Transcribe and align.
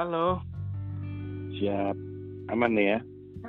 Halo. 0.00 0.40
Siap. 1.60 1.92
Aman 2.48 2.72
nih 2.72 2.96
ya? 2.96 2.98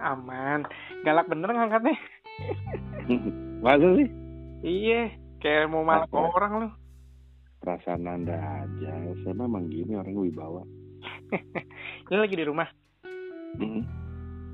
Aman. 0.04 0.68
Galak 1.08 1.32
bener 1.32 1.48
ngangkatnya. 1.48 1.96
Masa 3.64 3.88
sih? 3.96 4.12
Iya, 4.60 5.16
kayak 5.40 5.72
mau 5.72 5.88
Apa? 5.88 6.12
orang 6.12 6.52
lu. 6.60 6.70
Perasaan 7.64 8.04
anda 8.04 8.36
aja. 8.36 8.92
Saya 9.24 9.32
memang 9.32 9.72
gini 9.72 9.96
orang 9.96 10.12
wibawa. 10.12 10.68
Ini 12.12 12.20
lagi 12.20 12.36
di 12.36 12.44
rumah. 12.44 12.68
Hmm. 13.56 13.88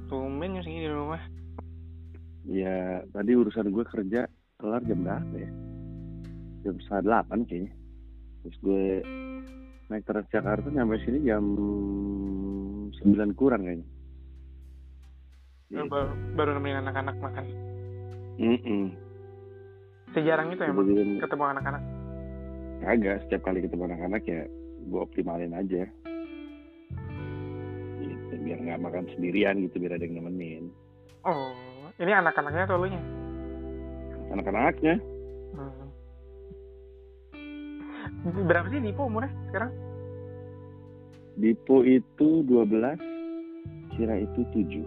Tumben 0.06 0.54
jam 0.54 0.70
segini 0.70 0.86
di 0.86 0.94
rumah. 0.94 1.22
Ya, 2.46 3.02
tadi 3.10 3.34
urusan 3.34 3.74
gue 3.74 3.86
kerja 3.90 4.30
kelar 4.62 4.86
jam 4.86 5.02
berapa 5.02 5.34
ya? 5.34 5.50
Jam 6.62 6.78
setengah 6.78 7.02
delapan 7.10 7.42
kayaknya. 7.50 7.74
Terus 8.46 8.58
gue 8.62 8.86
naik 9.88 10.04
Transjakarta 10.04 10.68
nyampe 10.68 11.00
sini 11.00 11.24
jam 11.24 11.44
9 12.92 12.92
kurang 13.34 13.64
kayaknya. 13.64 13.88
Gitu. 15.68 15.84
Baru, 15.88 16.12
baru 16.36 16.50
nemenin 16.56 16.80
anak-anak 16.82 17.16
makan. 17.20 17.46
Mm-mm. 18.38 18.84
Sejarang 20.12 20.52
itu 20.52 20.64
emang 20.64 20.88
Kemudian- 20.88 21.20
ketemu 21.20 21.44
anak-anak. 21.52 21.84
Kagak, 22.78 23.18
setiap 23.26 23.42
kali 23.44 23.60
ketemu 23.60 23.84
anak-anak 23.90 24.22
ya 24.24 24.42
gue 24.88 25.00
optimalin 25.02 25.52
aja. 25.52 25.84
Gitu, 27.98 28.34
biar 28.40 28.60
nggak 28.62 28.82
makan 28.82 29.06
sendirian 29.12 29.60
gitu, 29.66 29.82
biar 29.82 29.98
ada 29.98 30.06
yang 30.06 30.22
nemenin. 30.22 30.72
Oh, 31.26 31.52
ini 31.98 32.12
anak-anaknya 32.14 32.64
atau 32.64 32.80
lu 32.80 32.88
nya? 32.88 33.02
Anak-anaknya, 34.32 34.96
Hmm. 35.48 35.77
Berapa 38.26 38.68
sih 38.74 38.82
Dipo 38.82 39.06
umurnya 39.06 39.30
sekarang? 39.52 39.72
Dipo 41.38 41.86
itu 41.86 42.42
12, 42.50 42.98
Kira 43.94 44.16
itu 44.18 44.42
7. 44.54 44.82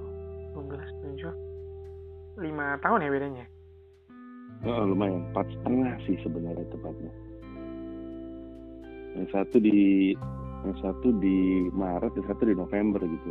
12, 0.59 1.15
7. 1.15 1.31
5 2.41 2.83
tahun 2.83 3.05
ya 3.07 3.11
bedanya? 3.13 3.45
Oh, 4.67 4.85
lumayan, 4.85 5.25
empat 5.33 5.47
setengah 5.57 5.95
sih 6.05 6.17
sebenarnya 6.21 6.67
tepatnya. 6.69 7.13
Yang 9.17 9.29
satu 9.33 9.57
di 9.57 10.13
yang 10.61 10.77
satu 10.85 11.09
di 11.17 11.67
Maret, 11.73 12.13
yang 12.21 12.27
satu 12.29 12.43
di 12.45 12.53
November 12.53 13.01
gitu. 13.01 13.31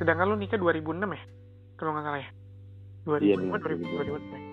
Sedangkan 0.00 0.32
lu 0.32 0.36
nikah 0.40 0.56
2006 0.56 1.12
ya? 1.12 1.22
Kalau 1.76 1.92
nggak 1.92 2.04
salah 2.08 2.20
ya? 2.24 2.30
2000, 3.04 3.20
Iya, 3.20 3.34
apa 3.36 3.44
benar, 3.44 3.60
2000, 3.60 3.84
2000, 3.84 4.16
2006. 4.16 4.49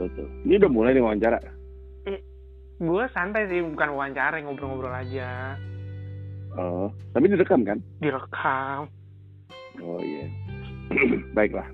Betul. 0.00 0.26
Ini 0.46 0.58
udah 0.58 0.70
mulai 0.70 0.92
nih 0.94 1.04
wawancara. 1.04 1.38
Gue 2.82 3.06
santai 3.14 3.46
sih, 3.46 3.62
bukan 3.62 3.94
wawancara, 3.94 4.42
ngobrol-ngobrol 4.42 4.90
aja. 4.90 5.54
Oh, 6.58 6.90
tapi 7.14 7.30
direkam 7.30 7.62
kan? 7.62 7.78
Direkam. 8.02 8.90
Oh 9.78 9.98
iya. 10.02 10.26
Baiklah. 11.38 11.64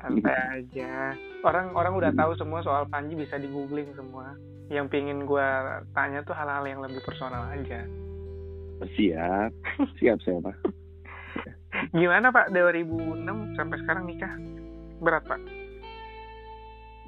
Santai 0.00 0.36
aja. 0.60 1.12
Orang 1.44 1.72
orang 1.76 1.92
udah 1.96 2.12
tahu 2.16 2.32
semua 2.36 2.64
soal 2.64 2.88
Panji 2.88 3.16
bisa 3.16 3.36
di 3.36 3.48
googling 3.48 3.92
semua. 3.96 4.36
Yang 4.72 4.92
pingin 4.92 5.28
gue 5.28 5.48
tanya 5.92 6.24
tuh 6.24 6.32
hal-hal 6.32 6.64
yang 6.64 6.80
lebih 6.80 7.00
personal 7.04 7.48
aja. 7.52 7.84
Siap. 8.84 9.50
Siap 10.00 10.18
saya, 10.24 10.40
Pak. 10.40 10.56
Gimana 11.92 12.32
Pak 12.32 12.52
2006 12.52 13.24
sampai 13.56 13.76
sekarang 13.84 14.04
nikah? 14.08 14.32
Berat 15.04 15.24
Pak? 15.28 15.40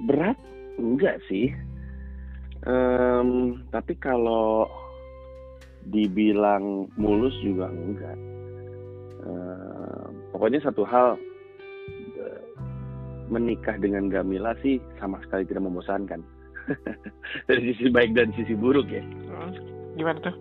Berat? 0.05 0.39
Enggak 0.77 1.17
sih. 1.27 1.49
Em, 2.69 3.63
tapi 3.73 3.97
kalau 3.97 4.69
dibilang 5.89 6.91
mulus 7.01 7.33
juga 7.41 7.73
enggak. 7.73 8.19
Em, 9.25 10.11
pokoknya 10.37 10.61
satu 10.61 10.85
hal 10.85 11.17
eh, 12.21 12.43
menikah 13.33 13.81
dengan 13.81 14.13
Gamila 14.13 14.53
sih 14.61 14.77
sama 15.01 15.17
sekali 15.25 15.49
tidak 15.49 15.65
membosankan. 15.65 16.21
Dari 17.49 17.73
sisi 17.73 17.89
baik 17.89 18.13
dan 18.13 18.35
sisi 18.37 18.53
buruk 18.53 18.91
ya. 18.93 19.01
Hmm, 19.01 19.57
Gimana 19.97 20.19
tuh? 20.21 20.37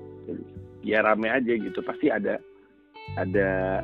Ya 0.83 1.05
rame 1.05 1.31
aja 1.31 1.53
gitu. 1.55 1.79
Pasti 1.85 2.11
ada 2.11 2.35
ada 3.15 3.79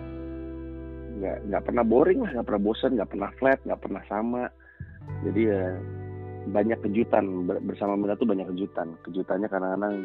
nggak 1.21 1.37
nggak 1.53 1.63
pernah 1.69 1.83
boring 1.85 2.19
lah, 2.25 2.31
nggak 2.33 2.47
pernah 2.49 2.63
bosan, 2.65 2.91
nggak 2.97 3.11
pernah 3.13 3.29
flat, 3.37 3.59
nggak 3.61 3.81
pernah 3.85 4.03
sama. 4.09 4.43
Jadi 5.21 5.41
ya 5.45 5.65
banyak 6.49 6.79
kejutan 6.81 7.45
Ber- 7.45 7.61
bersama 7.61 7.93
Mila 7.93 8.17
tuh 8.17 8.25
banyak 8.25 8.49
kejutan. 8.49 8.97
Kejutannya 9.05 9.45
kadang-kadang 9.45 9.95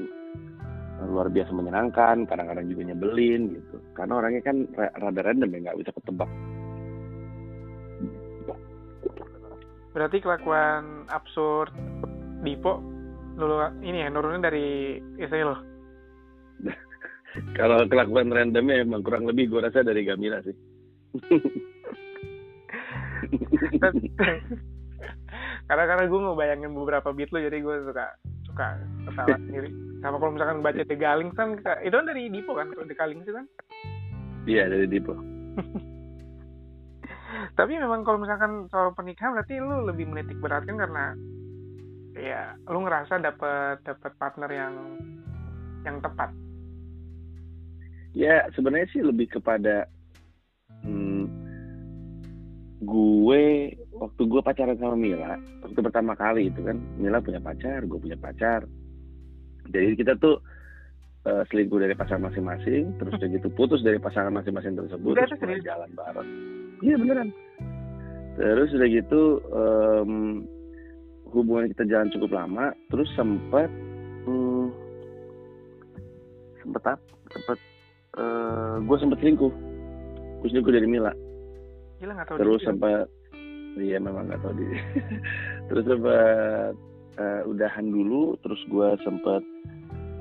luar 1.08 1.28
biasa 1.32 1.50
menyenangkan, 1.56 2.28
kadang-kadang 2.28 2.68
juga 2.68 2.92
nyebelin 2.92 3.56
gitu. 3.56 3.76
Karena 3.96 4.20
orangnya 4.20 4.42
kan 4.44 4.56
ra- 4.76 4.94
rada 5.00 5.20
random 5.24 5.48
ya 5.56 5.58
nggak 5.68 5.78
bisa 5.80 5.90
ketebak. 5.96 6.30
Berarti 9.96 10.20
kelakuan 10.20 11.08
absurd 11.08 11.72
Dipo 12.44 12.84
lu 13.36 13.56
ini 13.84 14.04
ya 14.04 14.08
nurunin 14.12 14.44
dari 14.44 14.96
istri 15.20 15.40
lo. 15.44 15.56
Kalau 17.58 17.84
kelakuan 17.84 18.32
randomnya 18.32 18.80
emang 18.80 19.04
kurang 19.04 19.28
lebih 19.28 19.52
gue 19.52 19.60
rasa 19.60 19.84
dari 19.84 20.08
Gamila 20.08 20.40
sih. 20.40 20.56
Karena 25.66 25.84
karena 25.88 26.04
gue 26.06 26.20
ngebayangin 26.20 26.72
beberapa 26.72 27.10
beat 27.10 27.30
lo 27.34 27.42
jadi 27.42 27.58
gue 27.58 27.76
suka 27.90 28.06
suka 28.46 28.66
ketawa 29.08 29.36
sendiri. 29.40 29.70
Sama 30.00 30.20
kalau 30.20 30.32
misalkan 30.36 30.62
baca 30.62 30.82
The 30.84 30.96
Galing 30.96 31.30
kan 31.34 31.58
itu 31.58 31.94
kan 31.96 32.06
dari 32.06 32.30
Dipo 32.30 32.54
kan 32.54 32.70
The 32.70 32.94
Galing 32.96 33.20
itu 33.24 33.32
kan. 33.34 33.46
Iya 34.46 34.70
dari 34.70 34.86
Dipo. 34.86 35.16
Tapi 37.56 37.72
memang 37.76 38.04
kalau 38.04 38.20
misalkan 38.20 38.68
soal 38.68 38.92
pernikahan 38.92 39.32
berarti 39.34 39.58
lu 39.58 39.88
lebih 39.88 40.06
menitik 40.08 40.38
beratkan 40.38 40.76
karena 40.76 41.16
ya 42.16 42.56
lu 42.68 42.84
ngerasa 42.84 43.20
dapat 43.20 43.80
dapat 43.84 44.12
partner 44.20 44.50
yang 44.52 44.74
yang 45.84 45.96
tepat. 46.00 46.30
Ya 48.16 48.48
sebenarnya 48.56 48.88
sih 48.92 49.04
lebih 49.04 49.28
kepada 49.28 49.88
gue 52.86 53.74
waktu 53.98 54.22
gue 54.30 54.40
pacaran 54.46 54.78
sama 54.78 54.94
Mila 54.94 55.34
waktu 55.66 55.80
pertama 55.82 56.14
kali 56.14 56.48
itu 56.54 56.62
kan 56.62 56.78
Mila 57.02 57.18
punya 57.18 57.42
pacar, 57.42 57.82
gue 57.82 57.98
punya 57.98 58.14
pacar. 58.14 58.62
Jadi 59.66 59.98
kita 59.98 60.14
tuh 60.22 60.38
eh, 61.26 61.42
selingkuh 61.50 61.82
dari 61.82 61.98
pasangan 61.98 62.30
masing-masing, 62.30 62.94
terus 63.02 63.18
udah 63.18 63.28
gitu 63.34 63.48
putus 63.58 63.82
dari 63.82 63.98
pasangan 63.98 64.30
masing-masing 64.30 64.78
tersebut, 64.78 65.18
Udah, 65.18 65.26
terus 65.26 65.42
mulai 65.42 65.62
jalan 65.66 65.90
bareng. 65.98 66.30
Iya 66.86 66.94
beneran. 67.02 67.28
Terus 68.36 68.70
udah 68.76 68.88
gitu 68.92 69.22
em, 69.50 70.12
hubungan 71.34 71.66
kita 71.74 71.82
jalan 71.90 72.12
cukup 72.14 72.30
lama, 72.30 72.70
terus 72.94 73.10
sempat 73.18 73.66
hmm, 74.30 74.70
sempet 76.62 76.82
apa? 76.86 77.02
Sempet 77.34 77.58
eh, 78.22 78.74
gue 78.86 78.96
sempet 79.02 79.18
selingkuh. 79.18 79.52
Gue 80.44 80.48
selingkuh 80.54 80.70
dari 80.70 80.86
Mila. 80.86 81.25
Gila 82.00 82.12
nggak 82.16 82.28
tahu 82.28 82.36
Terus 82.40 82.60
diri. 82.60 82.68
sempat 82.68 83.06
iya 83.76 83.98
memang 84.00 84.28
nggak 84.28 84.40
tahu 84.40 84.54
diri. 84.56 84.78
terus 85.68 85.84
sempat 85.84 86.74
eh, 87.16 87.42
udahan 87.48 87.86
dulu, 87.88 88.36
terus 88.44 88.60
gue 88.68 88.88
sempet 89.04 89.42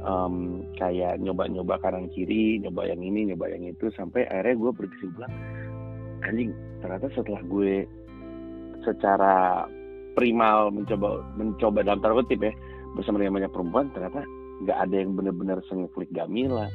em, 0.03 0.63
kayak 0.79 1.19
nyoba-nyoba 1.19 1.79
kanan 1.83 2.07
kiri, 2.11 2.59
nyoba 2.63 2.87
yang 2.87 3.03
ini, 3.03 3.31
nyoba 3.31 3.51
yang 3.51 3.67
itu, 3.67 3.91
sampai 3.95 4.27
akhirnya 4.31 4.55
gue 4.59 4.71
berkesimpulan, 4.71 5.31
anjing 6.23 6.51
ternyata 6.79 7.07
setelah 7.15 7.41
gue 7.47 7.83
secara 8.85 9.65
primal 10.15 10.71
mencoba 10.71 11.25
mencoba 11.35 11.83
dalam 11.83 11.99
tanda 11.99 12.21
kutip 12.23 12.39
ya 12.39 12.53
bersama 12.95 13.19
dengan 13.19 13.43
banyak 13.43 13.51
perempuan 13.51 13.91
ternyata 13.91 14.23
nggak 14.63 14.77
ada 14.87 14.95
yang 14.95 15.11
benar-benar 15.17 15.59
sengeklik 15.67 16.07
Gamila 16.15 16.71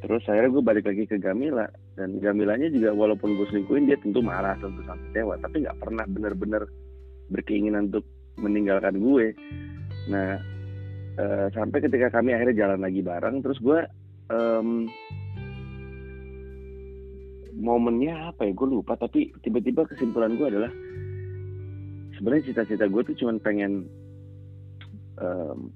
terus 0.00 0.24
akhirnya 0.24 0.50
gue 0.56 0.64
balik 0.64 0.84
lagi 0.88 1.04
ke 1.04 1.20
Gamila 1.20 1.68
dan 1.92 2.16
Gamilanya 2.20 2.72
juga 2.72 2.96
walaupun 2.96 3.36
gue 3.36 3.46
selingkuhin 3.52 3.84
dia 3.84 4.00
tentu 4.00 4.24
marah 4.24 4.56
tentu 4.56 4.80
sangat 4.88 5.02
kecewa. 5.12 5.34
Tapi 5.40 5.56
nggak 5.64 5.78
pernah 5.78 6.04
benar-benar 6.08 6.62
berkeinginan 7.28 7.92
untuk 7.92 8.06
meninggalkan 8.40 8.96
gue. 8.96 9.36
Nah 10.08 10.40
eh, 11.20 11.46
sampai 11.52 11.78
ketika 11.84 12.08
kami 12.08 12.32
akhirnya 12.32 12.64
jalan 12.64 12.80
lagi 12.80 13.00
bareng 13.04 13.44
terus 13.44 13.60
gue 13.60 13.84
em, 14.32 14.88
momennya 17.60 18.32
apa 18.32 18.48
ya? 18.48 18.52
Gue 18.56 18.68
lupa. 18.72 18.96
Tapi 18.96 19.36
tiba-tiba 19.44 19.84
kesimpulan 19.84 20.40
gue 20.40 20.48
adalah 20.48 20.72
sebenarnya 22.16 22.52
cita-cita 22.52 22.88
gue 22.88 23.02
tuh 23.12 23.16
cuman 23.20 23.36
pengen 23.44 23.84
em, 25.20 25.68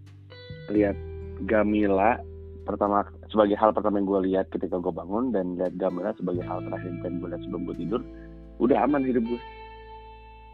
lihat 0.73 0.97
Gamila 1.45 2.17
pertama 2.65 3.05
sebagai 3.29 3.57
hal 3.59 3.75
pertama 3.75 3.99
yang 3.99 4.09
gue 4.09 4.21
lihat 4.33 4.47
ketika 4.55 4.79
gue 4.79 4.93
bangun 4.95 5.35
dan 5.35 5.59
lihat 5.59 5.75
Gamila 5.77 6.15
sebagai 6.17 6.45
hal 6.47 6.63
terakhir 6.65 6.91
yang 7.03 7.19
gue 7.19 7.29
lihat 7.31 7.43
sebelum 7.47 7.63
gue 7.67 7.77
tidur 7.79 8.01
udah 8.57 8.79
aman 8.89 9.05
hidup 9.05 9.25
gue 9.27 9.41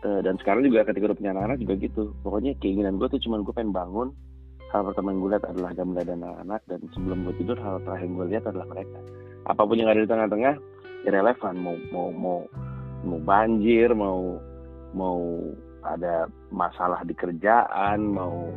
Eh, 0.02 0.20
dan 0.26 0.34
sekarang 0.42 0.66
juga 0.66 0.82
ketika 0.82 1.14
udah 1.14 1.18
punya 1.18 1.30
anak-anak 1.30 1.58
juga 1.62 1.74
gitu. 1.78 2.04
Pokoknya 2.26 2.58
keinginan 2.58 2.98
gue 2.98 3.06
tuh 3.06 3.22
cuman 3.22 3.46
gue 3.46 3.54
pengen 3.54 3.70
bangun. 3.70 4.08
Hal 4.74 4.82
pertama 4.88 5.14
yang 5.14 5.20
gue 5.22 5.30
lihat 5.30 5.44
adalah 5.46 5.70
Gamila 5.78 6.02
dan 6.02 6.18
anak-anak 6.26 6.60
dan 6.66 6.80
sebelum 6.90 7.18
gue 7.22 7.34
tidur 7.38 7.56
hal 7.62 7.78
terakhir 7.86 8.04
yang 8.10 8.14
gue 8.18 8.28
lihat 8.34 8.44
adalah 8.50 8.66
mereka. 8.66 8.98
Apa 9.46 9.62
pun 9.62 9.76
yang 9.78 9.90
ada 9.94 10.02
di 10.02 10.08
tengah-tengah 10.10 10.54
irrelevant 11.06 11.58
mau 11.58 11.76
mau 11.94 12.08
mau 12.10 12.38
mau 13.02 13.18
banjir 13.22 13.94
mau 13.94 14.42
mau 14.90 15.18
ada 15.86 16.26
masalah 16.50 17.02
di 17.06 17.14
kerjaan 17.14 17.98
mau 18.06 18.50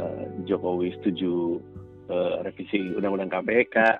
uh, 0.00 0.24
Jokowi 0.44 0.96
setuju 1.00 1.60
uh, 2.10 2.42
revisi 2.44 2.92
undang-undang 2.96 3.30
KPK 3.32 3.76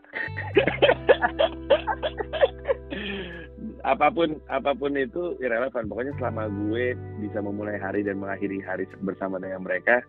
apa 3.85 4.09
pun 4.09 4.41
apa 4.49 4.73
pun 4.73 4.97
itu 4.97 5.37
irrelevant 5.45 5.89
pokoknya 5.93 6.17
selama 6.17 6.49
gue 6.49 6.97
bisa 7.21 7.45
memulai 7.45 7.77
hari 7.77 8.01
dan 8.01 8.17
mengakhiri 8.17 8.65
hari 8.65 8.89
bersama 9.05 9.37
dengan 9.37 9.65
mereka 9.65 10.01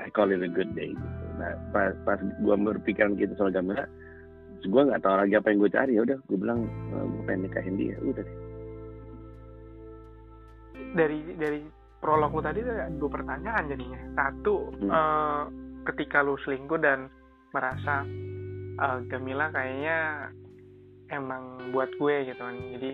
I 0.00 0.08
call 0.08 0.32
it 0.32 0.40
a 0.40 0.48
good 0.48 0.72
day 0.72 0.96
gitu. 0.96 1.26
Nah 1.36 1.52
pas 1.70 1.92
pas 2.08 2.16
gue 2.18 2.56
berpikiran 2.56 3.12
gitu 3.20 3.36
soal 3.36 3.52
Gamila, 3.52 3.84
gue 4.64 4.82
nggak 4.88 5.02
tahu 5.04 5.14
lagi 5.20 5.34
apa 5.36 5.52
yang 5.52 5.58
gue 5.60 5.72
cari 5.72 5.92
ya 6.00 6.02
udah 6.08 6.18
gue 6.24 6.38
bilang 6.40 6.64
eh, 6.66 7.04
gue 7.04 7.22
pengen 7.28 7.40
nikahin 7.44 7.76
dia 7.76 7.96
udah 8.00 8.24
deh. 8.24 8.38
Dari 10.96 11.18
dari 11.36 11.60
prolog 12.00 12.32
lu 12.32 12.42
tadi 12.42 12.64
ada 12.64 12.88
dua 12.96 13.10
pertanyaan 13.12 13.64
jadinya. 13.68 14.00
Satu 14.16 14.56
hmm. 14.80 14.90
uh, 14.90 15.42
ketika 15.92 16.24
lu 16.24 16.40
selingkuh 16.40 16.80
dan 16.80 17.12
merasa 17.52 18.04
uh, 18.80 18.98
Gamila 19.06 19.52
kayaknya 19.52 20.28
emang 21.12 21.72
buat 21.72 21.92
gue 22.00 22.32
gitu 22.32 22.40
kan. 22.40 22.56
Jadi 22.56 22.90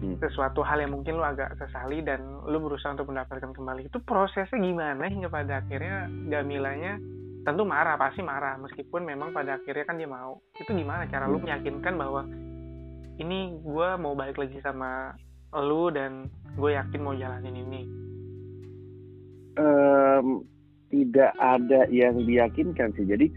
hmm. 0.00 0.16
sesuatu 0.20 0.64
hal 0.64 0.80
yang 0.82 0.96
mungkin 0.96 1.20
lu 1.20 1.24
agak 1.24 1.56
sesali 1.60 2.00
dan 2.00 2.24
lu 2.48 2.58
berusaha 2.60 2.96
untuk 2.96 3.12
mendapatkan 3.12 3.52
kembali 3.52 3.88
itu 3.88 3.98
prosesnya 4.02 4.56
gimana 4.56 5.06
hingga 5.06 5.28
pada 5.28 5.60
akhirnya 5.60 6.08
Gamilanya 6.28 6.96
tentu 7.40 7.64
marah 7.64 7.96
pasti 7.96 8.20
marah 8.20 8.60
meskipun 8.60 9.04
memang 9.04 9.32
pada 9.32 9.56
akhirnya 9.56 9.84
kan 9.88 9.96
dia 9.96 10.08
mau 10.08 10.44
itu 10.60 10.68
gimana 10.76 11.08
cara 11.08 11.24
lu 11.24 11.40
hmm. 11.40 11.46
meyakinkan 11.48 11.94
bahwa 11.96 12.22
ini 13.20 13.60
gue 13.60 13.88
mau 14.00 14.12
balik 14.16 14.36
lagi 14.40 14.60
sama 14.60 15.16
lu 15.56 15.88
dan 15.92 16.28
gue 16.56 16.70
yakin 16.76 17.00
mau 17.00 17.16
jalanin 17.16 17.56
ini 17.56 17.82
um, 19.56 20.44
tidak 20.92 21.32
ada 21.40 21.88
yang 21.88 22.20
diyakinkan 22.22 22.92
sih 22.94 23.08
jadi 23.08 23.32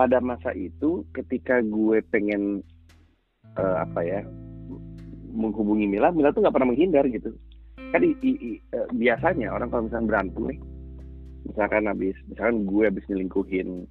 pada 0.00 0.16
masa 0.24 0.56
itu 0.56 1.04
ketika 1.12 1.60
gue 1.60 2.00
pengen 2.08 2.64
uh, 3.60 3.84
apa 3.84 4.00
ya 4.00 4.24
menghubungi 5.28 5.84
Mila, 5.84 6.08
Mila 6.08 6.32
tuh 6.32 6.40
nggak 6.40 6.56
pernah 6.56 6.72
menghindar 6.72 7.04
gitu. 7.12 7.36
Kan 7.92 8.00
i, 8.00 8.16
i, 8.24 8.32
i, 8.32 8.50
e, 8.56 8.78
biasanya 8.96 9.52
orang 9.52 9.68
kalau 9.68 9.86
misalnya 9.86 10.08
berantem 10.08 10.42
nih, 10.48 10.60
misalkan 11.52 11.84
habis, 11.84 12.16
misalkan 12.32 12.64
gue 12.64 12.84
habis 12.88 13.04
nyelingkuhin 13.12 13.84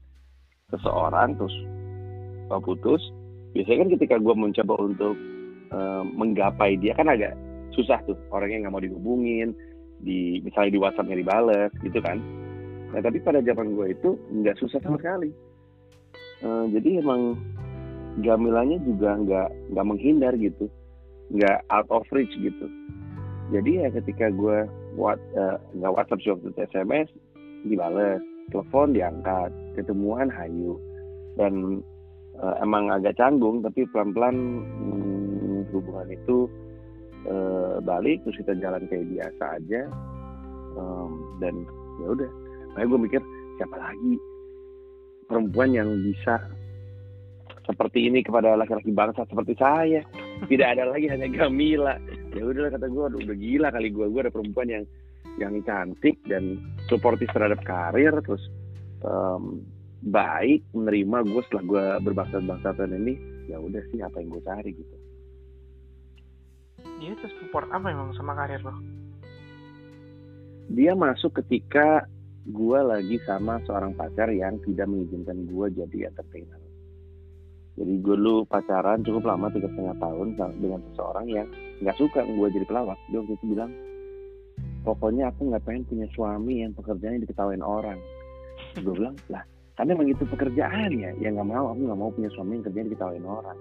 seseorang 0.73 1.37
terus 1.37 1.55
mau 2.49 2.57
putus, 2.57 2.99
biasanya 3.53 3.85
kan 3.85 3.89
ketika 3.95 4.15
gue 4.17 4.33
mencoba 4.33 4.73
untuk 4.81 5.15
uh, 5.69 6.03
menggapai 6.03 6.75
dia 6.81 6.97
kan 6.97 7.07
agak 7.07 7.37
susah 7.77 8.01
tuh 8.09 8.17
orangnya 8.33 8.67
nggak 8.67 8.73
mau 8.73 8.83
dihubungin, 8.83 9.53
di 10.01 10.41
misalnya 10.41 10.75
di 10.75 10.79
WhatsAppnya 10.81 11.19
dibales 11.21 11.71
gitu 11.85 11.99
kan. 12.01 12.17
Nah 12.95 12.99
tapi 12.99 13.21
pada 13.21 13.39
zaman 13.45 13.77
gue 13.77 13.93
itu 13.93 14.17
nggak 14.31 14.57
susah 14.59 14.79
sama 14.81 14.97
sekali. 14.97 15.29
Uh, 16.39 16.71
jadi 16.71 17.03
emang 17.03 17.35
Gamilanya 18.19 18.81
juga 18.83 19.15
nggak 19.15 19.49
nggak 19.71 19.85
menghindar 19.85 20.33
gitu. 20.35 20.67
Nggak 21.31 21.63
out 21.71 21.87
of 21.93 22.03
reach 22.11 22.33
gitu. 22.35 22.67
Jadi 23.53 23.85
ya 23.85 23.87
ketika 23.93 24.33
gue 24.33 24.67
buat 24.99 25.19
uh, 25.37 25.57
nggak 25.77 25.93
WhatsApp 25.93 26.21
sih 26.25 26.31
waktu 26.35 26.51
SMS 26.57 27.07
dibales 27.63 28.19
telepon 28.51 28.91
diangkat 28.91 29.53
ketemuan 29.79 30.27
hayu. 30.27 30.75
Dan 31.39 31.79
uh, 32.41 32.55
emang 32.59 32.91
agak 32.91 33.15
canggung 33.15 33.63
tapi 33.63 33.87
pelan-pelan 33.93 34.35
hmm, 34.65 35.69
hubungan 35.71 36.11
itu 36.11 36.49
uh, 37.29 37.79
balik 37.79 38.19
terus 38.27 38.41
kita 38.43 38.57
jalan 38.59 38.83
kayak 38.91 39.07
biasa 39.07 39.43
aja. 39.61 39.81
Um, 40.75 41.39
dan 41.39 41.65
ya 42.03 42.07
udah 42.13 42.29
makanya 42.73 42.87
gue 42.93 42.99
mikir 43.09 43.21
siapa 43.57 43.75
lagi 43.75 44.13
perempuan 45.29 45.69
yang 45.77 45.93
bisa 46.01 46.41
seperti 47.69 48.09
ini 48.09 48.25
kepada 48.25 48.57
laki-laki 48.57 48.89
bangsa 48.89 49.29
seperti 49.29 49.53
saya. 49.61 50.01
Tidak 50.49 50.67
ada 50.67 50.89
lagi 50.89 51.05
hanya 51.05 51.29
Gamila. 51.29 52.01
Ya 52.33 52.41
udahlah 52.41 52.73
kata 52.73 52.89
gue 52.89 53.03
udah 53.21 53.37
gila 53.37 53.69
kali 53.69 53.93
gue 53.93 54.09
gue 54.09 54.21
ada 54.25 54.33
perempuan 54.33 54.67
yang 54.73 54.83
yang 55.37 55.53
cantik 55.61 56.17
dan 56.25 56.57
suportif 56.89 57.29
terhadap 57.29 57.61
karir 57.61 58.11
terus 58.25 58.41
um, 59.05 59.61
baik 60.09 60.65
menerima 60.73 61.29
gue 61.29 61.41
setelah 61.45 61.63
gue 61.69 61.85
berbangsa-bangsa 62.09 62.73
ini. 62.89 63.45
Ya 63.45 63.61
udah 63.61 63.85
sih 63.93 64.01
apa 64.01 64.17
yang 64.17 64.33
gue 64.33 64.41
cari 64.41 64.71
gitu. 64.73 64.95
Dia 66.99 67.13
support 67.37 67.69
apa 67.69 67.85
emang 67.93 68.17
sama 68.17 68.33
karir 68.33 68.65
lo? 68.65 68.73
Dia 70.69 70.93
masuk 70.93 71.37
ketika 71.41 72.05
gue 72.47 72.79
lagi 72.79 73.17
sama 73.27 73.59
seorang 73.67 73.91
pacar 73.99 74.31
yang 74.31 74.55
tidak 74.63 74.87
mengizinkan 74.87 75.43
gue 75.43 75.65
jadi 75.75 76.07
entertainer. 76.13 76.59
Jadi 77.79 77.93
gue 78.03 78.15
dulu 78.19 78.43
pacaran 78.43 79.03
cukup 79.07 79.23
lama 79.23 79.47
tiga 79.55 79.71
setengah 79.71 79.95
tahun 80.03 80.27
dengan 80.35 80.79
seseorang 80.91 81.25
yang 81.31 81.47
nggak 81.79 81.95
suka 81.95 82.23
gue 82.27 82.47
jadi 82.51 82.65
pelawak. 82.67 82.99
Dia 83.07 83.23
waktu 83.23 83.33
itu 83.39 83.45
bilang 83.55 83.71
pokoknya 84.83 85.31
aku 85.31 85.51
nggak 85.51 85.63
pengen 85.63 85.83
punya 85.87 86.07
suami 86.11 86.63
yang 86.63 86.71
pekerjaannya 86.75 87.23
diketawain 87.23 87.63
orang. 87.63 87.99
Gue 88.79 88.93
bilang 88.95 89.15
lah 89.31 89.43
karena 89.79 89.95
emang 89.95 90.11
itu 90.11 90.23
pekerjaan 90.27 90.91
ya. 90.91 91.11
Ya 91.23 91.31
nggak 91.31 91.47
mau 91.47 91.71
aku 91.71 91.79
nggak 91.87 91.99
mau 91.99 92.11
punya 92.11 92.29
suami 92.35 92.59
yang 92.59 92.63
kerjanya 92.67 92.87
diketawain 92.91 93.23
orang. 93.27 93.57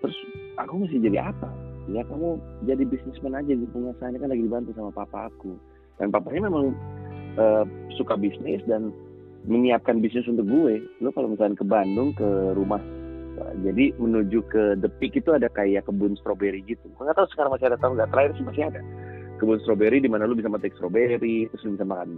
Terus 0.00 0.16
aku 0.56 0.72
mesti 0.80 0.96
jadi 1.00 1.18
apa? 1.28 1.48
Ya 1.90 2.00
kamu 2.08 2.40
jadi 2.64 2.82
bisnismen 2.86 3.36
aja 3.36 3.52
di 3.52 3.66
ini 3.66 4.18
kan 4.18 4.28
lagi 4.30 4.42
dibantu 4.46 4.70
sama 4.72 4.88
papa 4.94 5.28
aku. 5.28 5.52
Dan 6.00 6.08
papanya 6.08 6.48
memang 6.48 6.72
uh, 7.36 7.64
suka 7.96 8.16
bisnis 8.16 8.60
dan 8.68 8.90
menyiapkan 9.46 9.98
bisnis 9.98 10.26
untuk 10.30 10.46
gue. 10.46 10.82
Lo 11.02 11.10
kalau 11.10 11.32
misalnya 11.32 11.58
ke 11.58 11.66
Bandung 11.66 12.14
ke 12.14 12.28
rumah 12.54 12.82
jadi 13.64 13.92
menuju 13.96 14.38
ke 14.48 14.62
The 14.80 14.90
Peak 15.00 15.18
itu 15.18 15.30
ada 15.34 15.48
kayak 15.50 15.88
kebun 15.88 16.16
stroberi 16.20 16.62
gitu. 16.64 16.84
Nggak 16.96 17.16
tahu 17.16 17.26
sekarang 17.34 17.50
masih 17.56 17.66
ada 17.72 17.76
atau 17.80 17.90
nggak. 17.92 18.08
Terakhir 18.12 18.32
sih 18.38 18.44
masih 18.46 18.62
ada. 18.68 18.80
Kebun 19.40 19.58
stroberi 19.64 19.98
di 19.98 20.10
mana 20.10 20.28
lu 20.28 20.38
bisa 20.38 20.52
metik 20.52 20.76
stroberi 20.78 21.48
terus 21.50 21.62
lu 21.66 21.74
bisa 21.74 21.86
makan 21.86 22.10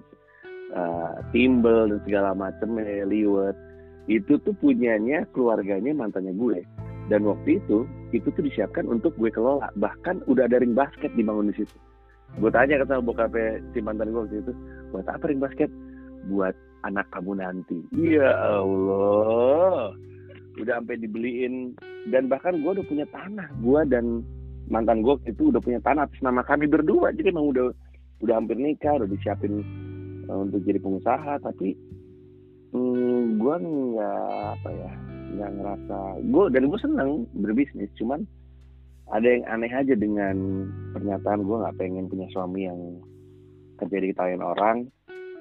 uh, 0.77 1.15
timbel 1.33 1.91
dan 1.91 2.01
segala 2.05 2.31
macam 2.37 2.77
liwet. 2.83 3.57
Itu 4.05 4.37
tuh 4.45 4.53
punyanya 4.61 5.25
keluarganya 5.33 5.97
mantannya 5.97 6.37
gue. 6.37 6.61
Dan 7.09 7.25
waktu 7.29 7.61
itu 7.61 7.85
itu 8.13 8.29
tuh 8.33 8.45
disiapkan 8.45 8.89
untuk 8.89 9.17
gue 9.17 9.33
kelola. 9.33 9.73
Bahkan 9.77 10.29
udah 10.29 10.45
ada 10.49 10.61
ring 10.61 10.77
basket 10.77 11.13
dibangun 11.17 11.53
di 11.53 11.65
situ 11.65 11.77
gue 12.35 12.51
tanya 12.51 12.83
ke 12.83 12.87
sama 12.91 13.03
bokapnya 13.07 13.63
si 13.71 13.79
mantan 13.79 14.11
gue 14.11 14.23
waktu 14.27 14.39
itu. 14.43 14.53
Buat 14.91 15.07
apa 15.11 15.25
ring 15.31 15.43
basket? 15.43 15.71
Buat 16.27 16.55
anak 16.87 17.07
kamu 17.15 17.39
nanti. 17.39 17.79
Ya 17.95 18.31
Allah. 18.35 19.95
Udah 20.59 20.83
sampai 20.83 20.99
dibeliin. 20.99 21.75
Dan 22.11 22.27
bahkan 22.27 22.59
gue 22.59 22.71
udah 22.75 22.87
punya 22.87 23.07
tanah. 23.15 23.49
Gue 23.63 23.81
dan 23.87 24.23
mantan 24.67 25.05
gue 25.05 25.15
itu 25.29 25.53
udah 25.53 25.61
punya 25.61 25.81
tanah 25.83 26.11
atas 26.11 26.21
nama 26.21 26.43
kami 26.43 26.67
berdua. 26.67 27.15
Jadi 27.15 27.31
emang 27.31 27.55
udah 27.55 27.71
udah 28.23 28.35
hampir 28.39 28.57
nikah 28.57 28.99
udah 28.99 29.09
disiapin 29.09 29.63
uh, 30.27 30.43
untuk 30.43 30.63
jadi 30.67 30.83
pengusaha. 30.83 31.39
Tapi 31.39 31.75
hmm, 32.75 33.39
gue 33.39 33.55
nggak 33.63 34.31
apa 34.59 34.71
ya 34.75 34.93
nggak 35.39 35.51
ngerasa. 35.59 35.99
Gue 36.27 36.45
dan 36.51 36.63
gue 36.67 36.81
seneng 36.83 37.11
berbisnis. 37.39 37.91
Cuman 37.95 38.27
ada 39.13 39.27
yang 39.29 39.45
aneh 39.45 39.69
aja 39.69 39.93
dengan 39.93 40.65
pernyataan 40.97 41.45
gue 41.45 41.57
nggak 41.61 41.77
pengen 41.77 42.09
punya 42.09 42.25
suami 42.33 42.65
yang 42.65 42.81
kerja 43.77 44.01
di 44.01 44.13
orang. 44.41 44.89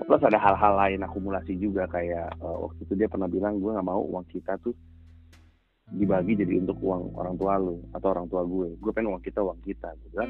Plus 0.04 0.24
ada 0.26 0.36
hal-hal 0.36 0.74
lain 0.76 1.06
akumulasi 1.06 1.56
juga 1.56 1.88
kayak 1.88 2.36
uh, 2.44 2.68
waktu 2.68 2.82
itu 2.84 2.94
dia 2.98 3.08
pernah 3.08 3.30
bilang 3.30 3.62
gue 3.62 3.72
nggak 3.72 3.88
mau 3.88 4.04
uang 4.04 4.26
kita 4.28 4.60
tuh 4.60 4.76
dibagi 5.94 6.34
jadi 6.34 6.64
untuk 6.66 6.82
uang 6.82 7.14
orang 7.14 7.38
tua 7.38 7.56
lu 7.62 7.80
atau 7.96 8.12
orang 8.12 8.28
tua 8.28 8.44
gue. 8.44 8.76
Gue 8.84 8.92
pengen 8.92 9.16
uang 9.16 9.24
kita 9.24 9.40
uang 9.40 9.64
kita. 9.64 9.96
Gitu 10.04 10.16
kan 10.18 10.30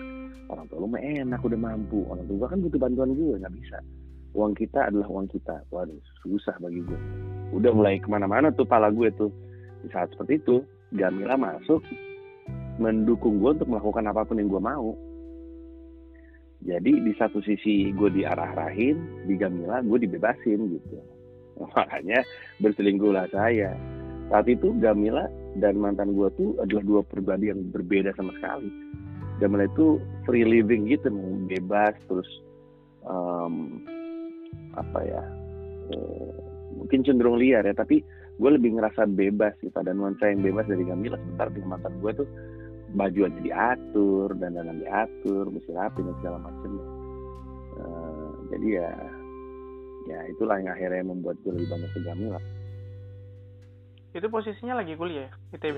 orang 0.51 0.65
tua 0.69 0.77
lu 0.77 0.87
mah 0.91 1.01
enak 1.01 1.41
udah 1.41 1.57
mampu. 1.57 2.05
Orang 2.05 2.27
tua 2.29 2.45
kan 2.45 2.61
butuh 2.61 2.77
bantuan 2.77 3.17
gue 3.17 3.39
nggak 3.39 3.55
bisa. 3.57 3.77
Uang 4.37 4.53
kita 4.53 4.93
adalah 4.93 5.09
uang 5.09 5.25
kita. 5.31 5.57
Waduh 5.73 5.97
susah 6.21 6.53
bagi 6.61 6.83
gue 6.85 6.99
udah 7.53 7.71
mulai 7.73 7.97
ke 7.97 8.09
mana-mana 8.11 8.53
tuh 8.53 8.67
pala 8.67 8.93
gue 8.93 9.09
tuh. 9.17 9.33
Di 9.81 9.89
saat 9.89 10.13
seperti 10.13 10.37
itu 10.43 10.61
Gamila 10.93 11.35
masuk 11.35 11.81
mendukung 12.81 13.37
gue 13.41 13.51
untuk 13.59 13.69
melakukan 13.69 14.05
apa 14.09 14.21
pun 14.25 14.39
yang 14.41 14.49
gue 14.49 14.61
mau. 14.61 14.97
Jadi 16.63 16.91
di 17.03 17.11
satu 17.19 17.43
sisi 17.43 17.91
gue 17.91 18.09
diarah-arahin 18.09 19.27
di 19.27 19.35
Gamila 19.35 19.83
gue 19.83 20.07
dibebasin 20.07 20.59
gitu. 20.71 20.95
Makanya 21.75 22.23
berselingkuhlah 22.63 23.27
saya. 23.35 23.75
Saat 24.31 24.47
itu 24.47 24.71
Gamila 24.79 25.27
dan 25.59 25.77
mantan 25.77 26.15
gue 26.15 26.31
tuh 26.39 26.55
adalah 26.63 26.83
dua 26.87 27.01
pribadi 27.03 27.51
yang 27.51 27.61
berbeda 27.69 28.15
sama 28.15 28.31
sekali. 28.39 28.71
Gamila 29.43 29.67
itu 29.67 29.99
free 30.23 30.47
living 30.47 30.87
gitu 30.87 31.11
bebas 31.51 31.93
terus 32.07 32.29
um, 33.03 33.83
apa 34.73 34.99
ya 35.03 35.23
uh, 35.93 36.31
mungkin 36.79 37.05
cenderung 37.05 37.37
liar 37.37 37.61
ya 37.67 37.75
tapi 37.75 38.01
gue 38.33 38.49
lebih 38.49 38.77
ngerasa 38.77 39.05
bebas 39.13 39.53
gitu 39.61 39.75
ada 39.77 39.93
nuansa 39.93 40.31
yang 40.31 40.41
bebas 40.41 40.65
dari 40.65 40.83
Gamila 40.87 41.19
sebentar 41.21 41.47
di 41.53 41.61
mantan 41.61 41.93
gue 42.01 42.11
tuh 42.17 42.27
baju 42.93 43.19
aja 43.25 43.39
diatur 43.41 44.27
dan 44.37 44.57
dan 44.57 44.77
diatur 44.77 45.49
mesti 45.49 45.71
rapi 45.73 45.99
dan 46.05 46.15
segala 46.21 46.37
macam 46.45 46.71
uh, 47.81 48.29
jadi 48.53 48.67
ya 48.79 48.89
ya 50.03 50.19
itulah 50.29 50.59
yang 50.61 50.71
akhirnya 50.71 51.03
membuat 51.03 51.39
gue 51.41 51.51
lebih 51.57 51.69
banyak 51.73 51.89
ke 51.89 51.99
Gamila 52.05 52.41
itu 54.13 54.27
posisinya 54.29 54.83
lagi 54.83 54.93
kuliah 54.93 55.31
ITB 55.57 55.77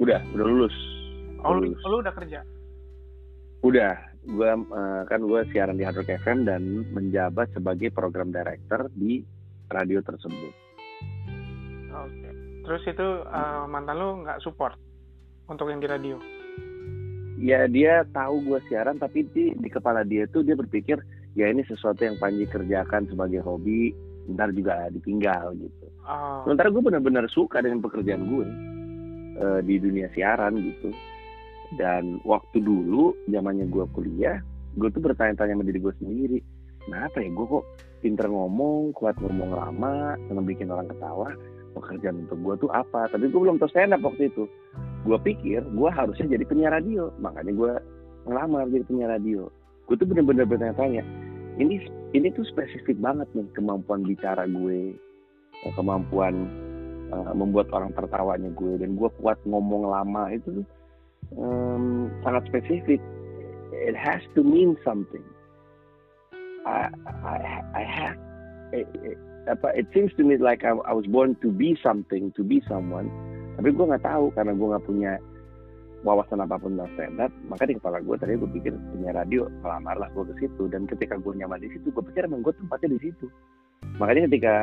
udah 0.00 0.20
udah 0.32 0.46
lulus 0.48 0.76
oh 1.44 1.60
lulus. 1.60 1.78
lu 1.84 2.00
udah 2.00 2.14
kerja 2.16 2.40
udah 3.62 3.94
gue 4.22 4.50
uh, 4.54 5.02
kan 5.10 5.20
gue 5.22 5.40
siaran 5.50 5.76
di 5.78 5.82
Hard 5.82 5.98
Rock 5.98 6.14
FM 6.22 6.46
dan 6.46 6.86
menjabat 6.94 7.50
sebagai 7.54 7.90
program 7.90 8.30
director 8.30 8.86
di 8.94 9.26
radio 9.66 9.98
tersebut. 9.98 10.52
Oke. 11.90 12.12
Okay. 12.12 12.32
Terus 12.62 12.82
itu 12.86 13.08
uh, 13.26 13.66
mantan 13.66 13.98
lu 13.98 14.22
nggak 14.22 14.38
support 14.46 14.78
untuk 15.48 15.70
yang 15.70 15.80
di 15.82 15.88
radio? 15.88 16.16
Ya 17.42 17.66
dia 17.66 18.06
tahu 18.14 18.44
gue 18.46 18.60
siaran 18.70 19.02
tapi 19.02 19.26
di, 19.34 19.50
di 19.58 19.68
kepala 19.72 20.06
dia 20.06 20.30
tuh 20.30 20.46
dia 20.46 20.54
berpikir 20.54 21.02
ya 21.34 21.50
ini 21.50 21.66
sesuatu 21.66 22.04
yang 22.06 22.20
Panji 22.20 22.46
kerjakan 22.46 23.10
sebagai 23.10 23.42
hobi, 23.42 23.90
ntar 24.30 24.54
juga 24.54 24.86
ditinggal 24.94 25.58
gitu. 25.58 25.86
Oh. 26.06 26.46
Sementara 26.46 26.70
gue 26.70 26.82
benar-benar 26.82 27.26
suka 27.32 27.58
dengan 27.64 27.82
pekerjaan 27.82 28.22
gue 28.30 28.46
uh, 29.42 29.60
di 29.64 29.80
dunia 29.80 30.06
siaran 30.12 30.60
gitu 30.60 30.94
dan 31.80 32.20
waktu 32.28 32.60
dulu 32.60 33.16
zamannya 33.32 33.68
gue 33.68 33.84
kuliah 33.96 34.44
gue 34.76 34.88
tuh 34.92 35.00
bertanya-tanya 35.04 35.56
sama 35.56 35.64
diri 35.64 35.80
gue 35.80 35.94
sendiri 36.00 36.38
kenapa 36.84 37.20
ya 37.20 37.30
gue 37.32 37.46
kok 37.48 37.64
pinter 38.04 38.26
ngomong 38.28 38.92
kuat 38.96 39.16
ngomong 39.20 39.56
lama 39.56 40.16
seneng 40.28 40.44
bikin 40.44 40.68
orang 40.68 40.88
ketawa 40.88 41.32
pekerjaan 41.72 42.28
untuk 42.28 42.38
gue 42.44 42.54
tuh 42.68 42.70
apa 42.72 43.08
tapi 43.08 43.32
gue 43.32 43.40
belum 43.40 43.56
tahu 43.56 43.70
stand 43.72 43.96
up 43.96 44.04
waktu 44.04 44.28
itu 44.28 44.44
gue 45.02 45.18
pikir 45.22 45.60
gue 45.62 45.90
harusnya 45.90 46.26
jadi 46.38 46.44
penyiar 46.46 46.72
radio 46.78 47.10
makanya 47.18 47.52
gue 47.52 47.72
ngelamar 48.30 48.70
jadi 48.70 48.84
penyiar 48.86 49.10
radio 49.18 49.50
gue 49.90 49.96
tuh 49.98 50.06
bener-bener 50.06 50.46
bertanya-tanya 50.46 51.02
ini 51.58 51.84
ini 52.14 52.28
tuh 52.32 52.46
spesifik 52.48 52.96
banget 53.02 53.26
nih 53.34 53.46
kemampuan 53.58 54.06
bicara 54.06 54.46
gue 54.46 54.94
kemampuan 55.74 56.46
uh, 57.14 57.34
membuat 57.34 57.70
orang 57.74 57.90
tertawanya 57.94 58.50
gue 58.54 58.78
dan 58.78 58.94
gue 58.94 59.10
kuat 59.18 59.38
ngomong 59.46 59.90
lama 59.90 60.30
itu 60.30 60.62
tuh 60.62 60.66
um, 61.36 62.10
sangat 62.24 62.46
spesifik. 62.50 63.00
It 63.72 63.96
has 63.96 64.20
to 64.34 64.44
mean 64.44 64.76
something. 64.84 65.24
I 66.62 66.86
I 67.26 67.36
I 67.74 67.82
have 67.82 68.16
it, 68.70 68.86
it, 69.02 69.18
apa 69.50 69.74
it 69.74 69.90
seems 69.90 70.14
to 70.14 70.22
me 70.22 70.38
like 70.38 70.62
I, 70.62 70.78
I 70.86 70.94
was 70.94 71.06
born 71.10 71.34
to 71.42 71.50
be 71.50 71.74
something, 71.82 72.30
to 72.38 72.42
be 72.44 72.62
someone. 72.68 73.10
Tapi 73.58 73.68
gue 73.68 73.84
nggak 73.84 74.04
tahu 74.04 74.32
karena 74.32 74.52
gue 74.56 74.68
nggak 74.72 74.86
punya 74.86 75.12
wawasan 76.02 76.42
apa 76.42 76.58
pun 76.58 76.74
tentang 76.74 76.90
stand 76.98 77.18
up. 77.22 77.32
Maka 77.46 77.62
di 77.68 77.74
kepala 77.78 77.98
gue 78.02 78.16
tadi 78.18 78.34
gue 78.34 78.50
pikir 78.50 78.72
punya 78.94 79.10
radio, 79.14 79.46
melamar 79.62 79.96
lah 79.98 80.08
gue 80.12 80.24
ke 80.32 80.34
situ. 80.46 80.66
Dan 80.68 80.88
ketika 80.90 81.14
gue 81.18 81.32
nyaman 81.36 81.62
di 81.62 81.70
situ, 81.70 81.92
gue 81.94 82.04
pikir 82.12 82.26
emang 82.26 82.42
gue 82.42 82.54
tempatnya 82.56 82.98
di 82.98 83.00
situ. 83.10 83.26
Makanya 83.98 84.30
ketika 84.30 84.54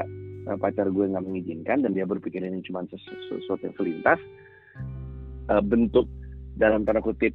uh, 0.52 0.58
pacar 0.60 0.88
gue 0.92 1.06
nggak 1.06 1.26
mengizinkan 1.26 1.86
dan 1.86 1.92
dia 1.96 2.04
berpikir 2.08 2.44
ini 2.44 2.60
cuma 2.66 2.84
sesuatu 2.90 3.62
yang 3.64 3.76
selintas, 3.78 4.20
uh, 5.50 5.64
bentuk 5.64 6.06
dalam 6.60 6.84
tanda 6.84 7.00
kutip 7.00 7.32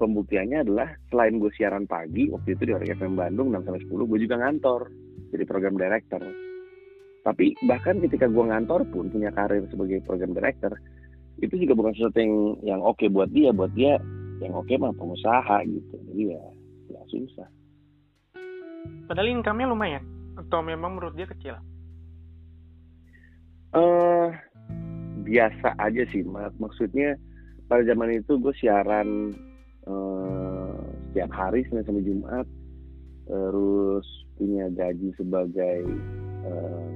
pembuktiannya 0.00 0.64
adalah 0.64 0.88
selain 1.12 1.36
gue 1.36 1.52
siaran 1.52 1.84
pagi 1.84 2.32
waktu 2.32 2.56
itu 2.56 2.72
di 2.72 2.72
FM 2.72 3.20
Bandung 3.20 3.52
6 3.52 3.68
sampai 3.68 3.84
10 3.84 4.08
gue 4.08 4.18
juga 4.24 4.36
ngantor 4.40 4.80
jadi 5.28 5.44
program 5.44 5.76
director 5.76 6.24
tapi 7.20 7.52
bahkan 7.68 8.00
ketika 8.00 8.26
gue 8.26 8.44
ngantor 8.48 8.84
pun 8.88 9.12
punya 9.12 9.28
karir 9.36 9.64
sebagai 9.68 10.00
program 10.08 10.32
director 10.32 10.72
itu 11.40 11.54
juga 11.56 11.72
bukan 11.76 11.92
sesuatu 11.96 12.18
yang 12.20 12.34
yang 12.64 12.80
oke 12.84 13.00
okay 13.00 13.08
buat 13.08 13.32
dia. 13.32 13.52
Buat 13.52 13.72
dia 13.72 13.96
yang 14.40 14.56
oke 14.56 14.68
okay 14.68 14.76
mah 14.76 14.92
pengusaha 14.96 15.56
gitu. 15.68 15.96
Jadi 16.12 16.22
ya 16.32 16.42
ya 16.92 17.00
susah. 17.08 17.48
Padahal 19.08 19.28
income-nya 19.40 19.66
lumayan 19.68 20.04
atau 20.36 20.60
memang 20.64 20.96
menurut 20.96 21.16
dia 21.16 21.28
kecil? 21.28 21.56
Eh 23.72 23.78
uh, 23.78 24.28
biasa 25.24 25.76
aja 25.78 26.02
sih 26.10 26.24
mak 26.26 26.56
maksudnya 26.58 27.14
pada 27.70 27.86
zaman 27.86 28.18
itu 28.18 28.34
gue 28.40 28.54
siaran 28.58 29.36
uh, 29.86 30.74
setiap 31.10 31.30
hari 31.32 31.64
Senin 31.68 31.84
sampai 31.84 32.04
Jumat. 32.04 32.46
Terus 33.30 34.06
punya 34.34 34.66
gaji 34.74 35.14
sebagai 35.14 35.86
uh, 36.42 36.90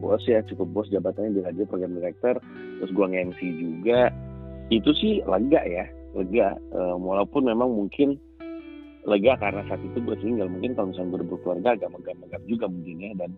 bos 0.00 0.24
ya 0.24 0.40
cukup 0.48 0.68
bos 0.72 0.88
jabatannya 0.88 1.36
di 1.36 1.40
radio 1.44 1.64
program 1.68 1.94
director 1.94 2.40
terus 2.80 2.90
gue 2.90 3.06
nge-MC 3.06 3.40
juga. 3.60 4.08
Itu 4.72 4.96
sih 4.96 5.20
lega 5.28 5.60
ya 5.68 5.84
lega. 6.16 6.56
Uh, 6.72 6.96
walaupun 6.96 7.46
memang 7.46 7.70
mungkin 7.70 8.16
lega 9.04 9.36
karena 9.36 9.62
saat 9.68 9.84
itu 9.84 10.00
gue 10.00 10.16
single. 10.24 10.48
Mungkin 10.48 10.74
kalau 10.74 10.90
misalnya 10.90 11.20
gue 11.20 11.28
berkeluarga 11.28 11.68
agak 11.76 11.90
megap-megap 11.92 12.42
juga 12.48 12.66
mungkin 12.66 12.96
ya 12.98 13.12
dan 13.20 13.30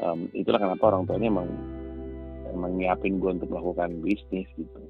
um, 0.00 0.26
itulah 0.32 0.58
kenapa 0.58 0.90
orang 0.90 1.04
tuanya 1.04 1.28
emang 1.28 1.48
emang 2.50 2.72
nyiapin 2.80 3.20
gue 3.20 3.30
untuk 3.36 3.52
melakukan 3.52 4.00
bisnis 4.00 4.48
gitu. 4.56 4.80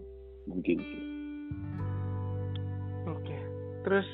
Mungkin 0.48 0.78
sih. 0.78 1.10
Terus 3.84 4.06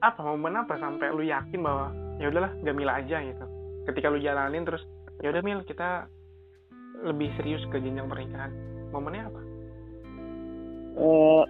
apa 0.00 0.20
momen 0.24 0.56
apa 0.56 0.80
sampai 0.80 1.12
lu 1.12 1.22
yakin 1.22 1.60
bahwa 1.60 1.92
ya 2.18 2.32
udahlah 2.32 2.52
Gamila 2.64 2.98
aja 2.98 3.22
gitu. 3.22 3.44
Ketika 3.86 4.10
lu 4.10 4.18
jalanin 4.18 4.66
terus 4.66 4.82
ya 5.20 5.28
udah 5.32 5.42
Mil 5.44 5.60
kita 5.68 6.08
lebih 7.04 7.32
serius 7.40 7.64
ke 7.72 7.80
jenjang 7.80 8.08
pernikahan 8.08 8.52
momennya 8.92 9.28
apa? 9.30 9.40
Uh, 11.00 11.44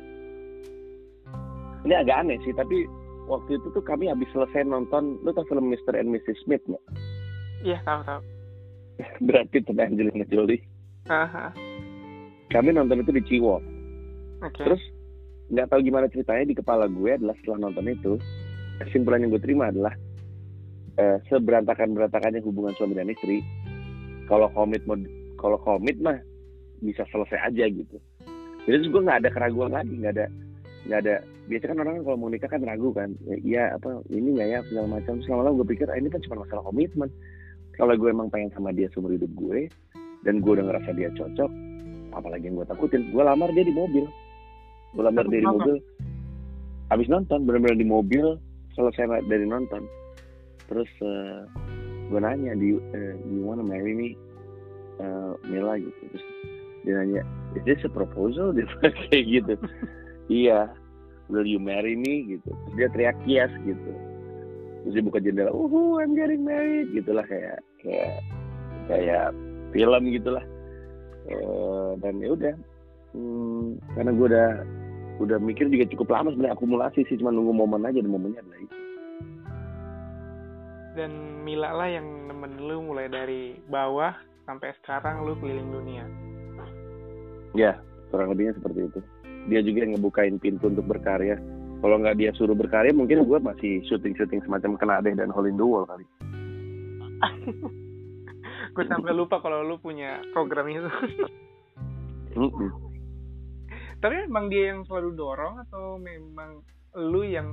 ini 1.89 1.95
agak 1.97 2.23
aneh 2.23 2.39
sih 2.45 2.53
tapi 2.55 2.85
waktu 3.27 3.57
itu 3.57 3.67
tuh 3.73 3.83
kami 3.83 4.11
habis 4.11 4.29
selesai 4.35 4.67
nonton 4.69 5.17
lu 5.25 5.31
tau 5.33 5.47
film 5.49 5.71
Mr. 5.71 5.97
and 5.97 6.13
Mrs. 6.13 6.39
Smith 6.45 6.63
nggak? 6.67 6.85
Iya 7.65 7.79
tahu 7.87 8.01
tahu. 8.05 8.21
Berarti 9.27 9.65
dan 9.65 9.97
Angelina 9.97 10.27
Jolie. 10.29 10.61
Aha. 11.09 11.55
Kami 12.51 12.71
nonton 12.75 13.01
itu 13.01 13.11
di 13.15 13.23
Ciwo. 13.25 13.63
Okay. 14.45 14.67
Terus 14.67 14.83
nggak 15.51 15.67
tahu 15.71 15.81
gimana 15.83 16.07
ceritanya 16.11 16.45
di 16.47 16.55
kepala 16.55 16.87
gue 16.87 17.11
adalah 17.11 17.35
setelah 17.43 17.71
nonton 17.71 17.87
itu 17.91 18.13
kesimpulan 18.83 19.25
yang 19.25 19.35
gue 19.35 19.43
terima 19.43 19.69
adalah 19.69 19.95
eh, 20.97 21.19
seberantakan 21.27 21.97
berantakannya 21.97 22.41
hubungan 22.45 22.75
suami 22.79 22.95
dan 22.95 23.11
istri 23.11 23.43
kalau 24.31 24.47
komit 24.55 24.87
kalau 25.35 25.59
komit 25.59 25.99
mah 25.99 26.17
bisa 26.81 27.03
selesai 27.11 27.51
aja 27.51 27.65
gitu. 27.67 27.99
Jadi 28.65 28.87
terus 28.87 28.91
gue 28.95 29.03
nggak 29.03 29.27
ada 29.27 29.31
keraguan 29.35 29.75
lagi 29.75 29.91
nggak 29.99 30.15
ada 30.15 30.27
nggak 30.87 31.01
ada 31.05 31.15
biasa 31.51 31.65
kan 31.75 31.83
orang 31.83 32.07
kalau 32.07 32.17
mau 32.17 32.31
nikah 32.31 32.47
kan 32.47 32.63
ragu 32.63 32.95
kan. 32.95 33.11
Ya, 33.27 33.37
iya 33.43 33.65
apa 33.75 34.01
ini 34.09 34.39
nggak 34.39 34.49
ya 34.49 34.59
segala 34.71 34.87
macam. 35.01 35.19
Selama 35.27 35.51
lama 35.51 35.59
gue 35.61 35.69
pikir 35.75 35.91
ah, 35.91 35.99
ini 35.99 36.09
kan 36.09 36.23
cuma 36.23 36.47
masalah 36.47 36.63
komitmen. 36.63 37.11
Kalau 37.75 37.95
gue 37.99 38.09
emang 38.09 38.31
pengen 38.31 38.55
sama 38.55 38.71
dia 38.71 38.87
seumur 38.95 39.11
hidup 39.11 39.33
gue 39.35 39.67
dan 40.23 40.39
gue 40.39 40.53
udah 40.53 40.65
ngerasa 40.69 40.91
dia 40.95 41.09
cocok 41.17 41.51
apalagi 42.13 42.51
yang 42.51 42.61
gue 42.61 42.67
takutin 42.69 43.03
gue 43.11 43.23
lamar 43.25 43.51
dia 43.51 43.65
di 43.67 43.75
mobil. 43.75 44.05
Gue 44.95 45.03
lamar 45.03 45.27
dari 45.27 45.43
mobil 45.43 45.77
habis 46.91 47.07
nonton 47.07 47.47
benar-benar 47.47 47.79
di 47.79 47.87
mobil 47.87 48.39
selesai 48.79 49.27
dari 49.27 49.47
nonton. 49.47 49.83
Terus 50.71 50.91
uh, 51.03 51.47
gue 52.11 52.21
nanya 52.21 52.53
di 52.59 52.75
uh, 52.75 53.15
you 53.31 53.47
wanna 53.47 53.63
marry 53.63 53.95
me? 53.95 54.19
Uh, 55.01 55.33
Mila 55.49 55.81
gitu 55.81 55.97
terus 56.13 56.25
dia 56.85 56.93
nanya 57.01 57.23
is 57.57 57.63
this 57.65 57.81
a 57.87 57.91
proposal? 57.91 58.53
Dia 58.57 58.67
kayak 58.83 59.25
gitu. 59.31 59.55
Iya 60.27 60.75
will 61.31 61.47
you 61.47 61.63
marry 61.63 61.95
me? 61.95 62.37
gitu. 62.37 62.51
Terus 62.51 62.75
dia 62.77 62.89
teriak 62.93 63.17
yes 63.25 63.53
gitu. 63.63 63.91
Terus 64.85 64.93
dia 64.99 65.05
buka 65.07 65.19
jendela 65.23 65.55
uh 65.55 65.95
I'm 66.03 66.13
getting 66.19 66.43
married 66.43 66.91
gitulah 66.93 67.25
kayak 67.25 67.63
kayak 67.81 68.21
kayak 68.91 69.31
film 69.71 70.03
gitulah. 70.11 70.45
Uh, 71.31 71.95
dan 72.03 72.19
ya 72.19 72.33
udah 72.35 72.55
hmm, 73.15 73.79
karena 73.95 74.11
gue 74.11 74.27
udah 74.27 74.51
udah 75.21 75.37
mikir 75.37 75.69
juga 75.69 75.85
cukup 75.93 76.09
lama 76.17 76.33
sebenarnya 76.33 76.57
akumulasi 76.57 77.05
sih 77.07 77.21
cuma 77.21 77.29
nunggu 77.31 77.53
momen 77.53 77.85
aja 77.85 78.01
dan 78.01 78.09
momennya 78.11 78.41
adalah 78.41 78.61
itu 78.65 78.77
dan 80.95 81.43
Mila 81.47 81.71
lah 81.75 81.89
yang 81.89 82.07
nemen 82.27 82.59
lu 82.59 82.83
mulai 82.83 83.07
dari 83.07 83.59
bawah 83.71 84.15
sampai 84.47 84.75
sekarang 84.83 85.27
lu 85.27 85.39
keliling 85.39 85.71
dunia. 85.71 86.05
Ya 87.55 87.79
kurang 88.11 88.35
lebihnya 88.35 88.59
seperti 88.59 88.91
itu. 88.91 89.01
Dia 89.49 89.61
juga 89.65 89.79
yang 89.87 89.93
ngebukain 89.97 90.37
pintu 90.39 90.69
untuk 90.69 90.87
berkarya. 90.87 91.39
Kalau 91.81 91.97
nggak 91.97 92.19
dia 92.21 92.31
suruh 92.37 92.55
berkarya 92.55 92.93
mungkin 92.93 93.25
gue 93.25 93.39
masih 93.41 93.81
syuting-syuting 93.89 94.45
semacam 94.45 94.77
kena 94.77 95.01
deh 95.01 95.17
dan 95.17 95.33
Hole 95.33 95.49
in 95.49 95.57
the 95.57 95.65
Wall 95.65 95.89
kali. 95.89 96.05
Gue 98.77 98.87
sampai 98.87 99.11
lupa 99.11 99.43
kalau 99.43 99.67
lu 99.67 99.81
punya 99.83 100.23
program 100.31 100.69
itu. 100.71 100.87
Mm 102.31 102.47
-mm 102.47 102.91
tapi 104.01 104.17
memang 104.27 104.49
dia 104.49 104.73
yang 104.73 104.81
selalu 104.89 105.13
dorong 105.13 105.61
atau 105.69 106.01
memang 106.01 106.65
lu 106.97 107.21
yang 107.21 107.53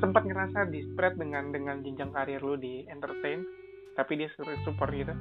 sempat 0.00 0.24
ngerasa 0.24 0.68
di 0.68 0.84
spread 0.92 1.20
dengan 1.20 1.52
dengan 1.52 1.80
jenjang 1.84 2.12
karir 2.12 2.40
lu 2.40 2.56
di 2.56 2.84
entertain 2.88 3.44
tapi 3.96 4.20
dia 4.20 4.28
support 4.64 4.92
gitu? 4.92 5.14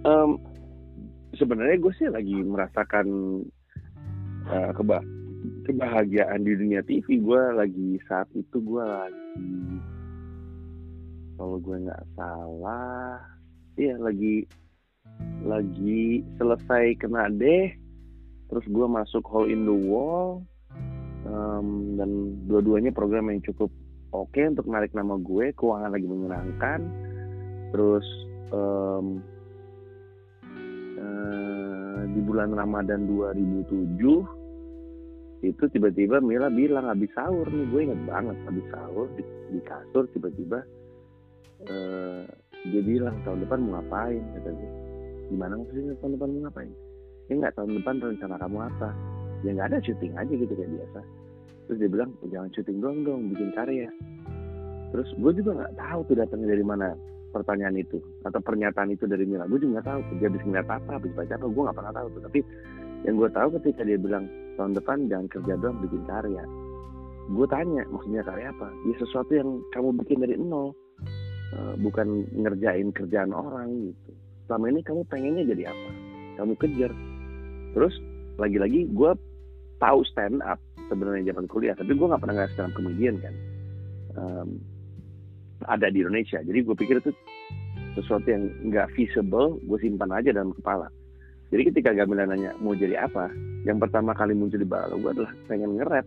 Um, 0.00 0.40
sebenarnya 1.36 1.76
gue 1.76 1.92
sih 2.00 2.08
lagi 2.08 2.40
merasakan 2.40 3.06
uh, 4.48 4.70
keba 4.72 5.04
kebahagiaan 5.64 6.40
di 6.44 6.52
dunia 6.56 6.80
TV 6.84 7.20
gue 7.20 7.42
lagi 7.56 8.00
saat 8.08 8.28
itu 8.36 8.60
gue 8.60 8.84
lagi 8.84 9.60
kalau 11.40 11.56
gue 11.56 11.76
nggak 11.88 12.04
salah 12.16 13.16
iya 13.80 13.96
lagi 13.96 14.44
lagi 15.40 16.20
selesai 16.36 17.00
kena 17.00 17.32
deh 17.32 17.72
terus 18.52 18.66
gue 18.68 18.86
masuk 18.88 19.24
Hole 19.24 19.48
in 19.48 19.64
the 19.64 19.72
Wall 19.72 20.44
um, 21.26 21.96
dan 21.98 22.10
dua-duanya 22.48 22.92
program 22.94 23.28
yang 23.28 23.42
cukup 23.44 23.68
oke 24.14 24.30
okay 24.32 24.48
untuk 24.48 24.66
narik 24.70 24.92
nama 24.96 25.16
gue 25.20 25.52
keuangan 25.56 25.92
lagi 25.92 26.06
menyenangkan. 26.08 26.80
Terus 27.70 28.06
um, 28.50 29.22
uh, 30.98 32.02
di 32.10 32.20
bulan 32.24 32.54
Ramadan 32.54 33.06
2007 33.06 33.98
itu 35.40 35.64
tiba-tiba 35.72 36.20
Mila 36.20 36.52
bilang 36.52 36.84
habis 36.88 37.08
sahur 37.16 37.48
nih. 37.48 37.66
Gue 37.72 37.80
inget 37.88 38.00
banget 38.04 38.36
habis 38.44 38.66
sahur 38.68 39.06
di, 39.16 39.22
di 39.52 39.60
kasur 39.64 40.04
tiba-tiba 40.12 40.60
uh, 41.68 42.24
dia 42.68 42.82
bilang 42.84 43.16
tahun 43.24 43.44
depan 43.46 43.58
mau 43.64 43.80
ngapain? 43.80 44.20
Kata 44.36 44.50
gue 44.52 44.70
gimana 45.30 45.54
maksudnya 45.62 45.94
tahun 46.02 46.12
depan 46.18 46.28
mau 46.28 46.40
ngapain? 46.50 46.72
Ya 47.30 47.38
nggak 47.38 47.54
tahun 47.54 47.70
depan 47.78 47.94
rencana 48.02 48.36
kamu 48.42 48.58
apa 48.58 48.90
ya 49.44 49.50
nggak 49.56 49.68
ada 49.72 49.78
syuting 49.84 50.12
aja 50.16 50.32
gitu 50.32 50.52
kayak 50.52 50.70
biasa. 50.70 51.00
Terus 51.70 51.78
dia 51.78 51.90
bilang 51.90 52.10
oh, 52.18 52.28
jangan 52.28 52.50
syuting 52.50 52.78
doang 52.82 52.98
dong 53.06 53.20
bikin 53.30 53.50
karya. 53.54 53.88
Terus 54.90 55.08
gue 55.14 55.32
juga 55.38 55.50
nggak 55.62 55.74
tahu 55.78 56.00
tuh 56.10 56.16
datangnya 56.18 56.48
dari 56.58 56.64
mana 56.66 56.88
pertanyaan 57.30 57.78
itu 57.78 58.02
atau 58.26 58.40
pernyataan 58.42 58.90
itu 58.90 59.06
dari 59.06 59.22
Mila. 59.22 59.46
Gue 59.46 59.62
juga 59.62 59.78
nggak 59.78 59.86
tahu 59.86 60.00
dia 60.18 60.26
habis 60.26 60.42
ngeliat 60.42 60.66
apa 60.66 60.90
habis 60.98 61.12
baca 61.14 61.32
apa 61.38 61.46
gue 61.46 61.62
nggak 61.62 61.78
pernah 61.78 61.94
tahu 61.94 62.06
tuh. 62.10 62.22
Tapi 62.26 62.40
yang 63.06 63.14
gue 63.16 63.30
tahu 63.32 63.48
ketika 63.62 63.82
dia 63.86 63.98
bilang 64.02 64.24
tahun 64.58 64.72
depan 64.76 64.98
jangan 65.06 65.26
kerja 65.30 65.52
doang 65.62 65.78
bikin 65.78 66.02
karya. 66.10 66.42
Gue 67.30 67.46
tanya 67.46 67.82
maksudnya 67.86 68.22
karya 68.26 68.50
apa? 68.50 68.68
Ya 68.90 68.94
sesuatu 68.98 69.30
yang 69.30 69.48
kamu 69.70 69.88
bikin 70.02 70.18
dari 70.18 70.34
nol 70.34 70.74
uh, 71.54 71.74
bukan 71.78 72.26
ngerjain 72.34 72.90
kerjaan 72.90 73.30
orang 73.30 73.94
gitu. 73.94 74.10
Selama 74.50 74.66
ini 74.74 74.80
kamu 74.82 75.06
pengennya 75.06 75.44
jadi 75.54 75.70
apa? 75.70 75.90
Kamu 76.42 76.52
kejar. 76.58 76.92
Terus 77.78 77.94
lagi-lagi 78.42 78.90
gue 78.90 79.10
tahu 79.80 80.04
stand 80.06 80.44
up 80.44 80.60
sebenarnya 80.92 81.32
zaman 81.32 81.48
kuliah 81.48 81.74
tapi 81.74 81.96
gue 81.96 82.06
nggak 82.06 82.20
pernah 82.20 82.34
nggak 82.44 82.50
stand 82.54 82.70
up 82.70 82.76
comedian 82.76 83.16
kan. 83.18 83.34
Um, 84.14 84.60
ada 85.68 85.92
di 85.92 86.00
Indonesia. 86.00 86.40
Jadi 86.40 86.58
gue 86.64 86.76
pikir 86.76 87.00
itu 87.00 87.12
sesuatu 87.98 88.24
yang 88.30 88.48
nggak 88.70 88.92
visible 88.94 89.58
gue 89.66 89.78
simpan 89.82 90.12
aja 90.14 90.32
dalam 90.32 90.54
kepala. 90.56 90.88
Jadi 91.50 91.62
ketika 91.74 91.90
Gamila 91.90 92.30
nanya 92.30 92.54
mau 92.62 92.78
jadi 92.78 93.10
apa? 93.10 93.26
Yang 93.66 93.88
pertama 93.88 94.14
kali 94.14 94.38
muncul 94.38 94.62
di 94.62 94.68
bawah 94.68 94.94
gue 94.94 95.10
adalah 95.10 95.32
pengen 95.50 95.74
nge-rap. 95.76 96.06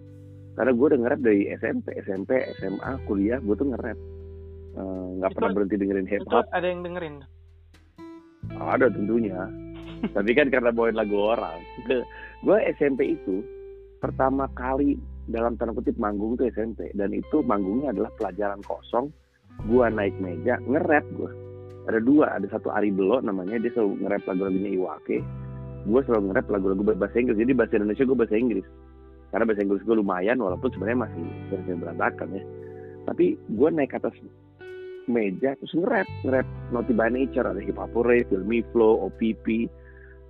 Karena 0.56 0.72
gue 0.72 0.86
udah 0.88 1.00
nge-rap 1.04 1.22
dari 1.22 1.42
SMP 1.60 1.88
SMP 2.00 2.32
SMA 2.62 2.92
kuliah 3.04 3.44
gue 3.44 3.56
tuh 3.58 3.68
nge-rap. 3.76 4.00
Nggak 5.20 5.30
uh, 5.30 5.36
pernah 5.36 5.52
berhenti 5.52 5.76
dengerin 5.78 6.08
hip 6.08 6.24
hop. 6.32 6.48
ada 6.56 6.66
yang 6.66 6.82
dengerin? 6.82 7.16
Ada 8.56 8.88
tentunya. 8.90 9.38
Tapi 10.16 10.32
kan 10.32 10.48
karena 10.48 10.72
bawain 10.72 10.96
lagu 10.96 11.16
orang. 11.20 11.60
Gue 12.44 12.58
SMP 12.80 13.20
itu 13.20 13.44
pertama 14.04 14.52
kali 14.52 15.00
dalam 15.32 15.56
tanda 15.56 15.72
kutip 15.72 15.96
manggung 15.96 16.36
tuh 16.36 16.52
SMP 16.52 16.92
dan 17.00 17.16
itu 17.16 17.40
manggungnya 17.48 17.96
adalah 17.96 18.12
pelajaran 18.20 18.60
kosong. 18.68 19.08
Gue 19.64 19.88
naik 19.88 20.20
meja 20.20 20.60
nge-rap 20.68 21.08
gue 21.16 21.32
ada 21.88 22.00
dua 22.04 22.36
ada 22.36 22.48
satu 22.52 22.68
Ari 22.72 22.92
Belo 22.92 23.24
namanya 23.24 23.56
dia 23.64 23.72
selalu 23.72 24.04
nge-rap 24.04 24.24
lagu-lagunya 24.28 24.72
Iwake. 24.76 25.18
Gue 25.88 26.02
selalu 26.04 26.22
nge-rap 26.32 26.48
lagu-lagu 26.52 26.84
bahasa 26.84 27.16
Inggris. 27.16 27.40
Jadi 27.40 27.52
bahasa 27.56 27.74
Indonesia 27.80 28.04
gue 28.04 28.18
bahasa 28.20 28.36
Inggris. 28.36 28.68
Karena 29.32 29.44
bahasa 29.48 29.62
Inggris 29.64 29.84
gue 29.88 29.96
lumayan 29.96 30.38
walaupun 30.44 30.70
sebenarnya 30.76 31.00
masih 31.08 31.24
versi 31.48 31.72
berantakan 31.80 32.28
ya. 32.36 32.44
Tapi 33.08 33.26
gue 33.40 33.70
naik 33.72 33.96
atas 33.96 34.16
meja 35.08 35.56
terus 35.60 35.74
nge-rap 35.80 36.08
nge-rap 36.28 36.48
Naughty 36.76 36.92
by 36.92 37.08
Nature. 37.08 37.48
Ada 37.48 37.64
Hip 37.64 37.80
Hop 37.80 37.96
Hooray, 37.96 38.28
Filmy 38.28 38.68
Flow, 38.76 39.08
OPP 39.08 39.72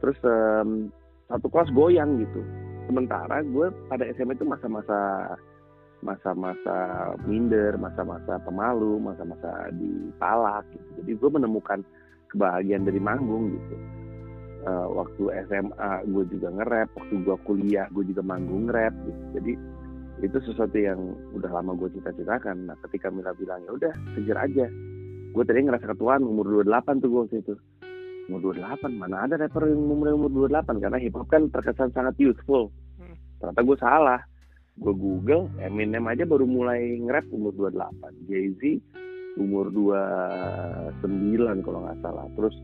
terus 0.04 0.20
um, 0.28 0.92
satu 1.32 1.48
kelas 1.48 1.72
goyang 1.72 2.20
gitu 2.20 2.44
sementara 2.88 3.42
gue 3.44 3.68
pada 3.88 4.04
SMA 4.16 4.36
itu 4.36 4.46
masa-masa 4.48 5.00
masa-masa 6.04 6.78
minder, 7.24 7.80
masa-masa 7.80 8.36
pemalu, 8.44 9.00
masa-masa 9.00 9.72
dipalak 9.72 10.68
gitu. 10.76 10.90
Jadi 11.00 11.12
gue 11.16 11.30
menemukan 11.32 11.80
kebahagiaan 12.36 12.84
dari 12.84 13.00
manggung 13.00 13.56
gitu. 13.56 13.76
Uh, 14.64 14.88
waktu 14.96 15.24
SMA 15.48 15.92
gue 16.08 16.24
juga 16.32 16.48
nge-rap, 16.60 16.90
waktu 16.96 17.16
gue 17.24 17.38
kuliah 17.48 17.88
gue 17.92 18.04
juga 18.04 18.24
manggung 18.24 18.68
rap 18.68 18.92
gitu. 19.08 19.24
Jadi 19.40 19.54
itu 20.24 20.38
sesuatu 20.46 20.78
yang 20.80 21.00
udah 21.36 21.52
lama 21.52 21.76
gue 21.76 21.90
cita-citakan 22.00 22.70
nah 22.72 22.78
ketika 22.88 23.12
Mila 23.12 23.36
bilang 23.36 23.60
ya 23.68 23.72
udah 23.76 23.94
kejar 24.16 24.38
aja 24.46 24.66
gue 25.34 25.44
tadi 25.44 25.66
ngerasa 25.66 25.90
ketuaan 25.92 26.24
umur 26.24 26.64
28 26.64 27.02
tuh 27.04 27.10
gue 27.12 27.22
waktu 27.26 27.38
itu 27.42 27.54
umur 28.32 28.56
28 28.56 28.88
mana 28.96 29.28
ada 29.28 29.36
rapper 29.36 29.68
yang 29.68 29.84
umur 29.84 30.16
umur 30.16 30.48
28 30.48 30.80
karena 30.80 30.98
hip 31.00 31.16
hop 31.16 31.28
kan 31.28 31.52
terkesan 31.52 31.92
sangat 31.92 32.16
youthful. 32.20 32.72
Hmm. 33.00 33.16
ternyata 33.40 33.62
gue 33.62 33.78
salah. 33.80 34.22
Gue 34.74 34.94
google 34.98 35.54
Eminem 35.62 36.02
aja 36.10 36.26
baru 36.26 36.50
mulai 36.50 36.98
nge-rap 36.98 37.30
umur 37.30 37.54
28 37.54 38.26
Jay-Z 38.26 38.82
umur 39.38 39.70
29 39.70 41.66
kalau 41.66 41.80
nggak 41.86 42.00
salah. 42.02 42.26
Terus 42.34 42.56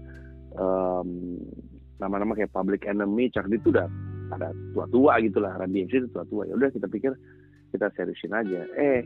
um, 0.57 1.37
nama-nama 2.01 2.33
kayak 2.33 2.53
Public 2.53 2.85
Enemy 2.85 3.29
Chuck 3.29 3.45
D 3.49 3.57
itu 3.57 3.69
udah 3.73 3.85
ada 4.33 4.53
tua-tua 4.73 5.21
gitu 5.21 5.41
lah. 5.41 5.57
Run 5.57 5.73
DMC 5.73 5.93
itu 6.05 6.09
tua-tua. 6.09 6.49
Ya 6.49 6.53
udah 6.57 6.69
kita 6.73 6.87
pikir 6.89 7.13
kita 7.73 7.89
seriusin 7.93 8.33
aja. 8.33 8.65
Eh 8.77 9.05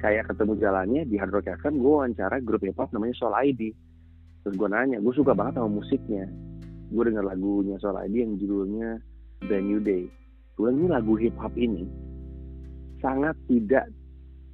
kayak 0.00 0.34
ketemu 0.34 0.58
jalannya 0.58 1.02
di 1.06 1.16
Hard 1.16 1.32
Rock 1.32 1.48
FM 1.62 1.78
gue 1.78 1.92
wawancara 1.94 2.42
grup 2.42 2.60
hip 2.66 2.74
hop 2.74 2.90
namanya 2.90 3.14
Soul 3.16 3.32
ID 3.38 3.70
terus 4.42 4.54
gue 4.58 4.68
nanya 4.68 4.98
gue 4.98 5.14
suka 5.14 5.32
banget 5.32 5.58
sama 5.58 5.80
musiknya. 5.80 6.26
Gue 6.92 7.08
denger 7.08 7.24
lagunya 7.24 7.80
Soul 7.80 7.96
ID 7.96 8.14
yang 8.20 8.34
judulnya 8.36 8.88
Brand 9.46 9.66
New 9.66 9.80
Day. 9.80 10.04
Gue 10.58 10.68
ini 10.68 10.86
lagu 10.90 11.16
hip 11.16 11.32
hop 11.40 11.54
ini 11.56 11.88
sangat 13.00 13.34
tidak 13.48 13.88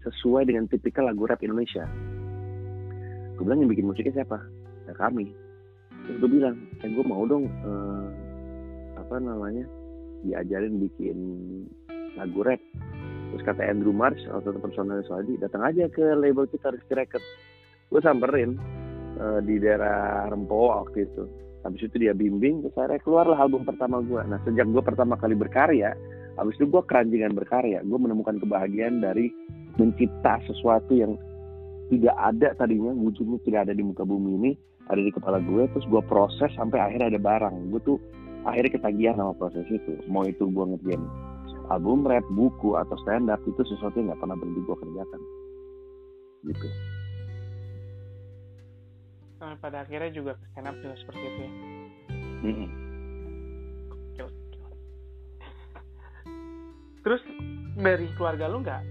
sesuai 0.07 0.48
dengan 0.48 0.70
tipikal 0.70 1.11
lagu 1.11 1.27
rap 1.27 1.42
Indonesia. 1.42 1.85
Gue 3.37 3.42
bilang 3.44 3.61
yang 3.66 3.70
bikin 3.70 3.87
musiknya 3.90 4.22
siapa? 4.22 4.38
Ya 4.87 4.94
kami. 4.94 5.35
Terus 6.07 6.16
gue 6.22 6.31
bilang 6.31 6.55
eh 6.85 6.88
gue 6.88 7.05
mau 7.05 7.27
dong 7.27 7.51
eh, 7.51 8.07
apa 8.96 9.18
namanya 9.18 9.66
diajarin 10.22 10.79
bikin 10.79 11.16
lagu 12.14 12.40
rap. 12.46 12.62
Terus 13.29 13.42
kata 13.44 13.66
Andrew 13.66 13.92
Marsh 13.92 14.24
salah 14.24 14.40
satu 14.46 14.57
personal 14.62 15.05
Swadi 15.05 15.37
datang 15.37 15.61
aja 15.66 15.85
ke 15.92 16.01
label 16.16 16.48
kita 16.48 16.72
Rizky 16.72 16.96
Record 16.96 17.24
gue 17.88 18.01
samperin 18.05 18.61
uh, 19.18 19.40
di 19.42 19.59
daerah 19.61 20.26
Rempoa 20.31 20.87
waktu 20.87 21.04
itu. 21.04 21.26
Habis 21.66 21.90
itu 21.90 21.96
dia 22.00 22.14
bimbing 22.14 22.62
terus 22.64 22.74
akhirnya 22.78 23.02
keluarlah 23.02 23.38
album 23.38 23.66
pertama 23.66 23.98
gue 24.00 24.22
nah 24.31 24.38
sejak 24.46 24.70
gue 24.70 24.78
pertama 24.78 25.18
kali 25.18 25.35
berkarya 25.35 25.92
habis 26.38 26.54
itu 26.54 26.70
gue 26.70 26.83
keranjingan 26.87 27.35
berkarya. 27.35 27.83
Gue 27.83 27.98
menemukan 27.98 28.38
kebahagiaan 28.38 29.02
dari 29.02 29.28
mencipta 29.76 30.38
sesuatu 30.46 30.94
yang 30.94 31.18
tidak 31.90 32.14
ada 32.14 32.54
tadinya 32.54 32.94
wujudnya 32.94 33.42
tidak 33.42 33.61
ada 33.68 33.74
di 33.74 33.83
muka 33.83 34.07
bumi 34.07 34.31
ini 34.38 34.52
ada 34.88 35.00
di 35.02 35.12
kepala 35.12 35.42
gue 35.44 35.68
terus 35.74 35.85
gue 35.88 36.02
proses 36.07 36.50
sampai 36.57 36.78
akhirnya 36.78 37.18
ada 37.18 37.20
barang. 37.20 37.54
Gue 37.74 37.81
tuh 37.83 37.98
akhirnya 38.46 38.78
ketagihan 38.78 39.18
sama 39.18 39.33
proses 39.37 39.66
itu. 39.68 39.98
Mau 40.07 40.24
itu 40.24 40.46
gue 40.48 40.64
ngerjain 40.64 41.02
album 41.68 42.07
rap, 42.09 42.24
buku 42.33 42.81
atau 42.81 42.96
stand 43.04 43.28
up 43.28 43.40
itu 43.44 43.61
sesuatu 43.68 44.00
yang 44.00 44.12
nggak 44.12 44.20
pernah 44.24 44.37
berhenti 44.40 44.61
gue 44.64 44.76
kerjakan. 44.78 45.20
Gitu. 46.48 46.68
Nah, 49.38 49.55
pada 49.62 49.87
akhirnya 49.87 50.11
juga 50.11 50.35
stand 50.51 50.66
up 50.66 50.77
juga 50.83 50.94
seperti 50.98 51.22
itu 51.22 51.40
ya. 51.40 51.53
Mm 52.38 52.55
-hmm. 52.55 52.68
Terus 57.07 57.22
dari 57.79 58.07
keluarga 58.18 58.51
lu 58.51 58.59
nggak 58.66 58.83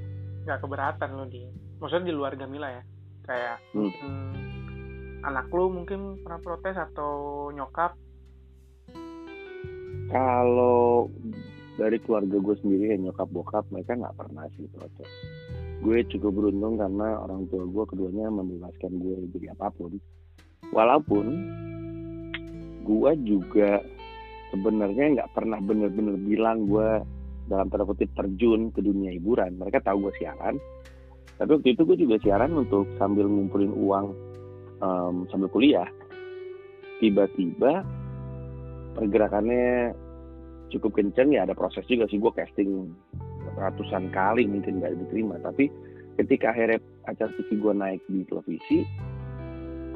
nggak 0.48 0.60
keberatan 0.64 1.10
lu 1.20 1.26
di, 1.28 1.44
maksudnya 1.84 2.08
di 2.08 2.16
luar 2.16 2.40
Gamila 2.40 2.72
ya, 2.72 2.84
kayak 3.28 3.60
mm. 3.76 3.92
hmm, 4.00 5.28
anak 5.28 5.52
lu 5.52 5.68
mungkin 5.68 6.24
pernah 6.24 6.40
protes 6.40 6.80
atau 6.80 7.12
nyokap? 7.52 8.00
Kalau 10.08 11.12
dari 11.78 12.00
keluarga 12.02 12.38
gue 12.40 12.56
sendiri 12.64 12.96
yang 12.96 13.12
nyokap 13.12 13.28
bokap 13.30 13.66
mereka 13.70 13.94
nggak 13.94 14.18
pernah 14.18 14.50
sih 14.58 14.66
protes 14.74 15.10
gue 15.78 16.02
cukup 16.10 16.34
beruntung 16.34 16.82
karena 16.82 17.22
orang 17.22 17.46
tua 17.54 17.70
gue 17.70 17.86
keduanya 17.86 18.34
membebaskan 18.34 18.98
gue 18.98 19.30
jadi 19.38 19.54
apa 19.54 19.70
pun 19.78 19.94
walaupun 20.76 21.26
gue 22.88 23.12
juga 23.28 23.84
sebenarnya 24.52 25.20
nggak 25.20 25.32
pernah 25.36 25.60
bener-bener 25.60 26.16
bilang 26.16 26.68
gue 26.68 27.04
dalam 27.48 27.68
tanda 27.72 27.88
kutip 27.88 28.12
terjun 28.16 28.72
ke 28.72 28.84
dunia 28.84 29.16
hiburan. 29.16 29.56
Mereka 29.60 29.84
tahu 29.84 30.08
gue 30.08 30.14
siaran. 30.20 30.60
Tapi 31.38 31.50
waktu 31.54 31.70
itu 31.76 31.82
gue 31.86 31.98
juga 32.08 32.16
siaran 32.20 32.52
untuk 32.56 32.88
sambil 32.98 33.30
ngumpulin 33.30 33.72
uang 33.72 34.06
um, 34.84 35.16
sambil 35.32 35.48
kuliah. 35.52 35.88
Tiba-tiba 36.98 37.86
pergerakannya 38.98 39.94
cukup 40.74 40.98
kenceng 41.00 41.32
ya 41.32 41.48
ada 41.48 41.56
proses 41.56 41.86
juga 41.88 42.10
sih. 42.12 42.20
Gue 42.20 42.34
casting 42.36 42.92
ratusan 43.56 44.12
kali 44.12 44.44
mungkin 44.50 44.84
nggak 44.84 44.98
diterima. 45.08 45.40
Tapi 45.40 45.72
ketika 46.20 46.52
akhirnya 46.52 46.82
acara 47.08 47.32
TV 47.38 47.50
gue 47.62 47.74
naik 47.74 48.02
di 48.12 48.26
televisi 48.28 48.84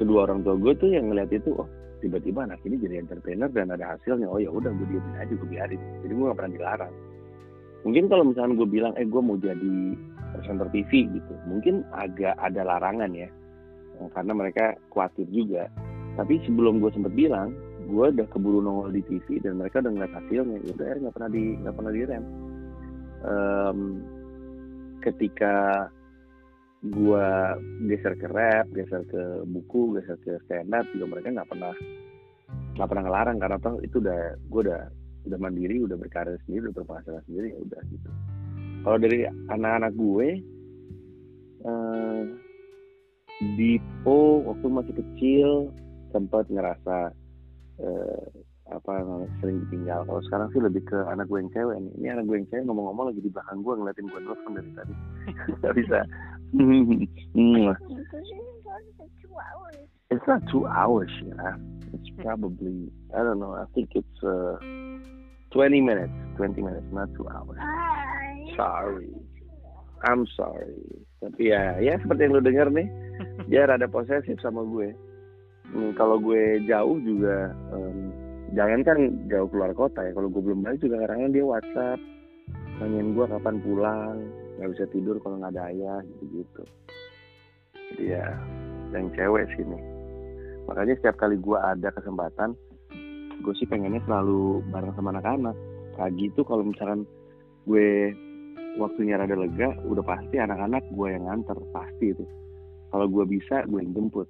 kedua 0.02 0.26
orang 0.26 0.42
tua 0.42 0.58
gue 0.58 0.74
tuh 0.82 0.90
yang 0.90 1.14
ngeliat 1.14 1.30
itu 1.30 1.54
oh 1.54 1.70
tiba-tiba 2.02 2.50
anak 2.50 2.58
ini 2.66 2.82
jadi 2.82 3.06
entrepreneur 3.06 3.48
dan 3.54 3.70
ada 3.70 3.94
hasilnya. 3.96 4.26
Oh 4.26 4.42
ya 4.42 4.50
udah 4.50 4.74
gue 4.74 4.88
diemin 4.90 5.16
aja 5.22 5.30
gue 5.30 5.48
biarin. 5.48 5.82
Jadi 6.02 6.12
gue 6.18 6.26
gak 6.26 6.38
pernah 6.42 6.54
dilarang. 6.58 6.94
Mungkin 7.86 8.04
kalau 8.10 8.24
misalnya 8.26 8.54
gue 8.58 8.70
bilang 8.70 8.94
eh 8.98 9.06
gue 9.06 9.22
mau 9.22 9.38
jadi 9.38 9.78
presenter 10.34 10.68
TV 10.74 11.12
gitu 11.12 11.34
mungkin 11.46 11.86
agak 11.94 12.34
ada 12.42 12.62
larangan 12.66 13.14
ya. 13.14 13.30
Karena 14.18 14.34
mereka 14.34 14.74
khawatir 14.90 15.30
juga. 15.30 15.70
Tapi 16.18 16.42
sebelum 16.50 16.82
gue 16.82 16.90
sempet 16.90 17.14
bilang 17.14 17.54
gue 17.86 18.06
udah 18.10 18.28
keburu 18.34 18.66
nongol 18.66 18.90
di 18.90 19.06
TV 19.06 19.38
dan 19.46 19.62
mereka 19.62 19.86
udah 19.86 19.94
ngeliat 19.94 20.14
hasilnya. 20.18 20.58
Ya 20.66 20.72
udah 20.74 20.86
nggak 21.06 21.14
pernah 21.14 21.30
di 21.30 21.44
nggak 21.62 21.76
pernah 21.78 21.92
direm 21.94 22.24
um, 23.26 23.80
ketika 25.02 25.88
gue 26.82 27.28
geser 27.86 28.18
ke 28.18 28.26
rap, 28.26 28.66
geser 28.74 29.06
ke 29.06 29.46
buku, 29.46 30.02
geser 30.02 30.18
ke 30.26 30.42
stand 30.50 30.74
up 30.74 30.86
juga 30.98 31.14
mereka 31.14 31.30
nggak 31.30 31.50
pernah 31.50 31.74
nggak 32.74 32.90
pernah 32.90 33.04
ngelarang 33.06 33.38
karena 33.38 33.58
toh 33.62 33.78
itu 33.86 34.02
udah 34.02 34.22
gue 34.42 34.62
udah 34.66 34.82
udah 35.30 35.38
mandiri, 35.38 35.78
udah 35.86 35.98
berkarir 35.98 36.42
sendiri, 36.50 36.74
udah 36.74 36.82
berpenghasilan 36.82 37.24
sendiri 37.30 37.48
ya 37.54 37.60
udah 37.62 37.82
gitu. 37.94 38.10
Kalau 38.82 38.98
dari 38.98 39.20
anak-anak 39.30 39.94
gue, 39.94 40.28
uh, 41.70 42.24
Dipo 43.42 44.46
waktu 44.46 44.68
masih 44.70 44.94
kecil 44.98 45.50
sempat 46.14 46.46
ngerasa 46.50 47.14
uh, 47.82 48.26
apa 48.72 49.04
sering 49.44 49.66
ditinggal. 49.68 50.08
Kalau 50.08 50.22
sekarang 50.30 50.48
sih 50.56 50.62
lebih 50.64 50.86
ke 50.88 50.98
anak 51.10 51.28
gue 51.28 51.42
yang 51.44 51.52
cewek 51.52 51.78
nih. 51.78 51.94
Ini 52.00 52.08
anak 52.18 52.26
gue 52.30 52.36
yang 52.38 52.48
cewek 52.54 52.64
ngomong-ngomong 52.70 53.06
lagi 53.12 53.22
di 53.22 53.30
belakang 53.30 53.60
gue 53.62 53.74
ngeliatin 53.76 54.08
gue 54.08 54.22
telepon 54.24 54.52
dari 54.56 54.72
tadi. 54.78 54.94
Gak 55.66 55.76
bisa. 55.76 56.00
It's 60.12 60.28
not 60.28 60.42
two 60.52 60.68
hours, 60.68 61.12
ya. 61.24 61.56
It's 61.94 62.10
probably 62.20 62.92
I 63.16 63.24
don't 63.24 63.40
know. 63.40 63.56
I 63.56 63.66
think 63.76 63.92
it's 63.96 64.24
uh, 64.24 64.58
20 65.52 65.82
minutes. 65.82 66.14
20 66.38 66.62
minutes, 66.62 66.88
not 66.92 67.10
two 67.16 67.28
hours. 67.28 67.60
Sorry. 68.56 69.12
I'm 70.04 70.26
sorry. 70.36 70.82
Tapi 71.22 71.54
ya, 71.54 71.78
ya 71.78 72.00
seperti 72.02 72.26
yang 72.26 72.34
lu 72.34 72.42
denger 72.42 72.68
nih, 72.74 72.88
dia 73.52 73.70
rada 73.70 73.86
posesif 73.86 74.42
sama 74.42 74.66
gue. 74.66 74.96
Hmm, 75.72 75.94
kalau 75.96 76.18
gue 76.18 76.66
jauh 76.68 76.98
juga 77.00 77.54
um, 77.72 78.12
jangan 78.52 78.84
kan 78.84 79.00
jauh 79.32 79.48
keluar 79.48 79.72
kota 79.72 80.04
ya 80.04 80.12
kalau 80.12 80.28
gue 80.28 80.44
belum 80.44 80.68
balik 80.68 80.84
juga 80.84 81.08
kadang 81.08 81.32
dia 81.32 81.46
WhatsApp 81.48 82.00
nanyain 82.84 83.16
gue 83.16 83.26
kapan 83.32 83.56
pulang 83.64 84.18
nggak 84.62 84.72
bisa 84.78 84.86
tidur 84.94 85.18
kalau 85.26 85.42
nggak 85.42 85.58
ada 85.58 85.74
ayah 85.74 86.00
gitu 86.06 86.46
gitu 86.46 86.64
jadi 87.98 88.04
ya 88.22 88.26
yang 88.94 89.10
cewek 89.18 89.50
sini 89.58 89.80
makanya 90.70 90.94
setiap 91.02 91.18
kali 91.18 91.42
gue 91.42 91.58
ada 91.58 91.90
kesempatan 91.90 92.54
gue 93.42 93.54
sih 93.58 93.66
pengennya 93.66 94.00
selalu 94.06 94.62
bareng 94.70 94.94
sama 94.94 95.18
anak-anak. 95.18 95.58
Pagi 95.98 96.30
itu 96.30 96.42
kalau 96.46 96.64
misalkan 96.64 97.04
gue 97.66 98.14
waktunya 98.80 99.20
rada 99.20 99.36
lega 99.36 99.76
udah 99.84 100.06
pasti 100.06 100.40
anak-anak 100.40 100.86
gue 100.96 101.08
yang 101.12 101.28
nganter 101.28 101.58
pasti 101.76 102.16
itu 102.16 102.24
kalau 102.94 103.06
gue 103.10 103.26
bisa 103.28 103.66
gue 103.68 103.80
yang 103.82 103.92
jemput. 103.98 104.30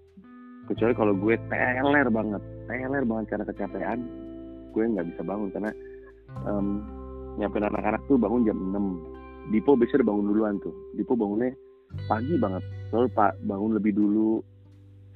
Kecuali 0.72 0.94
kalau 0.96 1.13
gue 1.13 1.36
teler 1.52 2.08
banget 2.08 2.41
teler 2.65 3.04
banget 3.04 3.26
karena 3.36 3.46
kecapean 3.46 4.00
gue 4.72 4.84
nggak 4.88 5.08
bisa 5.13 5.22
bangun. 5.28 5.50
Karena 5.52 5.72
um, 6.48 6.67
nyiapin 7.38 7.67
anak-anak 7.67 8.02
tuh 8.08 8.17
bangun 8.17 8.48
jam 8.48 8.58
6 8.58 9.11
Dipo 9.49 9.73
biasanya 9.73 10.06
bangun 10.06 10.25
duluan 10.30 10.62
tuh. 10.62 10.73
Dipo 10.93 11.17
bangunnya 11.17 11.56
pagi 12.06 12.38
banget. 12.38 12.63
Selalu 12.93 13.08
pak 13.17 13.32
bangun 13.47 13.71
lebih 13.75 13.97
dulu. 13.97 14.45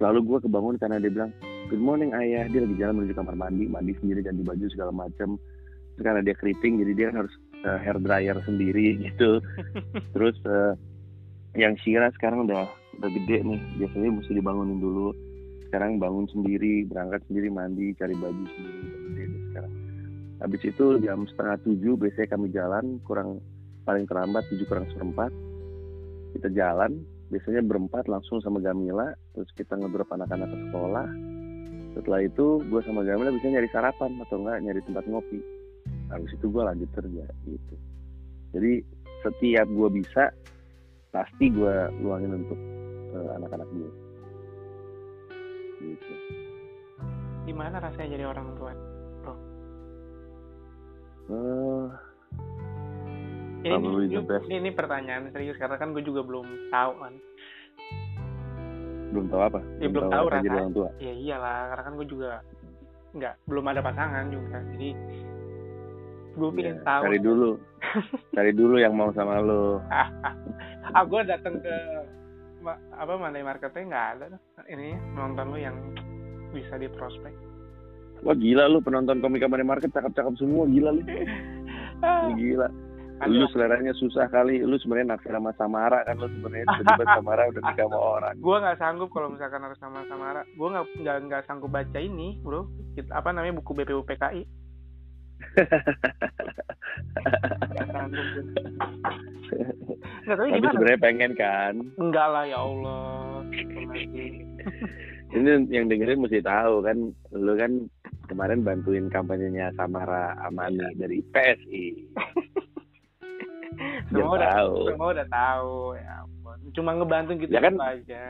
Selalu 0.02 0.20
gue 0.28 0.38
kebangun 0.50 0.76
karena 0.82 0.98
dia 0.98 1.12
bilang 1.14 1.32
good 1.70 1.84
morning 1.84 2.12
ayah. 2.18 2.50
Dia 2.50 2.66
lagi 2.66 2.76
jalan 2.82 2.94
menuju 3.04 3.14
kamar 3.14 3.36
mandi. 3.38 3.70
Mandi 3.70 3.94
sendiri 4.02 4.26
ganti 4.26 4.42
baju 4.42 4.66
segala 4.74 4.92
macam 4.92 5.38
karena 5.96 6.20
dia 6.20 6.36
keriting 6.36 6.84
jadi 6.84 6.92
dia 6.92 7.08
harus 7.16 7.32
uh, 7.64 7.80
hair 7.80 7.96
dryer 8.02 8.38
sendiri 8.44 8.98
gitu. 9.08 9.40
Terus 10.12 10.36
uh, 10.50 10.74
yang 11.56 11.78
Shira 11.80 12.12
sekarang 12.18 12.50
udah 12.50 12.68
udah 13.00 13.10
gede 13.12 13.46
nih. 13.46 13.62
Biasanya 13.80 14.10
mesti 14.12 14.34
dibangunin 14.36 14.82
dulu. 14.82 15.16
Sekarang 15.70 16.00
bangun 16.00 16.28
sendiri 16.32 16.88
berangkat 16.88 17.24
sendiri 17.28 17.52
mandi 17.52 17.92
cari 17.96 18.16
baju 18.16 18.44
sendiri 18.48 19.26
sekarang. 19.52 19.74
Habis 20.36 20.62
itu 20.68 20.86
jam 21.00 21.24
setengah 21.32 21.58
tujuh 21.64 21.96
biasanya 21.96 22.28
kami 22.28 22.48
jalan 22.52 22.86
kurang 23.08 23.40
paling 23.86 24.10
terlambat 24.10 24.44
tujuh 24.50 24.66
kurang 24.66 24.90
seperempat. 24.92 25.32
Kita 26.36 26.52
jalan 26.52 27.00
biasanya 27.32 27.64
berempat 27.64 28.06
langsung 28.12 28.44
sama 28.44 28.60
Gamila 28.60 29.14
terus 29.34 29.50
kita 29.56 29.78
ngedrop 29.80 30.10
anak-anak 30.12 30.50
ke 30.52 30.58
sekolah. 30.70 31.08
Setelah 31.96 32.20
itu 32.28 32.60
gue 32.68 32.82
sama 32.84 33.08
Gamila 33.08 33.32
bisa 33.32 33.48
nyari 33.48 33.70
sarapan 33.72 34.12
atau 34.20 34.36
enggak 34.44 34.58
nyari 34.66 34.82
tempat 34.84 35.06
ngopi. 35.08 35.40
Habis 36.12 36.32
itu 36.36 36.46
gue 36.52 36.64
lanjut 36.66 36.90
kerja 36.92 37.26
gitu. 37.48 37.76
Jadi 38.52 38.74
setiap 39.24 39.68
gue 39.72 39.90
bisa 40.04 40.34
pasti 41.16 41.48
gue 41.48 41.76
luangin 42.04 42.44
untuk 42.44 42.60
uh, 43.16 43.40
anak-anak 43.40 43.70
gue 43.72 43.90
gitu. 45.86 46.14
Gimana 47.46 47.78
rasanya 47.78 48.10
jadi 48.18 48.26
orang 48.26 48.48
tua 48.58 48.72
bro? 49.22 49.36
Uh, 51.26 51.88
ini, 53.66 53.88
ini, 54.14 54.22
ini, 54.22 54.56
ini 54.62 54.70
pertanyaan 54.72 55.34
serius 55.34 55.58
karena 55.58 55.82
kan 55.82 55.92
gue 55.98 56.06
juga 56.06 56.22
belum 56.22 56.46
tahu 56.70 56.92
kan. 57.02 57.14
Belum 59.10 59.26
tahu 59.32 59.42
apa? 59.42 59.60
Ya, 59.82 59.88
belum, 59.90 60.06
belum 60.06 60.14
tahu, 60.14 60.26
tahu 60.30 60.44
jadi 60.46 60.58
orang 60.62 60.74
tua? 60.76 60.90
Ya 61.02 61.14
iyalah 61.18 61.58
karena 61.74 61.84
kan 61.84 61.94
gue 61.98 62.08
juga 62.08 62.32
nggak 63.16 63.34
belum 63.48 63.66
ada 63.72 63.82
pasangan 63.82 64.26
juga 64.28 64.58
jadi 64.76 64.90
gue 66.36 66.50
pengen 66.52 66.78
ya, 66.78 66.84
tahu. 66.84 67.02
cari 67.08 67.20
dulu. 67.24 67.50
Cari 68.36 68.52
dulu 68.52 68.76
yang 68.76 68.92
mau 68.92 69.08
sama 69.16 69.40
lo 69.40 69.80
ah 70.94 71.04
gue 71.04 71.22
datang 71.26 71.58
ke 71.64 71.76
apa 72.98 73.14
mana 73.18 73.42
marketnya 73.46 73.84
nggak 73.88 74.08
ada 74.18 74.26
ini 74.70 74.98
penonton 75.14 75.54
lu 75.54 75.58
yang 75.62 75.78
bisa 76.54 76.78
di 76.78 76.90
prospek 76.92 77.34
wah 78.26 78.36
gila 78.38 78.70
lu 78.70 78.82
penonton 78.82 79.22
komika 79.22 79.50
money 79.50 79.66
market 79.66 79.94
cakep-cakep 79.94 80.36
semua 80.38 80.68
gila 80.70 80.92
lu. 80.96 81.02
Gila 82.36 82.68
lu 83.24 83.48
seleranya 83.56 83.96
susah 83.96 84.28
kali. 84.28 84.60
Lu 84.60 84.76
sebenarnya 84.76 85.16
naksir 85.16 85.32
sama 85.32 85.56
Samara 85.56 86.04
kan. 86.04 86.20
Lu 86.20 86.28
sebenarnya 86.28 86.68
tiba-tiba 86.68 87.06
Samara 87.20 87.44
udah 87.48 87.62
nikah 87.64 87.88
sama 87.88 88.00
orang. 88.20 88.36
Gue 88.44 88.58
nggak 88.60 88.80
sanggup 88.80 89.10
kalau 89.16 89.32
misalkan 89.32 89.64
harus 89.64 89.80
sama 89.80 90.04
Samara. 90.12 90.42
Gue 90.60 90.68
nggak 90.68 90.86
nggak 91.00 91.18
nggak 91.32 91.44
sanggup 91.48 91.72
baca 91.72 92.00
ini 92.00 92.40
bro. 92.44 92.68
Apa 93.12 93.32
namanya 93.32 93.60
buku 93.60 93.72
BPUPKI 93.76 94.66
Nggak, 100.26 100.38
tapi, 100.42 100.50
tapi 100.58 100.68
sebenarnya 100.74 101.00
pengen 101.00 101.32
kan? 101.38 101.74
Enggak 102.02 102.28
lah 102.34 102.44
ya 102.50 102.60
Allah. 102.60 103.46
Ini 105.36 105.68
yang 105.70 105.86
dengerin 105.92 106.22
mesti 106.24 106.40
tahu 106.42 106.82
kan, 106.82 106.98
lu 107.36 107.54
kan 107.60 107.72
kemarin 108.32 108.66
bantuin 108.66 109.12
kampanyenya 109.12 109.76
Samara 109.78 110.34
Amani 110.42 110.82
iya. 110.82 110.90
dari 110.98 111.20
PSI. 111.30 111.86
semua 114.10 114.34
udah 114.38 114.52
tahu. 114.52 114.76
Semua 114.90 115.08
udah 115.14 115.28
tahu 115.28 115.78
ya 115.98 116.12
ampun. 116.24 116.58
Cuma 116.74 116.90
ngebantu 116.96 117.32
gitu 117.40 117.52
ya 117.52 117.62
kan, 117.64 117.76
aja. 117.82 118.24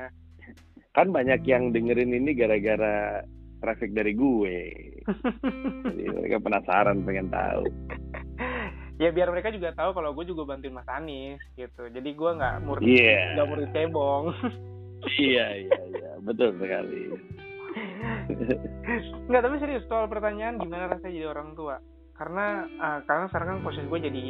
Kan 0.96 1.08
banyak 1.12 1.42
yang 1.48 1.76
dengerin 1.76 2.16
ini 2.16 2.32
gara-gara 2.36 3.26
traffic 3.60 3.92
dari 3.98 4.14
gue. 4.14 4.58
Jadi 5.90 6.04
mereka 6.16 6.38
penasaran 6.38 7.02
pengen 7.02 7.34
tahu. 7.34 7.66
ya 8.96 9.12
biar 9.12 9.28
mereka 9.28 9.52
juga 9.52 9.76
tahu 9.76 9.92
kalau 9.92 10.16
gue 10.16 10.24
juga 10.24 10.48
bantuin 10.48 10.72
Mas 10.72 10.88
Anies 10.88 11.42
gitu. 11.60 11.90
Jadi 11.90 12.10
gue 12.16 12.32
nggak 12.38 12.56
murid 12.64 12.86
yeah. 12.86 13.36
nggak 13.36 13.50
murid 13.50 13.70
cebong. 13.74 14.26
iya 15.20 15.46
iya 15.68 15.80
iya 15.92 16.12
betul 16.24 16.56
sekali. 16.62 17.12
Nggak 19.28 19.42
tapi 19.44 19.56
serius 19.60 19.84
soal 19.92 20.08
pertanyaan 20.08 20.62
gimana 20.62 20.88
rasanya 20.88 21.12
jadi 21.12 21.28
orang 21.28 21.58
tua? 21.60 21.76
Karena 22.16 22.64
uh, 22.80 23.00
karena 23.04 23.26
sekarang 23.28 23.48
kan 23.48 23.60
posisi 23.68 23.88
gue 23.92 24.00
jadi 24.08 24.26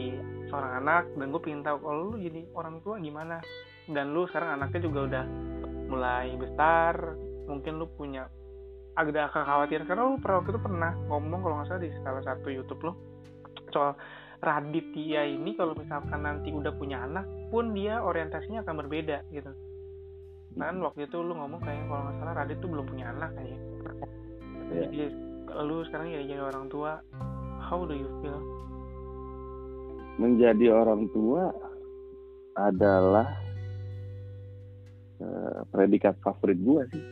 seorang 0.50 0.72
anak 0.82 1.04
dan 1.14 1.30
gue 1.30 1.42
pengen 1.42 1.62
tahu 1.62 1.78
kalau 1.86 2.02
lu 2.10 2.18
jadi 2.18 2.42
orang 2.58 2.82
tua 2.82 2.98
gimana 2.98 3.38
dan 3.86 4.14
lu 4.14 4.26
sekarang 4.30 4.58
anaknya 4.58 4.90
juga 4.90 5.00
udah 5.06 5.26
mulai 5.86 6.34
besar 6.34 7.14
mungkin 7.46 7.78
lu 7.78 7.86
punya 7.94 8.26
agak 8.98 9.30
kekhawatiran 9.30 9.86
karena 9.86 10.02
lu 10.02 10.18
pernah 10.18 10.42
waktu 10.42 10.52
itu 10.56 10.62
pernah 10.66 10.92
ngomong 11.12 11.40
kalau 11.46 11.56
nggak 11.62 11.68
salah 11.70 11.82
di 11.84 11.90
salah 12.02 12.24
satu 12.26 12.48
YouTube 12.50 12.82
lo 12.90 12.94
soal 13.70 13.94
Raditya 14.42 15.30
ini 15.30 15.54
kalau 15.54 15.78
misalkan 15.78 16.26
nanti 16.26 16.50
udah 16.50 16.74
punya 16.74 17.06
anak 17.06 17.30
pun 17.54 17.74
dia 17.78 18.02
orientasinya 18.02 18.66
akan 18.66 18.76
berbeda 18.86 19.26
gitu. 19.30 19.52
kan 20.56 20.80
waktu 20.80 21.06
itu 21.06 21.18
lu 21.22 21.36
ngomong 21.36 21.62
kayak 21.62 21.86
kalau 21.86 22.02
nggak 22.08 22.18
salah 22.18 22.34
Radit 22.34 22.58
tuh 22.64 22.70
belum 22.72 22.86
punya 22.88 23.12
anak 23.14 23.30
kayaknya 23.36 23.76
Iya. 24.72 24.88
jadi 24.90 25.06
lu 25.62 25.86
sekarang 25.88 26.08
jadi 26.10 26.26
jadi 26.26 26.42
orang 26.42 26.66
tua 26.74 27.00
how 27.66 27.82
do 27.84 27.98
you 27.98 28.10
feel? 28.22 28.42
Menjadi 30.22 30.72
orang 30.72 31.10
tua 31.12 31.50
adalah 32.56 33.28
eh, 35.20 35.60
predikat 35.74 36.16
favorit 36.22 36.62
gue 36.62 36.84
sih. 36.94 37.06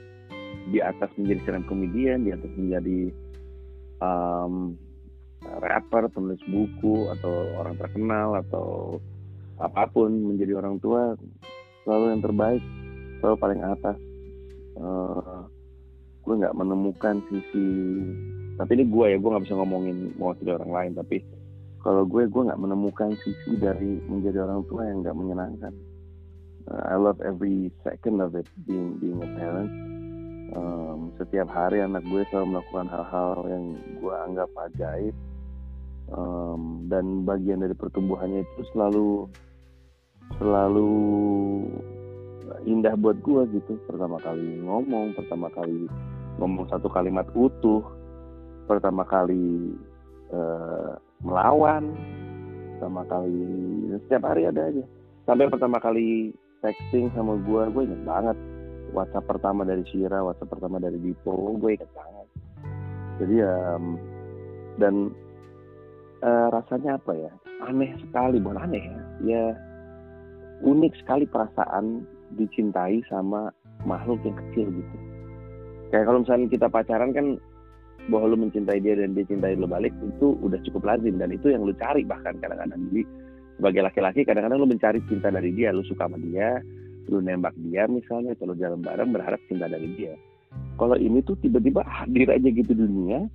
Di 0.71 0.79
atas 0.79 1.11
menjadi 1.19 1.39
stand 1.43 1.67
komedian 1.67 2.23
di 2.23 2.31
atas 2.31 2.47
menjadi 2.55 3.11
um, 3.99 4.79
rapper 5.43 6.07
penulis 6.07 6.39
buku 6.47 7.11
atau 7.19 7.51
orang 7.59 7.75
terkenal 7.75 8.39
atau 8.39 8.97
apa 9.59 9.91
pun 9.91 10.07
menjadi 10.07 10.55
orang 10.55 10.79
tua 10.79 11.19
selalu 11.83 12.15
yang 12.15 12.23
terbaik 12.23 12.63
selalu 13.19 13.35
paling 13.43 13.61
atas. 13.63 13.97
Eh, 14.73 15.41
gue 16.23 16.33
nggak 16.39 16.55
menemukan 16.55 17.19
sisi 17.27 17.67
tapi 18.55 18.71
ini 18.79 18.85
gue 18.87 19.05
ya 19.13 19.17
gue 19.19 19.29
nggak 19.29 19.43
bisa 19.43 19.55
ngomongin 19.59 20.15
mewakili 20.15 20.51
orang 20.55 20.71
lain 20.71 20.91
tapi 20.95 21.17
kalau 21.83 22.07
gue 22.07 22.31
gue 22.31 22.47
nggak 22.47 22.63
menemukan 22.63 23.11
sisi 23.19 23.59
dari 23.59 23.99
menjadi 24.07 24.47
orang 24.47 24.63
tua 24.71 24.87
yang 24.87 25.03
nggak 25.03 25.19
menyenangkan. 25.19 25.73
Uh, 26.63 26.83
I 26.87 26.95
love 26.95 27.19
every 27.19 27.75
second 27.83 28.23
of 28.23 28.39
it 28.39 28.47
being 28.63 28.95
being 29.03 29.19
a 29.19 29.27
parent. 29.35 29.71
Um, 30.55 31.11
setiap 31.19 31.51
hari 31.51 31.83
anak 31.83 32.07
gue 32.07 32.23
selalu 32.31 32.55
melakukan 32.55 32.87
hal-hal 32.87 33.35
yang 33.51 33.65
gue 33.99 34.15
anggap 34.15 34.49
ajaib. 34.71 35.15
Um, 36.07 36.87
dan 36.87 37.27
bagian 37.27 37.59
dari 37.59 37.75
pertumbuhannya 37.75 38.47
itu 38.47 38.63
selalu 38.71 39.27
selalu 40.39 40.91
indah 42.63 42.95
buat 42.95 43.19
gue 43.19 43.59
gitu. 43.59 43.75
Pertama 43.83 44.23
kali 44.23 44.63
ngomong 44.63 45.19
pertama 45.19 45.51
kali 45.51 45.91
ngomong 46.41 46.65
satu 46.69 46.89
kalimat 46.89 47.27
utuh 47.37 47.83
pertama 48.65 49.03
kali 49.05 49.75
eh, 50.31 50.91
melawan 51.21 51.93
pertama 52.75 53.07
kali 53.07 53.39
setiap 54.07 54.23
hari 54.27 54.49
ada 54.49 54.67
aja. 54.67 54.83
Sampai 55.23 55.47
pertama 55.47 55.79
kali 55.79 56.35
texting 56.59 57.07
sama 57.15 57.39
gue 57.39 57.63
gue 57.71 57.83
inget 57.87 58.03
banget. 58.03 58.37
WhatsApp 58.93 59.25
pertama 59.25 59.65
dari 59.65 59.81
Shira 59.89 60.21
WhatsApp 60.21 60.53
pertama 60.53 60.77
dari 60.77 60.99
Dipo 60.99 61.55
gue 61.57 61.71
inget 61.79 61.91
banget. 61.95 62.27
Jadi 63.23 63.33
ya 63.39 63.55
em, 63.77 63.85
dan 64.81 64.95
eh, 66.25 66.47
rasanya 66.51 66.99
apa 66.99 67.13
ya? 67.15 67.31
Aneh 67.63 67.95
sekali 68.03 68.43
bukan 68.43 68.67
aneh 68.67 68.83
ya. 68.83 68.99
Ya 69.23 69.43
unik 70.63 70.93
sekali 71.03 71.23
perasaan 71.27 72.03
dicintai 72.35 73.03
sama 73.07 73.51
makhluk 73.83 74.19
yang 74.27 74.35
kecil 74.35 74.67
gitu 74.71 75.12
kayak 75.93 76.09
kalau 76.09 76.25
misalnya 76.25 76.49
kita 76.49 76.67
pacaran 76.73 77.13
kan 77.13 77.37
bahwa 78.09 78.33
lu 78.33 78.37
mencintai 78.41 78.81
dia 78.81 78.97
dan 78.97 79.13
dia 79.13 79.29
cintai 79.29 79.53
lu 79.53 79.69
balik 79.69 79.93
itu 80.01 80.33
udah 80.41 80.57
cukup 80.65 80.89
lazim 80.89 81.21
dan 81.21 81.29
itu 81.29 81.53
yang 81.53 81.61
lu 81.61 81.71
cari 81.77 82.01
bahkan 82.01 82.33
kadang-kadang. 82.41 82.81
Jadi 82.89 83.05
sebagai 83.61 83.81
laki-laki 83.85 84.25
kadang-kadang 84.25 84.57
lu 84.57 84.67
mencari 84.67 84.99
cinta 85.05 85.29
dari 85.29 85.53
dia 85.53 85.69
lu 85.69 85.85
suka 85.85 86.09
sama 86.09 86.17
dia 86.17 86.57
lu 87.13 87.21
nembak 87.21 87.53
dia 87.69 87.85
misalnya 87.85 88.33
atau 88.33 88.49
lu 88.49 88.57
jalan 88.57 88.81
bareng 88.81 89.13
berharap 89.13 89.39
cinta 89.45 89.69
dari 89.69 89.87
dia. 89.93 90.17
Kalau 90.81 90.97
ini 90.97 91.21
tuh 91.21 91.37
tiba-tiba 91.37 91.85
hadir 91.85 92.27
aja 92.33 92.49
gitu 92.49 92.73
dunia 92.73 93.29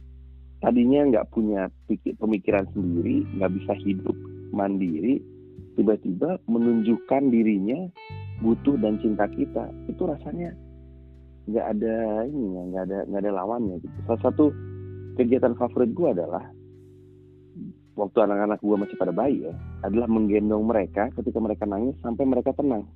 tadinya 0.58 1.06
nggak 1.14 1.30
punya 1.30 1.70
pikir, 1.86 2.18
pemikiran 2.18 2.66
sendiri 2.74 3.22
nggak 3.38 3.52
bisa 3.62 3.72
hidup 3.86 4.16
mandiri 4.50 5.22
tiba-tiba 5.78 6.42
menunjukkan 6.50 7.30
dirinya 7.30 7.86
butuh 8.42 8.74
dan 8.82 8.98
cinta 8.98 9.30
kita. 9.30 9.70
Itu 9.86 10.10
rasanya 10.10 10.50
nggak 11.48 11.66
ada 11.76 11.96
ini 12.28 12.46
ya 12.52 12.62
nggak 12.68 12.84
ada 12.84 12.98
nggak 13.08 13.20
ada 13.24 13.32
lawannya 13.32 13.76
gitu. 13.80 13.96
Salah 14.04 14.20
satu 14.20 14.44
kegiatan 15.16 15.56
favorit 15.56 15.90
gue 15.96 16.08
adalah 16.12 16.44
waktu 17.98 18.18
anak-anak 18.22 18.60
gue 18.62 18.76
masih 18.78 18.96
pada 19.00 19.10
bayi 19.10 19.42
ya 19.42 19.54
adalah 19.82 20.06
menggendong 20.06 20.62
mereka 20.62 21.10
ketika 21.18 21.40
mereka 21.40 21.64
nangis 21.64 21.96
sampai 22.04 22.24
mereka 22.28 22.52
tenang. 22.52 22.86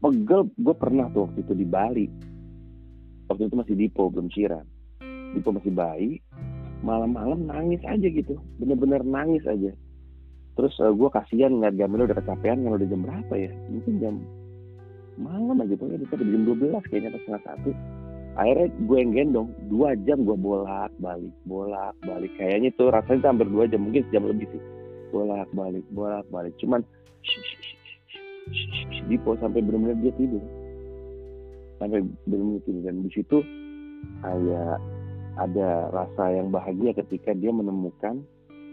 Pegel 0.00 0.48
gue 0.56 0.74
pernah 0.74 1.12
tuh 1.12 1.28
waktu 1.28 1.44
itu 1.44 1.52
di 1.52 1.66
Bali. 1.68 2.06
Waktu 3.28 3.46
itu 3.46 3.54
masih 3.54 3.74
Dipo 3.78 4.10
belum 4.10 4.26
Cira 4.26 4.58
Dipo 5.30 5.54
masih 5.54 5.70
bayi 5.70 6.18
malam-malam 6.80 7.44
nangis 7.46 7.84
aja 7.84 8.08
gitu. 8.08 8.40
Bener-bener 8.58 9.04
nangis 9.04 9.44
aja. 9.44 9.70
Terus 10.56 10.74
uh, 10.82 10.90
gue 10.90 11.08
kasihan 11.12 11.52
ngeliat 11.52 11.76
Gamila 11.76 12.08
udah 12.10 12.18
kecapean 12.18 12.64
kan 12.66 12.72
udah 12.74 12.88
jam 12.88 13.00
berapa 13.04 13.34
ya? 13.36 13.52
Mungkin 13.70 13.94
jam 14.00 14.14
malam 15.20 15.60
aja 15.60 15.74
pokoknya 15.76 16.00
kita 16.08 16.24
jam 16.24 16.42
12 16.48 16.88
kayaknya 16.88 17.08
atau 17.12 17.20
setengah 17.22 17.42
satu. 17.44 17.70
Akhirnya 18.30 18.66
gue 18.72 18.96
yang 18.96 19.12
gendong 19.12 19.48
dua 19.68 19.98
jam 20.06 20.22
gue 20.22 20.38
bolak 20.38 20.94
balik 21.02 21.34
bolak 21.44 21.92
balik 22.06 22.32
kayaknya 22.38 22.70
tuh 22.78 22.88
rasanya 22.88 23.34
hampir 23.34 23.50
dua 23.50 23.66
jam 23.66 23.82
mungkin 23.84 24.06
sejam 24.08 24.24
lebih 24.24 24.46
sih. 24.48 24.62
Bolak 25.10 25.50
balik 25.52 25.84
bolak 25.92 26.24
balik 26.30 26.54
cuman 26.62 26.80
Dipo 29.10 29.34
sampai 29.38 29.62
benar-benar 29.62 29.98
dia 30.02 30.12
tidur. 30.14 30.42
Sampai 31.78 32.02
benar-benar 32.26 32.62
tidur. 32.66 32.82
Dan 32.86 32.96
di 33.06 33.10
situ 33.10 33.38
kayak 34.22 34.78
ada 35.38 35.68
rasa 35.94 36.24
yang 36.34 36.50
bahagia 36.50 36.94
ketika 36.94 37.34
dia 37.34 37.50
menemukan 37.54 38.22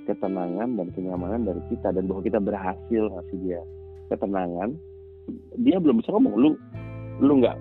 ketenangan 0.09 0.77
dan 0.77 0.87
kenyamanan 0.93 1.45
dari 1.45 1.61
kita. 1.69 1.93
Dan 1.93 2.09
bahwa 2.09 2.21
kita 2.25 2.39
berhasil 2.41 3.03
ngasih 3.09 3.37
dia 3.45 3.61
ketenangan 4.07 4.77
dia 5.59 5.77
belum 5.77 6.01
bisa 6.01 6.13
ngomong. 6.13 6.33
Lu 6.37 6.49
lu 7.21 7.33
nggak 7.41 7.57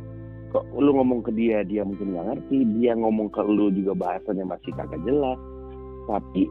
kok 0.55 0.65
lu 0.79 0.91
ngomong 0.95 1.27
ke 1.27 1.33
dia 1.35 1.67
dia 1.67 1.83
mungkin 1.83 2.15
nggak 2.15 2.27
ngerti. 2.33 2.59
Dia 2.81 2.93
ngomong 2.97 3.29
ke 3.33 3.43
lu 3.45 3.73
juga 3.75 3.93
bahasanya 3.97 4.45
masih 4.47 4.73
kagak 4.75 5.01
jelas. 5.05 5.39
Tapi 6.07 6.47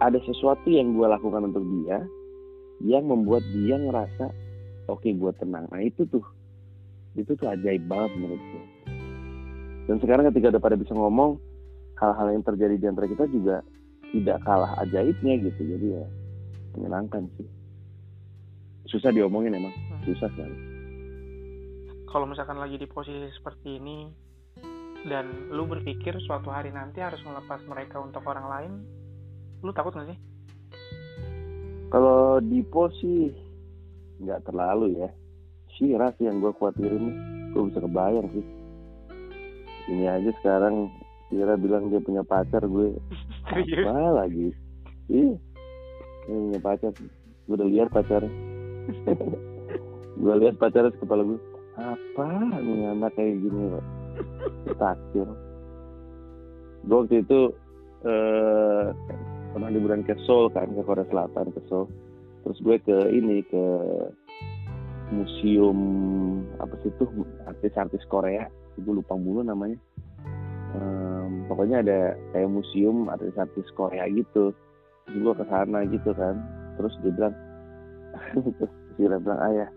ada 0.00 0.18
sesuatu 0.24 0.68
yang 0.68 0.96
gue 0.96 1.06
lakukan 1.06 1.52
untuk 1.52 1.64
dia 1.80 2.02
yang 2.82 3.06
membuat 3.06 3.44
dia 3.54 3.78
ngerasa 3.78 4.32
oke 4.90 5.06
gue 5.06 5.32
tenang. 5.40 5.68
Nah 5.68 5.82
itu 5.84 6.04
tuh. 6.08 6.24
Itu 7.14 7.38
tuh 7.38 7.46
ajaib 7.46 7.86
banget 7.86 8.10
menurut 8.18 8.42
gue 8.42 8.64
dan 9.84 10.00
sekarang 10.00 10.24
ketika 10.32 10.56
udah 10.56 10.62
pada 10.62 10.76
bisa 10.80 10.96
ngomong 10.96 11.36
hal-hal 12.00 12.32
yang 12.32 12.44
terjadi 12.44 12.74
di 12.80 12.86
antara 12.88 13.04
kita 13.04 13.28
juga 13.28 13.60
tidak 14.16 14.38
kalah 14.46 14.72
ajaibnya 14.80 15.34
gitu. 15.44 15.60
Jadi 15.60 15.86
ya 15.92 16.04
menyenangkan 16.76 17.28
sih. 17.36 17.48
Susah 18.88 19.12
diomongin 19.12 19.56
emang 19.56 19.72
susah 20.04 20.28
sekali 20.32 20.74
kalau 22.14 22.30
misalkan 22.30 22.62
lagi 22.62 22.78
di 22.78 22.86
posisi 22.86 23.26
seperti 23.34 23.82
ini 23.82 24.06
dan 25.10 25.50
lu 25.50 25.66
berpikir 25.66 26.14
suatu 26.22 26.46
hari 26.46 26.70
nanti 26.70 27.02
harus 27.02 27.18
melepas 27.26 27.58
mereka 27.66 27.98
untuk 27.98 28.22
orang 28.30 28.46
lain 28.46 28.72
lu 29.66 29.74
takut 29.74 29.98
gak 29.98 30.14
sih? 30.14 30.18
Kalau 31.90 32.38
Dipo 32.38 32.86
sih 33.02 33.34
nggak 34.22 34.46
terlalu 34.46 35.02
ya. 35.02 35.10
Shira 35.74 36.14
sih 36.14 36.30
yang 36.30 36.38
gue 36.38 36.54
khawatirin 36.54 37.04
gue 37.50 37.62
bisa 37.66 37.82
kebayang 37.82 38.30
sih. 38.30 38.46
Ini 39.90 40.04
aja 40.06 40.30
sekarang 40.38 40.86
Shira 41.34 41.58
bilang 41.58 41.90
dia 41.90 41.98
punya 41.98 42.22
pacar 42.22 42.62
gue 42.62 42.94
apa 43.90 44.22
lagi? 44.22 44.54
Iya 45.10 45.34
punya 46.30 46.60
pacar. 46.62 46.94
Gue 47.50 47.54
udah 47.58 47.66
lihat 47.66 47.90
pacar 47.90 48.22
gue 50.24 50.34
lihat 50.40 50.56
pacarnya 50.56 50.96
kepala 50.96 51.20
gue 51.28 51.40
apa? 51.76 52.28
Nih 52.64 52.88
anak 52.96 53.12
kayak 53.12 53.44
gini 53.44 53.68
pak. 53.68 53.84
Takdir 54.80 55.28
gue 56.84 56.96
waktu 57.00 57.24
itu 57.24 57.40
eh, 58.04 58.86
pernah 59.56 59.68
liburan 59.72 60.04
ke 60.04 60.12
Seoul 60.28 60.52
kan 60.52 60.68
ke 60.68 60.82
Korea 60.84 61.08
Selatan 61.08 61.48
ke 61.56 61.60
Seoul. 61.68 61.88
Terus 62.44 62.58
gue 62.60 62.76
ke 62.84 62.96
ini 63.08 63.40
ke 63.48 63.64
museum 65.14 65.78
apa 66.60 66.76
sih 66.84 66.92
itu 66.92 67.04
artis-artis 67.48 68.04
Korea. 68.12 68.44
Gue 68.76 69.00
lupa 69.00 69.16
mulu 69.16 69.40
namanya. 69.40 69.80
Em, 70.74 71.46
pokoknya 71.48 71.80
ada 71.80 72.18
kayak 72.36 72.50
museum 72.52 73.08
artis-artis 73.08 73.64
Korea 73.72 74.04
gitu. 74.12 74.52
Terus 75.08 75.18
gue 75.24 75.34
ke 75.40 75.44
sana 75.48 75.88
gitu 75.88 76.10
kan. 76.12 76.36
Terus 76.76 76.92
dia 77.00 77.12
bilang 77.16 77.34
terus 78.60 78.72
dia 79.00 79.16
bilang 79.16 79.40
ayah 79.48 79.68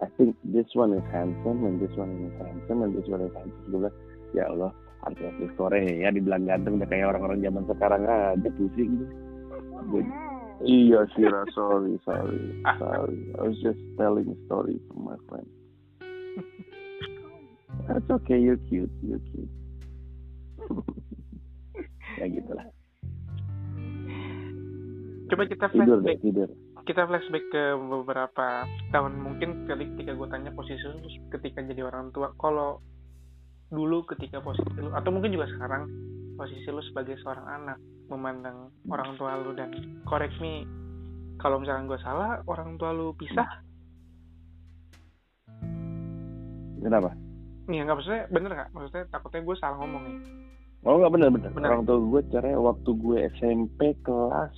I 0.00 0.08
think 0.16 0.36
this 0.44 0.66
one 0.72 0.96
is 0.96 1.04
handsome 1.12 1.64
and 1.64 1.76
this 1.76 1.92
one 1.96 2.08
is 2.24 2.34
handsome 2.40 2.82
and 2.82 2.96
this 2.96 3.04
one 3.04 3.20
is 3.20 3.32
handsome. 3.36 3.64
Gue 3.68 3.80
bilang 3.84 3.96
ya 4.32 4.48
Allah 4.48 4.72
artis-artis 5.04 5.52
Korea 5.60 5.84
ya 5.84 6.08
dibilang 6.08 6.48
ganteng 6.48 6.80
udah 6.80 6.88
kayak 6.88 7.12
orang-orang 7.12 7.40
zaman 7.44 7.64
sekarang 7.68 8.02
aja 8.08 8.50
pusing. 8.56 8.92
Gue, 9.92 10.02
iya 10.64 11.04
Shira 11.12 11.44
sorry 11.52 12.00
sorry 12.08 12.64
sorry. 12.80 13.20
I 13.36 13.42
was 13.44 13.60
just 13.60 13.80
telling 14.00 14.28
a 14.32 14.36
story 14.48 14.80
from 14.88 15.04
my 15.04 15.20
friend. 15.28 15.48
That's 17.84 18.08
okay 18.24 18.40
you're 18.40 18.60
cute 18.68 18.92
you're 19.04 19.24
cute. 19.28 19.52
Ya 22.18 22.26
gitulah. 22.26 22.66
Coba 25.30 25.46
kita 25.46 25.66
tidur 25.70 26.02
deh 26.02 26.18
flashback. 26.18 26.20
tidur 26.26 26.50
kita 26.90 27.06
flashback 27.06 27.46
ke 27.54 27.78
beberapa 27.78 28.66
tahun 28.90 29.22
mungkin 29.22 29.62
ketika 29.70 30.10
gue 30.10 30.26
tanya 30.26 30.50
posisi 30.50 30.82
lu 30.82 30.98
ketika 31.30 31.62
jadi 31.62 31.86
orang 31.86 32.10
tua. 32.10 32.34
Kalau 32.34 32.82
dulu 33.70 34.02
ketika 34.10 34.42
posisi 34.42 34.74
lu 34.74 34.90
atau 34.90 35.14
mungkin 35.14 35.30
juga 35.30 35.46
sekarang 35.54 35.86
posisi 36.34 36.66
lu 36.66 36.82
sebagai 36.90 37.14
seorang 37.22 37.46
anak 37.46 37.78
memandang 38.10 38.74
orang 38.90 39.14
tua 39.14 39.38
lu 39.38 39.54
dan 39.54 39.70
correct 40.02 40.34
me 40.42 40.66
kalau 41.38 41.62
misalnya 41.62 41.94
gue 41.94 42.00
salah 42.02 42.42
orang 42.50 42.74
tua 42.74 42.90
lu 42.90 43.14
pisah? 43.14 43.62
Kenapa? 46.82 47.14
Iya 47.70 47.86
nggak 47.86 47.96
maksudnya 48.02 48.22
bener 48.34 48.50
nggak? 48.50 48.70
Maksudnya 48.74 49.04
takutnya 49.14 49.46
gue 49.46 49.56
salah 49.62 49.78
ngomong 49.78 50.02
nih 50.10 50.18
oh 50.84 50.96
nggak 50.96 51.12
bener 51.12 51.28
bener. 51.28 51.50
Bener. 51.52 51.68
orang 51.70 51.84
tua 51.84 51.98
gue 52.00 52.22
cerai 52.32 52.56
waktu 52.56 52.90
gue 52.96 53.16
SMP 53.36 53.80
kelas 54.00 54.54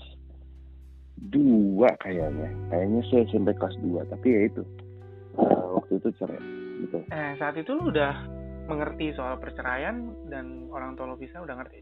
dua 1.30 1.94
kayaknya. 2.02 2.50
Kayaknya 2.72 3.00
sih 3.06 3.18
SMP 3.30 3.54
kelas 3.54 3.76
dua 3.84 4.02
tapi 4.10 4.26
ya 4.34 4.40
itu. 4.50 4.62
Eh, 5.38 5.66
waktu 5.78 5.92
itu 6.02 6.08
cerai 6.18 6.42
gitu. 6.82 6.98
Eh 7.14 7.32
saat 7.38 7.54
itu 7.54 7.70
lu 7.76 7.94
udah 7.94 8.14
mengerti 8.66 9.14
soal 9.14 9.38
perceraian 9.38 10.10
dan 10.26 10.66
orang 10.74 10.98
tua 10.98 11.14
lu 11.14 11.16
pisah 11.20 11.44
udah 11.44 11.54
ngerti? 11.62 11.80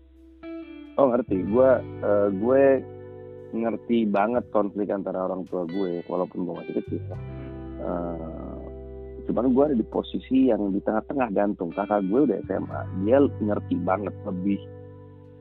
Oh 1.01 1.09
ngerti. 1.09 1.37
Gue 1.49 1.71
eh, 1.81 2.29
gue 2.35 2.63
ngerti 3.51 4.07
banget 4.07 4.45
konflik 4.53 4.93
antara 4.93 5.27
orang 5.27 5.49
tua 5.49 5.65
gue 5.65 6.05
walaupun 6.07 6.45
gue 6.45 6.55
masih 6.61 6.75
kecil. 6.85 7.01
Eh, 7.81 8.57
cuman 9.31 9.53
gue 9.55 9.65
ada 9.73 9.77
di 9.79 9.87
posisi 9.89 10.51
yang 10.53 10.75
di 10.75 10.81
tengah-tengah 10.85 11.33
gantung. 11.33 11.73
Kakak 11.73 12.05
gue 12.11 12.29
udah 12.29 12.39
SMA 12.45 12.81
dia 13.09 13.19
ngerti 13.23 13.75
banget 13.81 14.13
lebih 14.29 14.61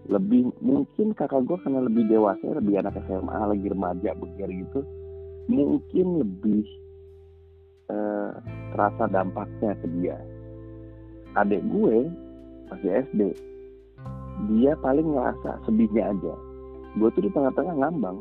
lebih 0.09 0.49
mungkin 0.59 1.13
kakak 1.13 1.45
gue 1.45 1.57
karena 1.61 1.85
lebih 1.85 2.09
dewasa 2.09 2.41
lebih 2.41 2.81
anak 2.81 2.97
SMA 3.05 3.39
lagi 3.45 3.67
remaja 3.69 4.09
begitu 4.17 4.65
gitu 4.65 4.79
mungkin 5.49 6.07
lebih 6.21 6.65
eh, 7.89 8.31
terasa 8.73 9.09
dampaknya 9.09 9.73
ke 9.81 9.87
dia. 9.97 10.17
Adik 11.37 11.61
gue 11.69 12.09
masih 12.69 13.05
SD 13.09 13.21
dia 14.47 14.71
paling 14.79 15.03
ngerasa 15.03 15.61
sedihnya 15.67 16.15
aja. 16.15 16.33
Gue 16.95 17.09
tuh 17.11 17.27
di 17.27 17.31
tengah-tengah 17.33 17.75
ngambang. 17.75 18.17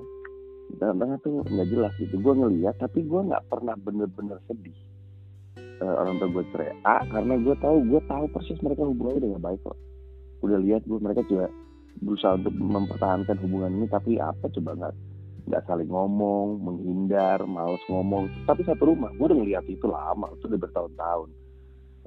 Di 0.72 0.74
tengah-tengah 0.82 1.16
tuh 1.22 1.30
nggak 1.46 1.68
jelas 1.70 1.92
gitu. 2.00 2.18
Gue 2.18 2.34
ngeliat 2.34 2.74
tapi 2.80 3.04
gue 3.06 3.20
nggak 3.28 3.46
pernah 3.46 3.78
bener-bener 3.78 4.40
sedih. 4.50 4.74
Eh, 5.78 5.94
orang 5.94 6.18
tua 6.18 6.28
gue 6.32 6.44
cerai 6.50 6.74
A 6.82 7.06
karena 7.06 7.38
gue 7.38 7.54
tahu 7.62 7.76
gue 7.86 8.00
tahu 8.10 8.24
persis 8.34 8.58
mereka 8.66 8.82
hubungannya 8.82 9.38
gak 9.38 9.44
baik 9.46 9.60
kok. 9.62 9.78
Udah 10.42 10.58
lihat 10.58 10.82
gue 10.90 10.98
mereka 10.98 11.22
juga 11.30 11.46
berusaha 11.98 12.38
untuk 12.38 12.54
mempertahankan 12.54 13.36
hubungan 13.42 13.72
ini 13.78 13.86
tapi 13.90 14.16
apa 14.18 14.46
coba 14.50 14.70
nggak 14.78 14.94
nggak 15.48 15.64
saling 15.64 15.88
ngomong 15.88 16.60
menghindar 16.60 17.40
males 17.48 17.80
ngomong. 17.88 18.28
Tapi 18.44 18.62
satu 18.68 18.92
rumah 18.92 19.08
gue 19.16 19.24
udah 19.24 19.38
ngeliat 19.40 19.64
itu 19.66 19.88
lama 19.88 20.28
itu 20.36 20.44
udah 20.44 20.60
bertahun-tahun. 20.60 21.28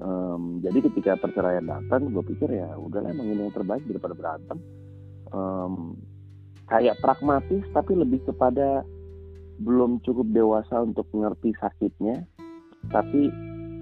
Em, 0.01 0.43
jadi 0.61 0.77
ketika 0.89 1.11
perceraian 1.17 1.65
datang 1.65 2.13
gue 2.13 2.23
pikir 2.25 2.53
ya 2.53 2.77
udahlah 2.77 3.09
emang 3.13 3.27
ini 3.33 3.49
yang 3.49 3.53
terbaik 3.53 3.83
daripada 3.89 4.13
berantem. 4.13 4.57
Em, 5.33 5.73
kayak 6.69 7.01
pragmatis 7.01 7.65
tapi 7.73 7.97
lebih 7.97 8.21
kepada 8.29 8.85
belum 9.61 10.01
cukup 10.05 10.29
dewasa 10.31 10.81
untuk 10.81 11.05
mengerti 11.13 11.53
sakitnya 11.57 12.25
tapi 12.89 13.29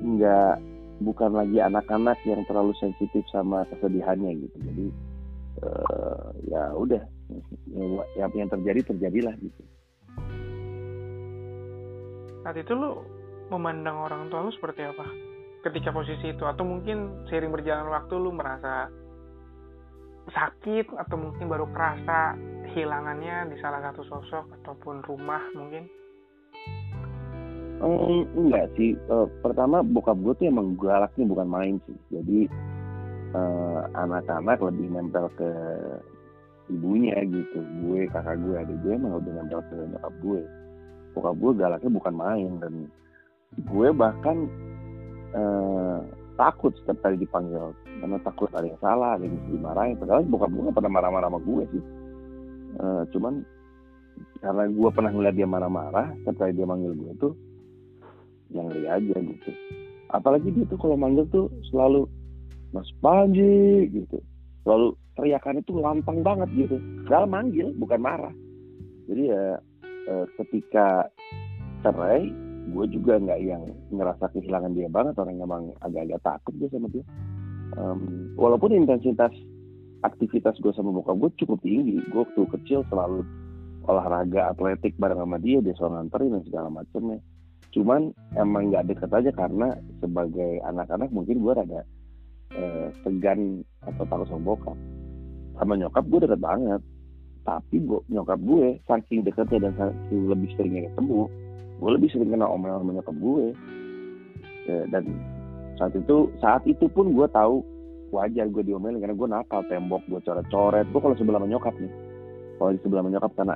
nggak 0.04 0.56
bukan 1.00 1.32
lagi 1.32 1.63
anak-anak 1.63 2.19
yang 2.28 2.43
terlalu 2.48 2.76
sensitif 2.80 3.24
sama 3.32 3.63
kesedihannya 3.72 4.43
gitu. 4.43 4.58
Jadi 4.60 4.86
eh, 5.60 6.28
ya 6.50 6.63
udah 6.74 7.04
yang 8.15 8.32
yang 8.34 8.50
terjadi 8.50 8.82
terjadilah 8.93 9.36
gitu. 9.39 9.62
Saat 12.43 12.56
itu 12.56 12.72
lu 12.74 13.04
memandang 13.52 14.00
orang 14.08 14.32
tua 14.32 14.48
lu 14.48 14.52
seperti 14.56 14.88
apa? 14.88 15.06
Ketika 15.60 15.91
posisi 15.91 16.32
itu 16.32 16.43
atau 16.48 16.63
mungkin 16.63 17.28
seiring 17.28 17.52
berjalan 17.52 17.91
waktu 17.91 18.15
lu 18.15 18.32
merasa 18.32 18.88
sakit 20.30 20.93
atau 20.93 21.17
mungkin 21.17 21.50
baru 21.50 21.65
kerasa 21.74 22.38
hilangannya 22.72 23.50
di 23.50 23.58
salah 23.60 23.82
satu 23.82 24.06
sosok 24.06 24.45
ataupun 24.62 25.02
rumah 25.04 25.41
mungkin? 25.58 25.89
Em, 27.80 28.28
enggak 28.36 28.72
sih. 28.76 28.93
Eh, 28.95 29.28
pertama 29.39 29.80
bokap 29.80 30.19
gue 30.19 30.34
tuh 30.36 30.48
emang 30.52 30.76
galaknya 30.76 31.26
bukan 31.28 31.48
main 31.48 31.76
sih. 31.88 31.98
Jadi 32.12 32.39
eh, 33.33 33.81
anak-anak 33.93 34.59
lebih 34.61 34.87
nempel 34.89 35.25
ke 35.37 35.49
ibunya 36.69 37.17
gitu. 37.25 37.59
Gue 37.85 38.05
kakak 38.09 38.37
gue 38.41 38.55
adik 38.57 38.77
gue 38.85 38.93
emang 38.95 39.19
udah 39.19 39.33
nempel 39.41 39.59
ke 39.69 39.75
nyokap 39.75 40.13
gue. 40.21 40.41
Bokap 41.17 41.35
gue 41.41 41.51
galaknya 41.57 41.89
bukan 41.89 42.13
main 42.13 42.51
dan 42.61 42.73
gue 43.65 43.87
bahkan 43.93 44.37
eh, 45.33 45.97
takut 46.37 46.71
setiap 46.81 47.01
kali 47.03 47.17
dipanggil. 47.19 47.73
Karena 47.99 48.17
takut 48.23 48.47
ada 48.55 48.63
yang 48.63 48.79
salah 48.79 49.17
ada 49.17 49.25
yang 49.25 49.35
dimarahin. 49.49 49.97
Padahal 49.99 50.23
bokap 50.29 50.49
gue 50.53 50.67
gak 50.69 50.77
pernah 50.77 50.93
marah-marah 50.93 51.29
sama 51.33 51.39
gue 51.41 51.63
sih. 51.73 51.83
Eh, 52.79 53.03
cuman 53.11 53.33
karena 54.39 54.63
gue 54.67 54.89
pernah 54.91 55.11
ngeliat 55.11 55.35
dia 55.35 55.47
marah-marah 55.47 56.07
setiap 56.21 56.35
kali 56.43 56.51
dia 56.55 56.67
manggil 56.67 56.91
gue 56.95 57.11
tuh 57.19 57.33
yang 58.53 58.69
ngeri 58.69 58.85
aja 58.89 59.15
gitu. 59.19 59.51
Apalagi 60.09 60.49
dia 60.53 60.65
tuh 60.65 60.79
kalau 60.81 60.97
manggil 60.97 61.25
tuh 61.29 61.53
selalu 61.69 62.09
Mas 62.71 62.89
Panji 63.01 63.89
gitu. 63.89 64.21
Selalu 64.63 64.93
teriakan 65.17 65.62
itu 65.62 65.71
lantang 65.77 66.19
banget 66.21 66.49
gitu. 66.53 66.77
Dalam 67.10 67.34
manggil 67.34 67.73
bukan 67.75 67.99
marah. 67.99 68.36
Jadi 69.10 69.23
ya 69.34 69.58
eh, 69.84 70.25
ketika 70.38 71.10
cerai 71.82 72.29
gue 72.69 72.86
juga 72.93 73.17
nggak 73.17 73.39
yang 73.41 73.63
ngerasa 73.89 74.29
kehilangan 74.36 74.77
dia 74.77 74.88
banget. 74.91 75.17
Orang 75.17 75.41
emang 75.41 75.63
agak-agak 75.82 76.21
takut 76.21 76.53
gue 76.62 76.69
sama 76.69 76.88
dia. 76.93 77.05
Em, 77.77 78.34
walaupun 78.38 78.73
intensitas 78.73 79.34
aktivitas 80.05 80.58
gue 80.62 80.73
sama 80.73 80.93
bokap 80.93 81.17
gue 81.17 81.32
cukup 81.41 81.60
tinggi. 81.65 81.97
Gue 82.13 82.21
waktu 82.25 82.41
kecil 82.60 82.86
selalu 82.93 83.25
olahraga 83.89 84.53
atletik 84.53 84.93
bareng 85.01 85.17
sama 85.17 85.41
dia 85.41 85.58
dia 85.65 85.73
selalu 85.73 85.93
nganterin 86.05 86.34
dan 86.38 86.43
segala 86.45 86.67
macamnya. 86.69 87.17
Cuman 87.69 88.13
emang 88.38 88.69
nggak 88.69 88.93
deket 88.93 89.10
aja 89.13 89.32
karena 89.34 89.73
sebagai 90.01 90.62
anak-anak 90.65 91.10
mungkin 91.10 91.41
gue 91.41 91.53
rada 91.53 91.82
eh, 92.55 92.88
segan 93.05 93.62
atau 93.85 94.03
takut 94.07 94.27
sama 94.29 94.53
bokap 94.53 94.77
sama 95.59 95.75
nyokap 95.75 96.03
gue 96.07 96.19
deket 96.23 96.39
banget. 96.39 96.81
Tapi 97.43 97.75
bo, 97.81 98.05
nyokap 98.07 98.39
gue 98.39 98.79
saking 98.88 99.25
deketnya 99.27 99.67
dan 99.67 99.73
saking 99.75 100.31
lebih 100.31 100.49
seringnya 100.55 100.88
ketemu 100.91 101.27
gue 101.79 101.89
lebih 101.95 102.12
sering 102.12 102.31
kena 102.31 102.47
omelan 102.47 102.83
sama 102.83 102.91
nyokap 102.99 103.15
gue. 103.15 103.45
Eh, 104.69 104.85
dan 104.91 105.03
saat 105.79 105.95
itu 105.95 106.31
saat 106.43 106.63
itu 106.67 106.85
pun 106.91 107.12
gue 107.15 107.27
tahu 107.31 107.63
wajar 108.12 108.49
gue 108.49 108.63
diomelin 108.65 108.99
karena 108.99 109.15
gue 109.15 109.27
nakal 109.27 109.62
tembok 109.67 110.03
gue 110.07 110.19
coret-coret. 110.23 110.88
Gue 110.91 111.01
kalau 111.03 111.15
sebelah 111.15 111.39
sama 111.39 111.51
nyokap 111.51 111.75
nih 111.79 111.91
kalau 112.59 112.71
di 112.75 112.79
sebelah 112.83 113.01
sama 113.01 113.12
nyokap 113.15 113.31
karena 113.39 113.55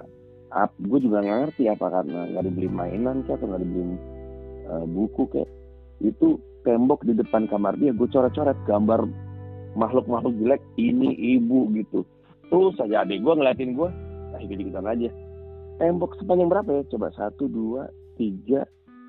ap- 0.55 0.79
gue 0.79 0.99
juga 1.03 1.17
nggak 1.19 1.39
ngerti 1.43 1.63
apa 1.67 1.85
karena 1.91 2.19
nggak 2.31 2.43
dibeli 2.47 2.69
mainan 2.71 3.17
kayak 3.27 3.37
atau 3.43 3.47
nggak 3.51 3.61
dibeli 3.67 3.95
eh, 4.63 4.85
buku 4.87 5.23
kayak 5.27 5.49
itu 6.03 6.27
tembok 6.63 7.03
di 7.07 7.13
depan 7.15 7.47
kamar 7.47 7.75
dia 7.77 7.91
gue 7.91 8.07
coret-coret 8.07 8.57
gambar 8.67 9.07
makhluk-makhluk 9.75 10.35
jelek 10.39 10.61
ini 10.79 11.15
ibu 11.37 11.69
gitu. 11.75 12.07
Terus 12.47 12.73
saja 12.77 13.03
adik 13.03 13.23
gue 13.23 13.33
ngeliatin 13.35 13.75
gue 13.75 13.89
nah 14.33 14.39
ikut 14.41 14.57
ikutan 14.57 14.87
aja. 14.87 15.09
Tembok 15.77 16.17
sepanjang 16.17 16.49
berapa 16.49 16.69
ya? 16.69 16.81
Coba 16.89 17.09
satu 17.13 17.49
dua 17.49 17.89
tiga 18.17 18.65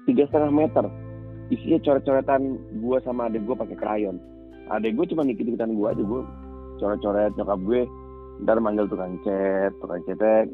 tiga 0.09 0.29
setengah 0.29 0.53
meter. 0.53 0.85
Isinya 1.53 1.79
coret-coretan 1.85 2.57
gue 2.81 2.97
sama 3.05 3.29
adik 3.29 3.45
gue 3.45 3.57
pakai 3.57 3.77
krayon. 3.77 4.17
Adik 4.73 4.97
gue 4.97 5.07
cuma 5.12 5.29
ikut 5.29 5.45
ikutan 5.45 5.77
gue 5.77 5.88
aja 5.88 6.02
gue 6.02 6.23
coret-coret 6.81 7.33
nyokap 7.38 7.61
gue 7.63 7.83
ntar 8.42 8.59
manggil 8.59 8.90
tukang 8.90 9.15
cat 9.23 9.71
tukang 9.79 10.02
cetek 10.11 10.50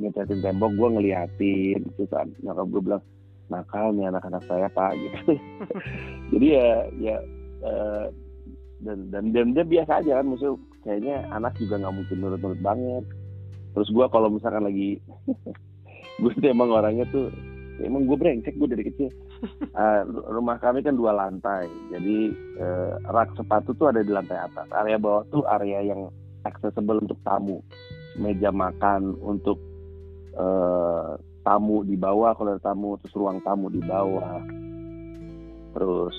ngecatin 0.00 0.40
tembok 0.40 0.72
gue 0.74 0.88
ngeliatin 0.96 1.80
terus 1.94 2.12
ad- 2.16 2.34
nyokap 2.40 2.66
gue 2.72 2.80
bilang 2.80 3.02
nakal 3.52 3.92
nih 3.92 4.08
anak-anak 4.08 4.42
saya 4.48 4.72
pak 4.72 4.96
gitu. 5.02 5.36
Jadi 6.32 6.46
ya 6.56 6.68
ya 6.96 7.16
eh, 7.62 8.06
dan 8.82 8.98
dan 9.12 9.24
dan 9.30 9.52
dia 9.54 9.64
biasa 9.68 10.02
aja 10.02 10.18
kan 10.20 10.26
maksudnya 10.26 10.56
kayaknya 10.82 11.16
anak 11.30 11.54
juga 11.60 11.78
nggak 11.78 11.94
mungkin 11.94 12.16
nurut-nurut 12.18 12.60
banget. 12.64 13.04
Terus 13.72 13.88
gue 13.92 14.06
kalau 14.08 14.28
misalkan 14.32 14.64
lagi 14.64 14.98
gue 16.22 16.32
tuh 16.32 16.48
emang 16.48 16.72
orangnya 16.72 17.06
tuh 17.12 17.28
emang 17.80 18.08
gue 18.08 18.16
brengsek 18.16 18.56
gue 18.56 18.68
dari 18.68 18.84
kecil. 18.88 19.10
Eh, 19.74 20.02
rumah 20.30 20.58
kami 20.62 20.86
kan 20.86 20.94
dua 20.94 21.10
lantai 21.12 21.66
jadi 21.90 22.18
eh, 22.62 22.92
rak 23.10 23.34
sepatu 23.34 23.74
tuh 23.76 23.92
ada 23.92 24.02
di 24.02 24.10
lantai 24.10 24.38
atas. 24.38 24.66
Area 24.72 24.98
bawah 24.98 25.26
tuh 25.30 25.42
area 25.46 25.82
yang 25.82 26.08
accessible 26.42 26.98
untuk 26.98 27.18
tamu 27.22 27.62
meja 28.18 28.50
makan 28.52 29.16
untuk 29.22 29.58
eh, 30.36 31.10
tamu 31.42 31.82
di 31.82 31.98
bawah 31.98 32.34
kalau 32.38 32.54
ada 32.56 32.62
tamu 32.62 32.96
terus 33.02 33.14
ruang 33.18 33.38
tamu 33.42 33.68
di 33.68 33.82
bawah. 33.82 34.40
Terus 35.74 36.16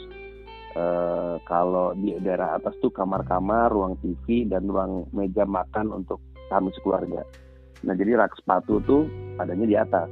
eh, 0.76 1.36
kalau 1.48 1.96
di 1.98 2.16
daerah 2.20 2.60
atas 2.60 2.76
tuh 2.80 2.92
kamar-kamar 2.92 3.72
ruang 3.72 3.96
TV 4.04 4.48
dan 4.48 4.68
ruang 4.68 5.08
meja 5.16 5.48
makan 5.48 5.92
untuk 5.92 6.20
kami 6.52 6.70
sekeluarga. 6.76 7.24
Nah 7.84 7.94
jadi 7.96 8.20
rak 8.20 8.36
sepatu 8.40 8.80
tuh 8.84 9.08
adanya 9.40 9.66
di 9.66 9.76
atas. 9.76 10.08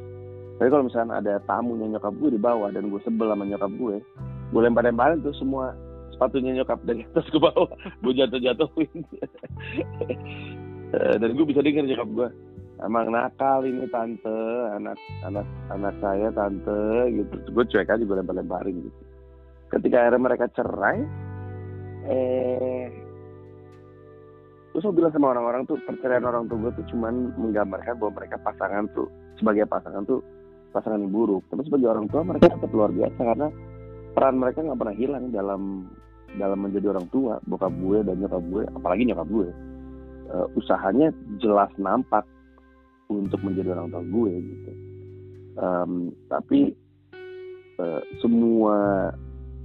Tapi 0.60 0.70
kalau 0.70 0.86
misalnya 0.86 1.18
ada 1.20 1.34
tamunya 1.50 1.90
nyokap 1.98 2.14
gue 2.22 2.38
di 2.38 2.42
bawah 2.42 2.70
dan 2.70 2.88
gue 2.94 3.02
sebel 3.02 3.34
sama 3.34 3.50
nyokap 3.50 3.72
gue 3.82 3.98
gue 4.52 4.62
lempar-lemparin 4.62 5.24
tuh 5.24 5.32
semua 5.40 5.72
sepatunya 6.12 6.62
nyokap 6.62 6.78
dari 6.84 7.08
atas 7.08 7.26
ke 7.32 7.40
bawah. 7.40 7.72
Gue 8.04 8.14
jatuh-jatuhin. 8.16 9.00
Eh, 10.92 11.16
dan 11.24 11.32
gue 11.40 11.46
bisa 11.48 11.64
dengar 11.64 11.88
nyokap 11.88 12.10
gue 12.12 12.28
emang 12.86 13.14
nakal 13.14 13.64
ini 13.66 13.86
tante. 13.90 14.42
Anak 14.78 14.98
anak 15.26 15.48
anak 15.70 15.94
saya 16.02 16.28
tante 16.34 16.82
gitu. 17.14 17.36
Gue 17.54 17.66
cuek 17.70 17.90
aja 17.90 18.02
gue 18.02 18.18
lempar-lemparin 18.18 18.76
gitu. 18.82 19.02
Ketika 19.72 20.06
akhirnya 20.06 20.22
mereka 20.22 20.46
cerai 20.52 21.00
eh 22.10 22.90
terus 24.72 24.88
gue 24.88 25.04
bilang 25.04 25.12
sama 25.12 25.36
orang-orang 25.36 25.68
tuh 25.68 25.78
perceraian 25.84 26.24
orang 26.24 26.48
tua 26.48 26.58
gue 26.68 26.72
tuh 26.80 26.86
cuman 26.96 27.36
menggambarkan 27.36 28.00
bahwa 28.00 28.12
mereka 28.16 28.40
pasangan 28.40 28.88
tuh 28.96 29.12
sebagai 29.36 29.68
pasangan 29.68 30.04
tuh 30.08 30.20
pasangan 30.72 31.00
yang 31.00 31.12
buruk. 31.12 31.44
Tapi 31.52 31.62
sebagai 31.68 31.88
orang 31.92 32.08
tua 32.08 32.22
mereka 32.24 32.56
tetap 32.56 32.72
luar 32.72 32.92
biasa 32.92 33.20
karena 33.20 33.48
peran 34.12 34.36
mereka 34.40 34.60
nggak 34.64 34.80
pernah 34.80 34.96
hilang 34.96 35.26
dalam 35.32 35.62
dalam 36.40 36.60
menjadi 36.64 36.96
orang 36.96 37.08
tua. 37.12 37.40
Bokap 37.44 37.72
gue 37.76 38.00
dan 38.08 38.16
nyokap 38.20 38.44
gue 38.48 38.64
apalagi 38.72 39.04
nyokap 39.08 39.28
gue 39.28 39.48
uh, 40.32 40.48
usahanya 40.56 41.12
jelas 41.44 41.70
nampak 41.76 42.24
untuk 43.20 43.42
menjadi 43.44 43.76
orang 43.76 43.92
tua 43.92 44.04
gue 44.04 44.34
gitu. 44.40 44.72
Um, 45.60 45.92
tapi 46.32 46.72
uh, 47.82 48.02
semua 48.24 49.10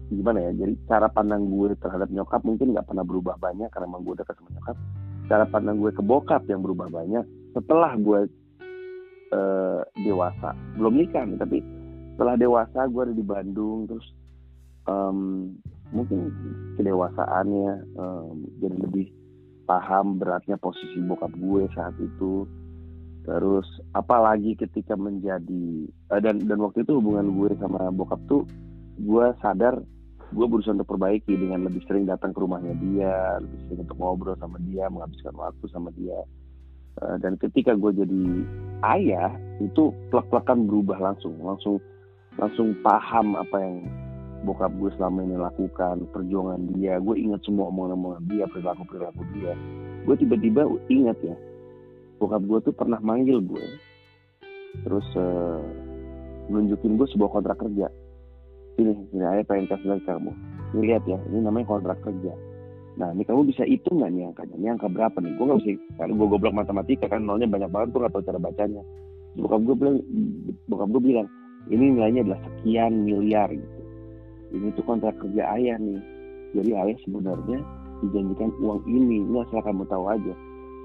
gimana 0.07 0.38
ya 0.38 0.51
jadi 0.55 0.74
cara 0.86 1.11
pandang 1.11 1.51
gue 1.51 1.74
terhadap 1.82 2.07
nyokap 2.14 2.42
mungkin 2.47 2.70
nggak 2.74 2.86
pernah 2.86 3.03
berubah 3.03 3.34
banyak 3.42 3.66
karena 3.74 3.86
emang 3.90 4.03
gue 4.03 4.14
dekat 4.18 4.34
sama 4.38 4.51
nyokap. 4.55 4.76
Cara 5.26 5.44
pandang 5.51 5.76
gue 5.82 5.90
ke 5.90 6.03
bokap 6.03 6.47
yang 6.47 6.62
berubah 6.62 6.90
banyak 6.90 7.26
setelah 7.55 7.94
gue 7.99 8.30
uh, 9.34 9.82
dewasa. 10.03 10.55
Belum 10.78 10.94
nikah 10.94 11.26
nih 11.26 11.38
tapi 11.38 11.59
setelah 12.14 12.34
dewasa 12.38 12.88
gue 12.88 13.03
ada 13.03 13.14
di 13.14 13.26
Bandung 13.26 13.84
terus 13.90 14.07
um, 14.88 15.53
mungkin 15.92 16.32
kedewasaannya 16.80 17.70
um, 17.99 18.47
jadi 18.59 18.76
lebih 18.88 19.07
paham 19.66 20.16
beratnya 20.16 20.57
posisi 20.57 21.03
bokap 21.03 21.34
gue 21.34 21.66
saat 21.74 21.94
itu 21.99 22.47
terus 23.27 23.66
apalagi 23.91 24.55
ketika 24.55 24.95
menjadi 24.95 25.91
uh, 26.14 26.22
dan 26.22 26.47
dan 26.47 26.62
waktu 26.62 26.87
itu 26.87 27.03
hubungan 27.03 27.35
gue 27.35 27.59
sama 27.59 27.91
bokap 27.91 28.22
tuh 28.31 28.47
gue 29.03 29.27
sadar 29.43 29.83
gue 30.35 30.47
berusaha 30.47 30.74
untuk 30.74 30.91
perbaiki 30.91 31.35
dengan 31.39 31.66
lebih 31.66 31.83
sering 31.87 32.07
datang 32.07 32.35
ke 32.35 32.39
rumahnya 32.39 32.74
dia 32.79 33.39
lebih 33.43 33.59
sering 33.66 33.81
untuk 33.87 33.99
ngobrol 33.99 34.39
sama 34.39 34.59
dia 34.66 34.91
menghabiskan 34.91 35.35
waktu 35.39 35.64
sama 35.70 35.95
dia. 35.95 36.18
Uh, 36.97 37.20
dan 37.20 37.37
ketika 37.39 37.77
gue 37.77 37.93
jadi 37.93 38.24
ayah 38.97 39.31
itu 39.61 39.93
plek-plekan 40.11 40.66
berubah 40.66 40.99
langsung. 40.99 41.37
Langsung 41.39 41.79
langsung 42.41 42.74
paham 42.83 43.39
apa 43.39 43.57
yang 43.61 43.87
bokap 44.43 44.72
gue 44.81 44.91
selama 44.99 45.22
ini 45.22 45.37
lakukan 45.39 46.09
perjuangan 46.11 46.62
dia. 46.74 46.99
Gue 46.99 47.22
ingat 47.22 47.47
semua 47.47 47.70
omongan-omongan 47.70 48.22
dia 48.27 48.45
perilaku 48.51 48.83
perilaku 48.89 49.22
dia. 49.37 49.55
Gue 50.09 50.16
tiba-tiba 50.18 50.66
ingat 50.91 51.18
ya 51.22 51.37
bokap 52.17 52.43
gue 52.45 52.59
tuh 52.71 52.75
pernah 52.75 53.01
manggil 53.01 53.41
gue 53.45 53.64
terus 54.85 55.07
uh, 55.17 55.61
nunjukin 56.53 56.99
gue 56.99 57.09
sebuah 57.11 57.31
kontrak 57.33 57.59
kerja. 57.59 57.89
Ini 58.77 58.93
ini 59.17 59.25
ayah 59.25 59.45
pengen 59.49 59.67
kasih 59.73 60.05
kamu. 60.05 60.33
Ini 60.77 60.81
lihat 60.85 61.03
ya 61.09 61.19
ini 61.33 61.41
namanya 61.41 61.67
kontrak 61.71 61.99
kerja. 62.05 62.33
Nah 62.97 63.12
ini 63.12 63.25
kamu 63.25 63.49
bisa 63.49 63.64
hitung 63.64 64.01
nggak 64.01 64.12
nih 64.12 64.25
angkanya? 64.29 64.55
Ini 64.57 64.67
angka 64.77 64.89
berapa 64.93 65.17
nih? 65.21 65.33
Gue 65.37 65.45
nggak 65.49 65.61
bisa 65.64 65.71
karena 65.97 66.12
gue 66.12 66.29
goblok 66.29 66.55
matematika 66.55 67.07
kan 67.09 67.25
nolnya 67.25 67.49
banyak 67.49 67.71
banget 67.73 67.89
tuh 67.93 67.99
nggak 68.05 68.12
tahu 68.12 68.23
cara 68.25 68.39
bacanya. 68.41 68.83
Bokap 69.37 69.61
gue 69.64 69.77
bilang 69.77 69.97
bokap 70.69 70.89
gue 70.93 71.03
bilang 71.03 71.29
ini 71.73 71.85
nilainya 71.97 72.21
adalah 72.25 72.41
sekian 72.45 72.93
miliar 73.05 73.49
gitu. 73.53 73.81
Ini 74.55 74.67
tuh 74.79 74.85
kontrak 74.87 75.17
kerja 75.19 75.43
ayah 75.57 75.77
nih. 75.81 76.01
Jadi 76.53 76.71
ayah 76.73 76.99
sebenarnya 77.05 77.59
dijanjikan 78.05 78.51
uang 78.61 78.81
ini. 78.87 79.25
Ini 79.25 79.39
asal 79.45 79.61
kamu 79.64 79.89
tahu 79.89 80.05
aja 80.09 80.35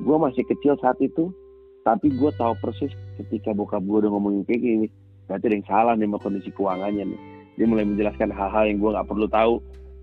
gue 0.02 0.18
masih 0.18 0.44
kecil 0.50 0.76
saat 0.82 0.98
itu 1.00 1.30
tapi 1.82 2.14
gue 2.14 2.32
tahu 2.38 2.54
persis 2.62 2.94
ketika 3.18 3.54
bokap 3.54 3.82
gue 3.82 4.06
udah 4.06 4.12
ngomongin 4.14 4.46
kayak 4.46 4.62
gini 4.62 4.88
berarti 5.32 5.48
ada 5.48 5.56
yang 5.56 5.68
salah 5.72 5.94
nih 5.96 6.08
sama 6.12 6.20
kondisi 6.20 6.50
keuangannya 6.52 7.04
nih. 7.16 7.22
Dia 7.56 7.66
mulai 7.72 7.88
menjelaskan 7.88 8.36
hal-hal 8.36 8.64
yang 8.68 8.78
gue 8.84 8.92
nggak 8.92 9.08
perlu 9.08 9.28
tahu. 9.32 9.54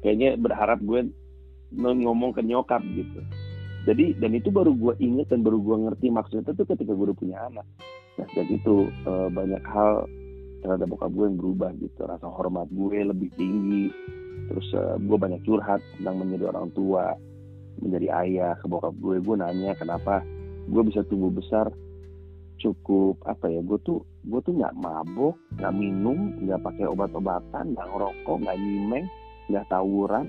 Kayaknya 0.01 0.29
berharap 0.41 0.81
gue 0.81 1.01
ngomong 1.77 2.33
ke 2.33 2.41
nyokap 2.41 2.81
gitu. 2.97 3.21
Jadi 3.85 4.17
dan 4.17 4.33
itu 4.33 4.49
baru 4.49 4.73
gue 4.73 4.95
inget 5.05 5.29
dan 5.29 5.45
baru 5.45 5.61
gue 5.61 5.77
ngerti 5.85 6.09
maksudnya 6.09 6.49
itu 6.49 6.65
ketika 6.65 6.93
gue 6.97 7.05
udah 7.13 7.19
punya 7.19 7.37
anak. 7.45 7.67
Nah 8.17 8.27
sejak 8.33 8.49
itu 8.57 8.89
eh, 8.89 9.29
banyak 9.29 9.63
hal 9.69 10.09
terhadap 10.65 10.87
bokap 10.89 11.11
gue 11.13 11.25
yang 11.29 11.37
berubah 11.37 11.71
gitu. 11.77 12.01
Rasa 12.09 12.25
hormat 12.25 12.73
gue 12.73 12.99
lebih 13.05 13.29
tinggi. 13.37 13.93
Terus 14.49 14.65
uh, 14.81 14.97
gue 14.97 15.19
banyak 15.21 15.45
curhat 15.45 15.77
tentang 16.01 16.25
menjadi 16.25 16.49
orang 16.49 16.73
tua 16.73 17.13
menjadi 17.79 18.09
ayah 18.27 18.53
ke 18.59 18.67
bokap 18.67 18.95
gue 18.99 19.23
gue 19.23 19.37
nanya 19.39 19.75
kenapa 19.79 20.23
gue 20.69 20.83
bisa 20.87 21.03
tumbuh 21.07 21.31
besar 21.33 21.71
cukup 22.59 23.23
apa 23.25 23.47
ya 23.47 23.63
gue 23.63 23.79
tuh 23.87 24.03
gue 24.27 24.41
tuh 24.43 24.55
nggak 24.55 24.75
mabuk 24.75 25.39
nggak 25.55 25.75
minum 25.75 26.35
nggak 26.43 26.59
pakai 26.63 26.91
obat-obatan 26.91 27.79
nggak 27.79 27.87
ngerokok 27.87 28.37
nggak 28.43 28.59
nyimeng 28.59 29.07
nggak 29.47 29.65
tawuran 29.71 30.27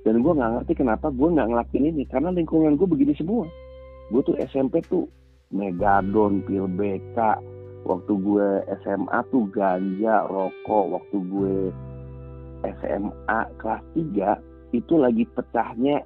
dan 0.00 0.24
gue 0.24 0.32
nggak 0.32 0.52
ngerti 0.56 0.72
kenapa 0.80 1.12
gue 1.12 1.28
nggak 1.28 1.48
ngelakuin 1.52 1.92
ini 1.92 2.02
karena 2.08 2.32
lingkungan 2.32 2.76
gue 2.80 2.88
begini 2.88 3.12
semua. 3.16 3.44
Gue 4.08 4.24
tuh 4.24 4.36
SMP 4.48 4.80
tuh 4.88 5.04
megadon 5.52 6.40
pil 6.48 6.64
BK 6.72 7.18
waktu 7.84 8.12
gue 8.16 8.48
SMA 8.80 9.18
tuh 9.28 9.44
ganja 9.52 10.24
rokok 10.24 10.84
waktu 10.96 11.16
gue 11.20 11.56
SMA 12.64 13.40
kelas 13.60 13.84
3 13.96 14.76
itu 14.76 14.94
lagi 14.96 15.24
pecahnya 15.32 16.04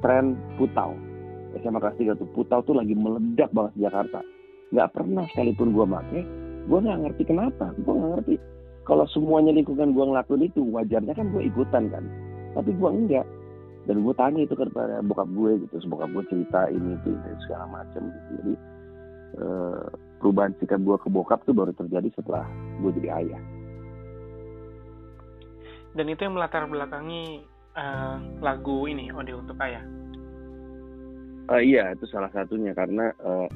tren 0.00 0.36
putau. 0.60 0.94
SMA 1.56 1.80
kelas 1.80 1.96
3 1.96 2.20
tuh 2.20 2.28
putau 2.36 2.60
tuh 2.60 2.76
lagi 2.76 2.92
meledak 2.92 3.48
banget 3.52 3.72
di 3.76 3.80
Jakarta. 3.88 4.20
Nggak 4.74 4.90
pernah 4.92 5.24
sekalipun 5.32 5.72
gue 5.72 5.86
make 5.88 6.20
gue 6.66 6.78
nggak 6.82 7.00
ngerti 7.06 7.22
kenapa. 7.26 7.72
Gue 7.80 7.94
nggak 7.94 8.12
ngerti. 8.18 8.34
Kalau 8.86 9.04
semuanya 9.10 9.50
lingkungan 9.54 9.94
gue 9.94 10.04
ngelakuin 10.04 10.46
itu 10.46 10.62
wajarnya 10.70 11.14
kan 11.14 11.26
gue 11.30 11.42
ikutan 11.46 11.90
kan. 11.90 12.04
Tapi 12.54 12.70
gue 12.74 12.90
enggak. 12.90 13.26
Dan 13.86 14.02
gue 14.02 14.14
tanya 14.18 14.42
itu 14.42 14.54
kepada 14.58 14.98
bokap 15.06 15.30
gue 15.30 15.62
gitu 15.62 15.78
bokap 15.86 16.10
gue 16.10 16.24
cerita 16.26 16.66
ini 16.74 16.98
itu, 16.98 17.14
itu 17.14 17.38
segala 17.46 17.70
macam 17.70 18.02
gitu. 18.10 18.30
Jadi 18.42 18.54
eh, 19.38 19.84
perubahan 20.18 20.52
sikap 20.58 20.82
gue 20.82 20.96
ke 20.98 21.08
bokap 21.10 21.40
tuh 21.46 21.54
baru 21.54 21.70
terjadi 21.74 22.10
setelah 22.18 22.46
gue 22.82 22.90
jadi 22.98 23.10
ayah. 23.22 23.42
Dan 25.96 26.12
itu 26.12 26.28
yang 26.28 26.34
melatar 26.36 26.66
belakangi 26.68 27.46
uh, 27.76 28.16
lagu 28.40 28.88
ini 28.88 29.12
Ode 29.12 29.36
untuk 29.36 29.56
ayah? 29.60 29.84
Uh, 31.46 31.62
iya 31.62 31.94
itu 31.94 32.08
salah 32.10 32.32
satunya 32.34 32.74
karena 32.74 33.12
uh, 33.22 33.46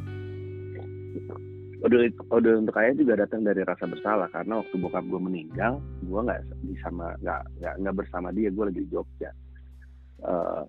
Ode, 1.81 2.13
Ode 2.29 2.51
untuk 2.61 2.77
ayah 2.77 2.95
juga 2.95 3.19
datang 3.19 3.43
dari 3.43 3.65
rasa 3.65 3.89
bersalah 3.89 4.29
karena 4.31 4.61
waktu 4.61 4.77
bokap 4.79 5.03
gue 5.09 5.21
meninggal 5.21 5.81
gue 6.05 6.21
nggak 6.21 6.41
sama 6.85 7.17
nggak 7.25 7.43
nggak 7.81 7.97
bersama 7.97 8.29
dia 8.31 8.53
gue 8.53 8.65
lagi 8.69 8.85
di 8.85 8.91
Jogja. 8.93 9.33
Uh, 10.21 10.69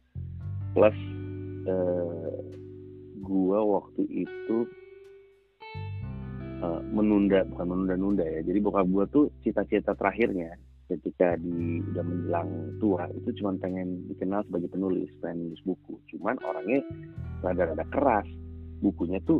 plus 0.71 0.95
uh, 1.67 2.39
gue 3.19 3.59
waktu 3.59 4.03
itu 4.07 4.59
menunda 6.93 7.41
bukan 7.49 7.73
menunda-nunda 7.73 8.21
ya 8.21 8.45
jadi 8.45 8.61
bokap 8.61 8.85
gue 8.85 9.05
tuh 9.09 9.25
cita-cita 9.41 9.97
terakhirnya 9.97 10.53
ketika 10.97 11.39
di 11.39 11.79
udah 11.93 12.03
menjelang 12.03 12.49
tua 12.83 13.07
itu 13.15 13.29
cuma 13.39 13.55
pengen 13.63 14.03
dikenal 14.11 14.43
sebagai 14.47 14.67
penulis 14.67 15.07
pengen 15.23 15.47
nulis 15.47 15.61
buku. 15.63 15.95
Cuman 16.11 16.35
orangnya 16.43 16.83
rada-rada 17.39 17.85
keras. 17.87 18.27
Bukunya 18.81 19.21
tuh 19.23 19.39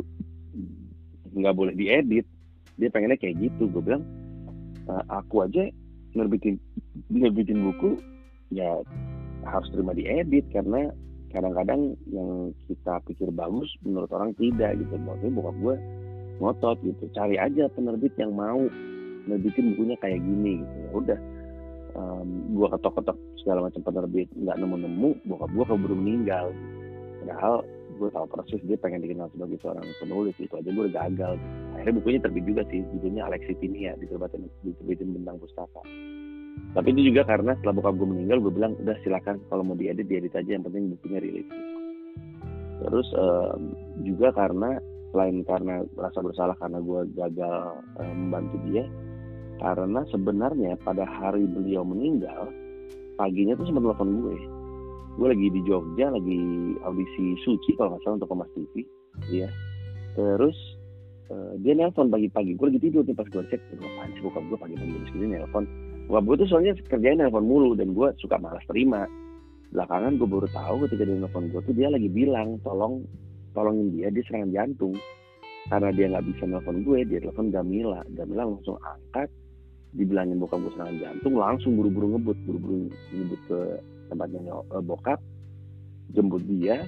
nggak 1.36 1.56
boleh 1.56 1.74
diedit. 1.76 2.24
Dia 2.80 2.88
pengennya 2.88 3.20
kayak 3.20 3.36
gitu. 3.42 3.68
Gue 3.68 3.82
bilang 3.84 4.04
e, 4.88 4.92
aku 5.12 5.44
aja 5.44 5.68
nerbitin 6.16 6.56
nerbitin 7.12 7.60
buku 7.60 8.00
ya 8.48 8.80
harus 9.44 9.68
terima 9.74 9.92
diedit. 9.92 10.48
Karena 10.54 10.88
kadang-kadang 11.32 11.96
yang 12.08 12.52
kita 12.68 13.00
pikir 13.04 13.28
bagus 13.34 13.68
menurut 13.84 14.08
orang 14.14 14.32
tidak 14.40 14.78
gitu. 14.80 14.94
Makanya 14.96 15.32
bokap 15.36 15.56
gue 15.60 15.76
ngotot 16.40 16.78
gitu. 16.80 17.04
Cari 17.12 17.36
aja 17.36 17.68
penerbit 17.76 18.16
yang 18.16 18.32
mau 18.32 18.62
nerbitin 19.28 19.76
bukunya 19.76 19.96
kayak 20.00 20.22
gini 20.22 20.64
gitu. 20.64 20.76
Ya 20.80 20.90
udah 20.94 21.20
um, 21.96 22.28
gue 22.52 22.66
ketok-ketok 22.72 23.18
segala 23.42 23.68
macam 23.68 23.80
penerbit 23.82 24.28
nggak 24.36 24.56
nemu-nemu 24.58 25.10
bokap 25.26 25.50
gue 25.52 25.64
keburu 25.64 25.94
meninggal. 25.98 26.46
Padahal 27.22 27.62
gue 28.00 28.08
tahu 28.10 28.26
persis 28.34 28.62
dia 28.66 28.78
pengen 28.80 29.04
dikenal 29.04 29.30
sebagai 29.30 29.62
seorang 29.62 29.86
penulis 30.02 30.34
itu 30.40 30.54
aja 30.54 30.70
gue 30.70 30.86
gagal. 30.90 31.34
Akhirnya 31.78 31.94
bukunya 31.98 32.20
terbit 32.20 32.44
juga 32.44 32.62
sih 32.68 32.82
judulnya 32.96 33.28
Alexitinia 33.28 33.94
diterbitin 34.00 34.48
diterbitin 34.64 35.08
bentang 35.14 35.38
pustaka 35.38 35.82
tapi 36.72 36.88
itu 36.96 37.12
juga 37.12 37.28
karena 37.28 37.52
setelah 37.60 37.74
bokap 37.76 37.94
gue 38.00 38.08
meninggal 38.08 38.40
gue 38.40 38.52
bilang 38.52 38.72
udah 38.80 38.96
silakan 39.04 39.36
kalau 39.52 39.60
mau 39.60 39.76
diedit 39.76 40.08
diedit 40.08 40.32
aja 40.32 40.56
yang 40.56 40.64
penting 40.64 40.96
bukunya 40.96 41.20
rilis. 41.20 41.48
Terus 42.80 43.08
um, 43.12 43.76
juga 44.08 44.32
karena 44.32 44.80
selain 45.12 45.44
karena 45.44 45.84
rasa 46.00 46.24
bersalah 46.24 46.56
karena 46.56 46.80
gue 46.80 47.00
gagal 47.12 47.76
uh, 47.76 48.14
membantu 48.16 48.56
dia 48.72 48.88
karena 49.62 50.02
sebenarnya 50.10 50.74
pada 50.82 51.06
hari 51.06 51.46
beliau 51.46 51.86
meninggal 51.86 52.50
paginya 53.14 53.54
tuh 53.54 53.70
sempat 53.70 53.86
telepon 53.86 54.10
gue. 54.18 54.36
Gue 55.14 55.28
lagi 55.30 55.46
di 55.54 55.60
Jogja 55.62 56.10
lagi 56.10 56.40
audisi 56.82 57.38
suci 57.46 57.78
kalau 57.78 57.94
nggak 57.94 58.02
salah 58.02 58.16
untuk 58.18 58.30
Kompas 58.34 58.50
TV 58.58 58.82
ya 59.30 59.46
terus 60.18 60.56
uh, 61.30 61.54
dia 61.62 61.78
nelpon 61.78 62.10
pagi-pagi. 62.10 62.58
Gue 62.58 62.74
lagi 62.74 62.80
tidur 62.82 63.06
nih 63.06 63.14
pas 63.14 63.28
gue 63.30 63.42
cek 63.54 63.60
apaan 63.78 64.10
sih 64.18 64.22
bokap 64.26 64.42
gue 64.50 64.58
pagi-pagi 64.58 64.90
jam 64.98 65.04
segini 65.14 65.26
nelpon 65.38 65.64
bokap 66.10 66.24
gue 66.26 66.36
tuh 66.42 66.48
soalnya 66.50 66.72
kerjanya 66.90 67.30
nelpon 67.30 67.46
mulu 67.46 67.78
dan 67.78 67.94
gue 67.94 68.08
suka 68.18 68.42
malas 68.42 68.66
terima. 68.66 69.06
Belakangan 69.70 70.18
gue 70.18 70.26
baru 70.26 70.48
tahu 70.50 70.74
ketika 70.90 71.06
dia 71.06 71.16
nelfon 71.22 71.46
gue 71.54 71.62
tuh 71.62 71.74
dia 71.76 71.86
lagi 71.86 72.10
bilang 72.10 72.58
tolong 72.66 73.06
tolongin 73.54 73.94
dia 73.94 74.10
dia 74.10 74.26
serangan 74.26 74.50
jantung. 74.50 74.98
Karena 75.70 75.94
dia 75.94 76.10
nggak 76.10 76.24
bisa 76.34 76.42
nelfon 76.50 76.82
gue 76.82 76.98
dia 77.06 77.22
telepon 77.22 77.54
Gamila. 77.54 78.02
Gamila 78.10 78.42
langsung 78.48 78.80
angkat 78.82 79.30
dibilangin 79.92 80.40
bokap 80.40 80.64
gue 80.64 80.72
serangan 80.72 80.96
jantung 80.96 81.34
langsung 81.36 81.76
buru-buru 81.76 82.16
ngebut 82.16 82.38
buru-buru 82.48 82.88
ngebut 83.12 83.40
ke 83.44 83.58
tempatnya 84.08 84.40
uh, 84.52 84.82
bokap 84.84 85.20
jemput 86.12 86.44
dia. 86.48 86.84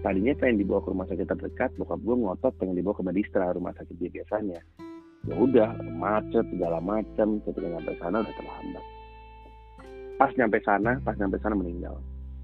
Tadinya 0.00 0.32
pengen 0.40 0.64
dibawa 0.64 0.80
ke 0.80 0.88
rumah 0.96 1.06
sakit 1.12 1.28
terdekat 1.28 1.70
bokap 1.76 2.00
gue 2.00 2.16
ngotot 2.16 2.52
pengen 2.56 2.74
dibawa 2.74 2.96
ke 2.96 3.04
Medistra 3.04 3.52
rumah 3.52 3.76
sakit 3.76 3.94
dia 4.00 4.10
biasanya. 4.10 4.60
Ya 5.28 5.34
udah 5.36 5.76
macet 5.92 6.48
segala 6.48 6.80
macam 6.80 7.44
ketika 7.44 7.66
nyampe 7.68 7.92
sana 8.00 8.24
udah 8.24 8.34
terlambat. 8.34 8.84
Pas 10.16 10.32
nyampe 10.40 10.58
sana 10.64 10.92
pas 11.04 11.14
nyampe 11.20 11.36
sana 11.38 11.54
meninggal. 11.54 12.00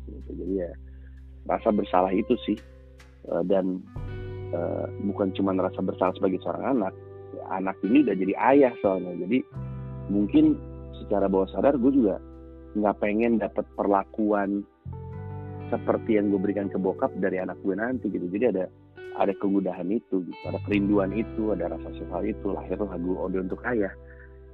Gitu. 0.06 0.38
jadi 0.38 0.52
ya 0.54 0.70
rasa 1.48 1.72
bersalah 1.72 2.12
itu 2.12 2.36
sih. 2.44 2.58
Uh, 3.26 3.42
dan 3.42 3.82
uh, 4.54 4.86
bukan 5.02 5.34
cuma 5.34 5.50
rasa 5.56 5.82
bersalah 5.82 6.14
sebagai 6.14 6.38
seorang 6.44 6.78
anak 6.78 6.94
anak 7.50 7.74
ini 7.82 8.04
udah 8.04 8.14
jadi 8.20 8.34
ayah 8.54 8.72
soalnya. 8.84 9.16
Jadi 9.24 9.40
mungkin 10.08 10.58
secara 11.02 11.26
bawah 11.26 11.48
sadar 11.50 11.76
gue 11.78 11.92
juga 11.92 12.16
nggak 12.76 12.96
pengen 13.00 13.40
dapat 13.40 13.64
perlakuan 13.74 14.62
seperti 15.72 16.20
yang 16.20 16.30
gue 16.30 16.38
berikan 16.38 16.70
ke 16.70 16.78
bokap 16.78 17.10
dari 17.18 17.42
anak 17.42 17.58
gue 17.64 17.74
nanti 17.74 18.06
gitu. 18.12 18.26
Jadi 18.30 18.44
ada 18.54 18.64
ada 19.16 19.32
kemudahan 19.40 19.88
itu 19.88 20.20
gitu 20.28 20.42
ada 20.44 20.60
kerinduan 20.68 21.10
itu 21.16 21.50
ada 21.56 21.72
rasa 21.72 21.88
sosial 21.96 22.22
itu. 22.22 22.46
Lahir 22.52 22.78
lagu 22.78 23.16
Ode 23.18 23.42
untuk 23.42 23.60
ayah. 23.66 23.90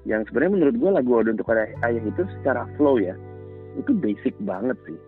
Yang 0.08 0.32
sebenarnya 0.32 0.52
menurut 0.56 0.76
gue 0.78 0.90
lagu 0.90 1.10
Ode 1.20 1.30
untuk 1.36 1.48
ayah 1.52 2.02
itu 2.02 2.22
secara 2.40 2.64
flow 2.78 2.96
ya 2.96 3.14
itu 3.76 3.92
basic 3.96 4.34
banget 4.44 4.76
sih. 4.88 4.98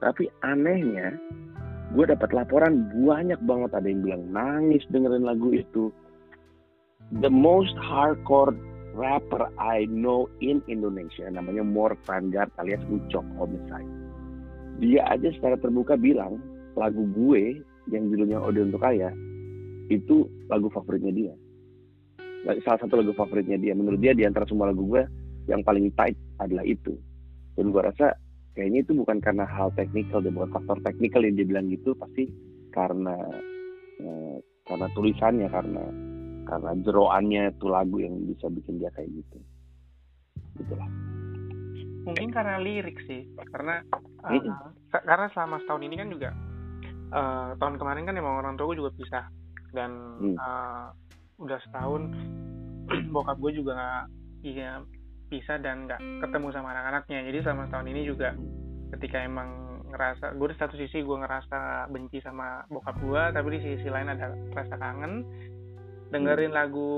Tapi 0.00 0.28
anehnya 0.44 1.16
gue 1.92 2.04
dapat 2.04 2.30
laporan 2.32 2.88
banyak 2.94 3.40
banget. 3.44 3.70
Ada 3.74 3.86
yang 3.88 4.00
bilang 4.04 4.22
nangis 4.32 4.84
dengerin 4.92 5.24
lagu 5.24 5.52
itu. 5.52 5.92
The 7.22 7.30
most 7.30 7.74
hardcore 7.78 8.56
rapper 8.96 9.52
I 9.60 9.84
know 9.86 10.26
in 10.40 10.64
Indonesia 10.66 11.28
namanya 11.28 11.62
Mor 11.62 11.94
Vanguard 12.08 12.50
alias 12.56 12.82
Ucok 12.88 13.24
Homicide. 13.36 13.92
Dia 14.80 15.04
aja 15.08 15.28
secara 15.32 15.60
terbuka 15.60 16.00
bilang 16.00 16.40
lagu 16.76 17.04
gue 17.12 17.60
yang 17.92 18.08
judulnya 18.12 18.40
Ode 18.40 18.60
untuk 18.66 18.82
Ayah 18.84 19.12
itu 19.92 20.26
lagu 20.48 20.72
favoritnya 20.72 21.12
dia. 21.12 21.34
Salah 22.64 22.80
satu 22.82 22.98
lagu 22.98 23.12
favoritnya 23.14 23.60
dia. 23.60 23.72
Menurut 23.76 24.00
dia 24.00 24.12
di 24.12 24.26
antara 24.26 24.48
semua 24.48 24.72
lagu 24.72 24.82
gue 24.88 25.04
yang 25.46 25.62
paling 25.62 25.92
tight 25.94 26.18
adalah 26.42 26.66
itu. 26.66 26.96
Dan 27.56 27.72
gue 27.72 27.82
rasa 27.82 28.12
kayaknya 28.56 28.84
itu 28.84 28.92
bukan 28.96 29.20
karena 29.20 29.44
hal 29.44 29.72
teknikal 29.76 30.20
dan 30.24 30.32
bukan 30.32 30.50
faktor 30.52 30.78
teknikal 30.82 31.20
yang 31.24 31.36
dia 31.36 31.46
bilang 31.46 31.66
gitu 31.68 31.92
pasti 31.96 32.28
karena 32.72 33.16
eh, 34.00 34.36
karena 34.66 34.86
tulisannya 34.92 35.48
karena 35.48 35.84
karena 36.46 36.72
jeroannya 36.80 37.42
itu 37.52 37.66
lagu 37.66 37.98
yang 37.98 38.14
bisa 38.24 38.46
bikin 38.46 38.78
dia 38.78 38.90
kayak 38.94 39.10
gitu. 39.10 39.38
Gitulah 40.62 41.06
mungkin 42.06 42.30
karena 42.30 42.62
lirik 42.62 42.96
sih. 43.04 43.26
Karena 43.50 43.82
uh, 44.22 44.70
karena 44.94 45.26
selama 45.34 45.58
setahun 45.60 45.82
ini 45.82 45.94
kan 45.98 46.08
juga 46.08 46.30
uh, 47.10 47.58
tahun 47.58 47.76
kemarin 47.82 48.06
kan 48.06 48.14
emang 48.14 48.38
orang 48.40 48.54
tua 48.54 48.70
gue 48.72 48.78
juga 48.78 48.94
pisah. 48.94 49.26
Dan 49.74 49.90
uh, 50.38 50.94
udah 51.42 51.58
setahun 51.66 52.14
bokap 53.14 53.36
gue 53.42 53.52
juga 53.58 54.06
iya 54.46 54.80
pisah 55.26 55.58
dan 55.58 55.90
nggak 55.90 56.00
ketemu 56.22 56.54
sama 56.54 56.70
anak-anaknya. 56.72 57.26
Jadi 57.26 57.38
selama 57.42 57.66
tahun 57.74 57.90
ini 57.90 58.02
juga 58.06 58.30
ketika 58.94 59.26
emang 59.26 59.66
ngerasa 59.86 60.34
gue 60.38 60.48
di 60.50 60.56
satu 60.58 60.74
sisi 60.78 61.02
gue 61.02 61.16
ngerasa 61.18 61.90
benci 61.90 62.18
sama 62.22 62.62
bokap 62.70 62.98
gue 63.02 63.22
tapi 63.34 63.48
di 63.54 63.60
sisi 63.62 63.86
lain 63.86 64.10
ada 64.10 64.34
rasa 64.50 64.74
kangen 64.78 65.22
dengerin 66.10 66.52
lagu 66.54 66.92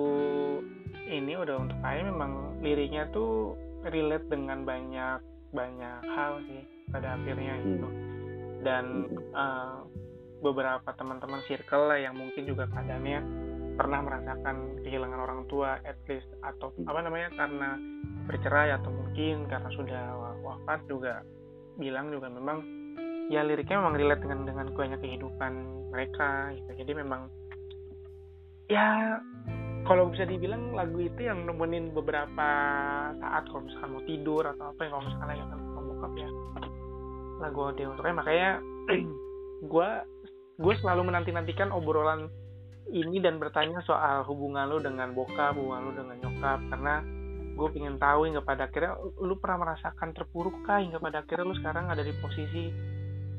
ini 1.09 1.33
udah 1.37 1.57
untuk 1.65 1.79
saya 1.81 2.05
memang 2.05 2.61
liriknya 2.61 3.09
tuh 3.11 3.57
relate 3.89 4.29
dengan 4.29 4.69
banyak 4.69 5.21
banyak 5.57 6.01
hal 6.05 6.45
sih 6.45 6.63
pada 6.93 7.17
akhirnya 7.17 7.55
hmm. 7.57 7.65
gitu 7.65 7.89
dan 8.61 8.85
uh, 9.33 9.87
beberapa 10.45 10.91
teman-teman 10.95 11.41
circle 11.49 11.89
lah 11.89 11.99
yang 11.99 12.15
mungkin 12.15 12.45
juga 12.45 12.69
keadaannya 12.69 13.21
pernah 13.79 14.03
merasakan 14.03 14.83
kehilangan 14.83 15.21
orang 15.23 15.41
tua 15.47 15.79
at 15.87 15.97
least 16.11 16.29
atau 16.43 16.75
hmm. 16.75 16.91
apa 16.91 17.01
namanya 17.07 17.29
karena 17.33 17.71
bercerai 18.29 18.77
atau 18.77 18.91
mungkin 18.93 19.49
karena 19.49 19.71
sudah 19.73 20.05
wafat 20.45 20.85
juga 20.91 21.25
bilang 21.79 22.11
juga 22.11 22.29
memang 22.29 22.61
ya 23.31 23.41
liriknya 23.47 23.79
memang 23.81 23.95
relate 23.97 24.23
dengan 24.25 24.41
dengan 24.45 24.67
banyak 24.75 25.01
kehidupan 25.01 25.53
mereka 25.95 26.53
gitu. 26.59 26.85
jadi 26.85 26.93
memang 27.01 27.31
ya 28.69 29.19
kalau 29.89 30.13
bisa 30.13 30.29
dibilang 30.29 30.77
lagu 30.77 31.01
itu 31.01 31.25
yang 31.25 31.49
nemenin 31.49 31.97
beberapa 31.97 32.49
saat 33.17 33.49
kalau 33.49 33.65
misalkan 33.65 33.91
mau 33.97 34.05
tidur 34.05 34.45
atau 34.45 34.65
apa 34.69 34.81
yang 34.85 34.93
kalau 34.93 35.05
misalkan 35.09 35.29
lagi 35.33 35.43
akan 35.49 35.85
bokap 35.89 36.13
ya. 36.15 36.31
Lagu 37.39 37.59
audio 37.65 37.87
untuknya 37.97 38.15
makanya 38.21 38.51
gue 39.73 39.89
gue 40.59 40.75
selalu 40.85 41.03
menanti 41.09 41.31
nantikan 41.33 41.73
obrolan 41.73 42.29
ini 42.93 43.21
dan 43.21 43.41
bertanya 43.41 43.81
soal 43.85 44.25
hubungan 44.29 44.69
lo 44.69 44.81
dengan 44.81 45.17
bokap 45.17 45.57
hubungan 45.57 45.89
lo 45.89 45.93
dengan 45.97 46.17
nyokap 46.21 46.61
karena 46.69 46.95
gue 47.59 47.69
pengen 47.75 47.97
tahu 47.99 48.21
hingga 48.29 48.43
pada 48.45 48.71
akhirnya 48.71 48.95
lu 49.19 49.35
pernah 49.41 49.67
merasakan 49.67 50.15
terpuruk 50.15 50.55
kah 50.63 50.79
hingga 50.79 51.03
pada 51.03 51.25
akhirnya 51.25 51.45
lu 51.49 51.57
sekarang 51.59 51.91
ada 51.91 52.03
di 52.07 52.15
posisi 52.23 52.71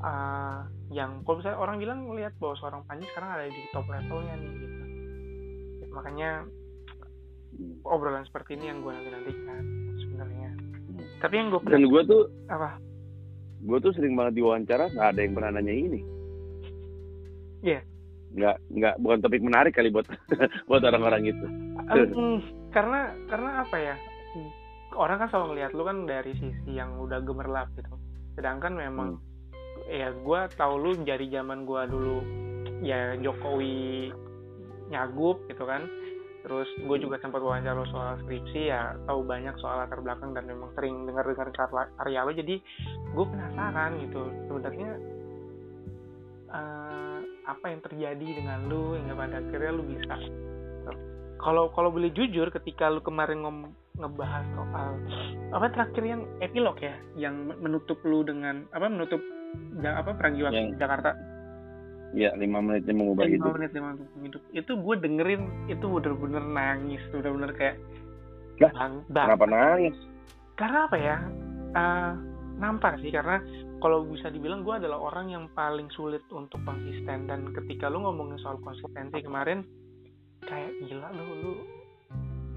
uh, 0.04 0.68
yang 0.92 1.24
kalau 1.24 1.40
misalnya 1.40 1.60
orang 1.60 1.76
bilang 1.80 2.00
melihat 2.04 2.34
bahwa 2.38 2.56
seorang 2.60 2.82
Panji 2.84 3.08
sekarang 3.16 3.30
ada 3.36 3.46
di 3.48 3.62
top 3.72 3.88
levelnya 3.88 4.36
nih 4.36 4.52
gitu 4.60 4.79
makanya 5.92 6.46
obrolan 7.86 8.26
seperti 8.30 8.56
ini 8.56 8.70
yang 8.70 8.80
gue 8.86 8.92
nanti 8.94 9.10
nantikan 9.10 9.64
sebenarnya 10.06 10.50
tapi 11.20 11.34
yang 11.36 11.48
gue 11.50 11.60
dan 11.66 11.84
gue 11.86 12.02
tuh 12.06 12.22
apa 12.48 12.78
gue 13.60 13.78
tuh 13.82 13.92
sering 13.98 14.14
banget 14.16 14.40
diwawancara 14.40 14.94
nggak 14.94 15.10
ada 15.16 15.20
yang 15.20 15.34
pernah 15.36 15.52
nanya 15.60 15.76
ini 15.76 16.02
Iya. 17.60 17.84
Yeah. 17.84 17.84
Nggak 18.40 18.56
nggak 18.72 18.96
bukan 19.04 19.20
topik 19.20 19.44
menarik 19.44 19.76
kali 19.76 19.92
buat 19.92 20.08
buat 20.72 20.80
orang-orang 20.80 21.28
itu. 21.28 21.44
Um, 21.92 22.40
karena 22.72 23.12
karena 23.28 23.68
apa 23.68 23.76
ya? 23.76 24.00
orang 24.98 25.22
kan 25.22 25.28
selalu 25.30 25.46
ngeliat 25.54 25.72
lu 25.76 25.84
kan 25.86 25.98
dari 26.10 26.34
sisi 26.38 26.72
yang 26.74 26.98
udah 26.98 27.22
gemerlap 27.22 27.70
gitu 27.78 27.94
sedangkan 28.34 28.74
memang 28.74 29.10
hmm. 29.20 29.92
ya 29.92 30.10
gue 30.16 30.40
tau 30.56 30.80
lu 30.80 30.96
dari 31.04 31.30
zaman 31.30 31.68
gue 31.68 31.82
dulu 31.90 32.18
ya 32.82 33.20
Jokowi 33.20 34.10
nyagup 34.90 35.46
gitu 35.48 35.64
kan. 35.64 35.86
Terus 36.40 36.70
gue 36.82 36.98
juga 37.04 37.20
sempat 37.20 37.44
wawancara 37.44 37.76
lo 37.76 37.86
soal 37.92 38.16
skripsi 38.24 38.72
ya 38.72 38.96
tahu 39.06 39.28
banyak 39.28 39.54
soal 39.60 39.84
latar 39.84 40.00
belakang 40.00 40.32
dan 40.32 40.48
memang 40.48 40.72
sering 40.74 41.04
dengar 41.06 41.28
dengar 41.28 41.52
karya 42.00 42.20
lo. 42.26 42.32
Jadi 42.32 42.56
gue 43.14 43.26
penasaran 43.28 43.92
gitu 44.04 44.22
sebenarnya 44.48 44.90
uh, 46.54 47.18
apa 47.50 47.66
yang 47.66 47.82
terjadi 47.82 48.28
dengan 48.40 48.70
lu 48.70 48.94
hingga 48.96 49.14
pada 49.18 49.42
akhirnya 49.42 49.72
lu 49.74 49.84
bisa 49.90 50.16
kalau 51.40 51.72
kalau 51.72 51.90
boleh 51.90 52.12
jujur 52.12 52.52
ketika 52.52 52.92
lu 52.92 53.00
kemarin 53.00 53.42
ngom, 53.42 53.72
ngebahas 53.96 54.46
soal 54.54 54.90
apa 55.56 55.66
terakhir 55.72 56.04
yang 56.04 56.22
epilog 56.44 56.76
ya 56.84 56.96
yang 57.16 57.56
menutup 57.64 57.98
lu 58.04 58.22
dengan 58.28 58.68
apa 58.76 58.92
menutup 58.92 59.24
apa 59.82 60.12
pragiwaktu 60.20 60.76
Jakarta 60.78 61.16
ya 62.14 62.34
lima 62.34 62.58
menitnya 62.62 62.94
mengubah 62.98 63.26
lima 63.30 63.36
hidup. 63.38 63.54
menit 63.58 63.72
lima 63.78 63.90
menit 63.94 64.10
hidup. 64.18 64.42
Itu 64.54 64.72
gue 64.82 64.96
dengerin 64.98 65.42
itu 65.70 65.86
bener-bener 65.86 66.44
nangis 66.44 67.02
bener-bener 67.14 67.52
kayak 67.54 67.78
lah 68.60 68.72
bang, 68.76 68.94
bang. 69.08 69.28
kenapa 69.32 69.46
nangis? 69.48 69.96
Karena 70.60 70.80
apa 70.90 70.98
ya? 71.00 71.18
Uh, 71.70 72.12
nampar 72.60 73.00
sih 73.00 73.14
karena 73.14 73.40
kalau 73.80 74.04
bisa 74.04 74.28
dibilang 74.28 74.68
gue 74.68 74.76
adalah 74.76 75.00
orang 75.00 75.32
yang 75.32 75.46
paling 75.56 75.88
sulit 75.96 76.24
untuk 76.34 76.60
konsisten. 76.68 77.30
Dan 77.30 77.56
ketika 77.56 77.88
lu 77.88 78.04
ngomongin 78.04 78.36
soal 78.44 78.60
konsistensi 78.60 79.24
kemarin 79.24 79.64
kayak 80.44 80.72
gila 80.88 81.08
lu 81.16 81.26
lu 81.40 81.52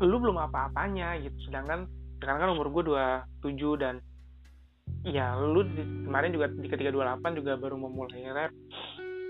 lu 0.02 0.16
belum 0.18 0.38
apa-apanya 0.50 1.22
gitu. 1.22 1.38
Sedangkan 1.46 1.86
sekarang 2.18 2.42
kan 2.42 2.50
umur 2.50 2.70
gue 2.74 2.82
27 3.46 3.82
dan 3.82 4.02
ya 5.06 5.34
lu 5.38 5.62
di, 5.66 5.82
kemarin 6.06 6.30
juga 6.34 6.46
di 6.50 6.66
ketika 6.66 6.90
28 6.90 7.38
juga 7.38 7.58
baru 7.58 7.76
memulai 7.78 8.26
rap 8.30 8.50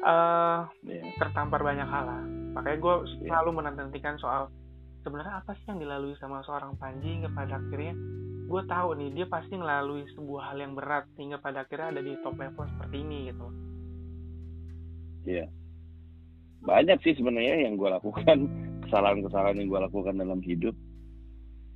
uh, 0.02 0.66
yeah. 0.84 1.04
tertampar 1.18 1.62
banyak 1.62 1.86
hal 1.86 2.04
lah. 2.06 2.22
Makanya 2.58 2.78
gue 2.78 2.94
selalu 3.24 3.50
menantikan 3.62 4.18
soal 4.20 4.52
sebenarnya 5.02 5.42
apa 5.42 5.56
sih 5.58 5.66
yang 5.70 5.82
dilalui 5.82 6.14
sama 6.18 6.42
seorang 6.46 6.76
Panji 6.78 7.18
hingga 7.18 7.30
pada 7.32 7.58
akhirnya 7.58 7.94
gue 8.46 8.62
tahu 8.68 8.88
nih 9.00 9.10
dia 9.16 9.26
pasti 9.30 9.54
melalui 9.56 10.04
sebuah 10.12 10.52
hal 10.52 10.58
yang 10.60 10.74
berat 10.76 11.08
hingga 11.16 11.40
pada 11.40 11.64
akhirnya 11.64 11.96
ada 11.96 12.02
di 12.04 12.12
top 12.20 12.36
level 12.36 12.64
seperti 12.76 12.96
ini 13.00 13.18
gitu. 13.32 13.46
Iya. 15.24 15.46
Banyak 16.62 16.98
sih 17.02 17.14
sebenarnya 17.18 17.66
yang 17.66 17.74
gue 17.78 17.88
lakukan 17.90 18.38
kesalahan-kesalahan 18.86 19.58
yang 19.58 19.68
gue 19.70 19.80
lakukan 19.88 20.14
dalam 20.18 20.40
hidup. 20.44 20.76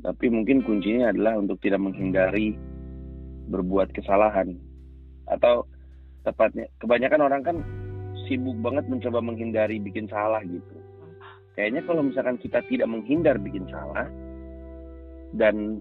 Tapi 0.04 0.26
mungkin 0.28 0.60
kuncinya 0.62 1.10
adalah 1.10 1.40
untuk 1.40 1.56
tidak 1.64 1.80
menghindari 1.80 2.54
berbuat 3.48 3.96
kesalahan. 3.96 4.60
Atau 5.26 5.66
tepatnya 6.22 6.68
kebanyakan 6.78 7.20
orang 7.24 7.42
kan 7.42 7.56
sibuk 8.26 8.58
banget 8.60 8.84
mencoba 8.90 9.18
menghindari 9.22 9.80
bikin 9.80 10.10
salah 10.10 10.42
gitu. 10.44 10.76
Kayaknya 11.56 11.82
kalau 11.88 12.02
misalkan 12.04 12.36
kita 12.36 12.60
tidak 12.68 12.88
menghindar 12.90 13.40
bikin 13.40 13.64
salah 13.72 14.06
dan 15.32 15.80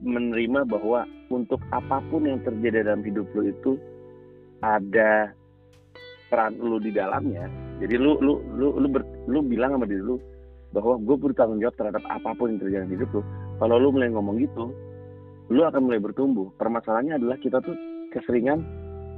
menerima 0.00 0.64
bahwa 0.66 1.04
untuk 1.28 1.60
apa 1.70 2.00
pun 2.08 2.24
yang 2.26 2.40
terjadi 2.42 2.86
dalam 2.86 3.04
hidup 3.04 3.28
lo 3.36 3.42
itu 3.46 3.72
ada 4.64 5.32
peran 6.28 6.56
lu 6.58 6.80
di 6.82 6.90
dalamnya 6.90 7.46
jadi 7.82 7.94
lu 7.98 8.18
lu 8.22 8.38
lu 8.54 8.68
lu, 8.78 8.86
ber, 8.90 9.02
lu 9.26 9.42
bilang 9.42 9.74
sama 9.74 9.86
diri 9.88 10.02
lu 10.02 10.16
bahwa 10.74 10.98
gue 10.98 11.16
bertanggung 11.18 11.62
jawab 11.62 11.74
terhadap 11.78 12.02
apa 12.06 12.30
pun 12.34 12.54
yang 12.54 12.58
terjadi 12.58 12.82
dalam 12.82 12.92
hidup 12.98 13.08
lu. 13.14 13.22
Kalau 13.62 13.76
lu 13.78 13.88
mulai 13.94 14.10
ngomong 14.10 14.36
gitu 14.42 14.64
lu 15.50 15.60
akan 15.66 15.80
mulai 15.84 16.00
bertumbuh. 16.00 16.50
Permasalahannya 16.56 17.18
adalah 17.18 17.36
kita 17.38 17.58
tuh 17.62 17.74
keseringan 18.14 18.62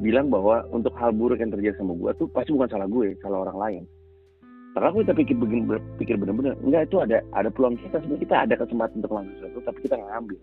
bilang 0.00 0.28
bahwa 0.28 0.64
untuk 0.72 0.92
hal 1.00 1.12
buruk 1.12 1.40
yang 1.40 1.52
terjadi 1.52 1.80
sama 1.80 1.96
gue 1.96 2.10
tuh 2.20 2.28
pasti 2.28 2.52
bukan 2.52 2.68
salah 2.68 2.88
gue 2.88 3.16
salah 3.24 3.48
orang 3.48 3.58
lain. 3.58 3.82
Karena 4.76 4.92
aku 4.92 5.08
kita 5.08 5.14
pikir 5.16 5.36
begini 5.40 5.64
pikir 5.96 6.20
benar-benar 6.20 6.52
enggak 6.60 6.92
itu 6.92 6.96
ada 7.00 7.24
ada 7.32 7.48
peluang 7.48 7.80
kita. 7.80 7.96
Sebenarnya 8.04 8.22
kita 8.28 8.36
ada 8.44 8.54
kesempatan 8.60 8.94
untuk 9.00 9.10
melakukan 9.12 9.34
sesuatu 9.40 9.58
tapi 9.64 9.78
kita 9.84 9.94
nggak 9.96 10.16
ambil 10.20 10.40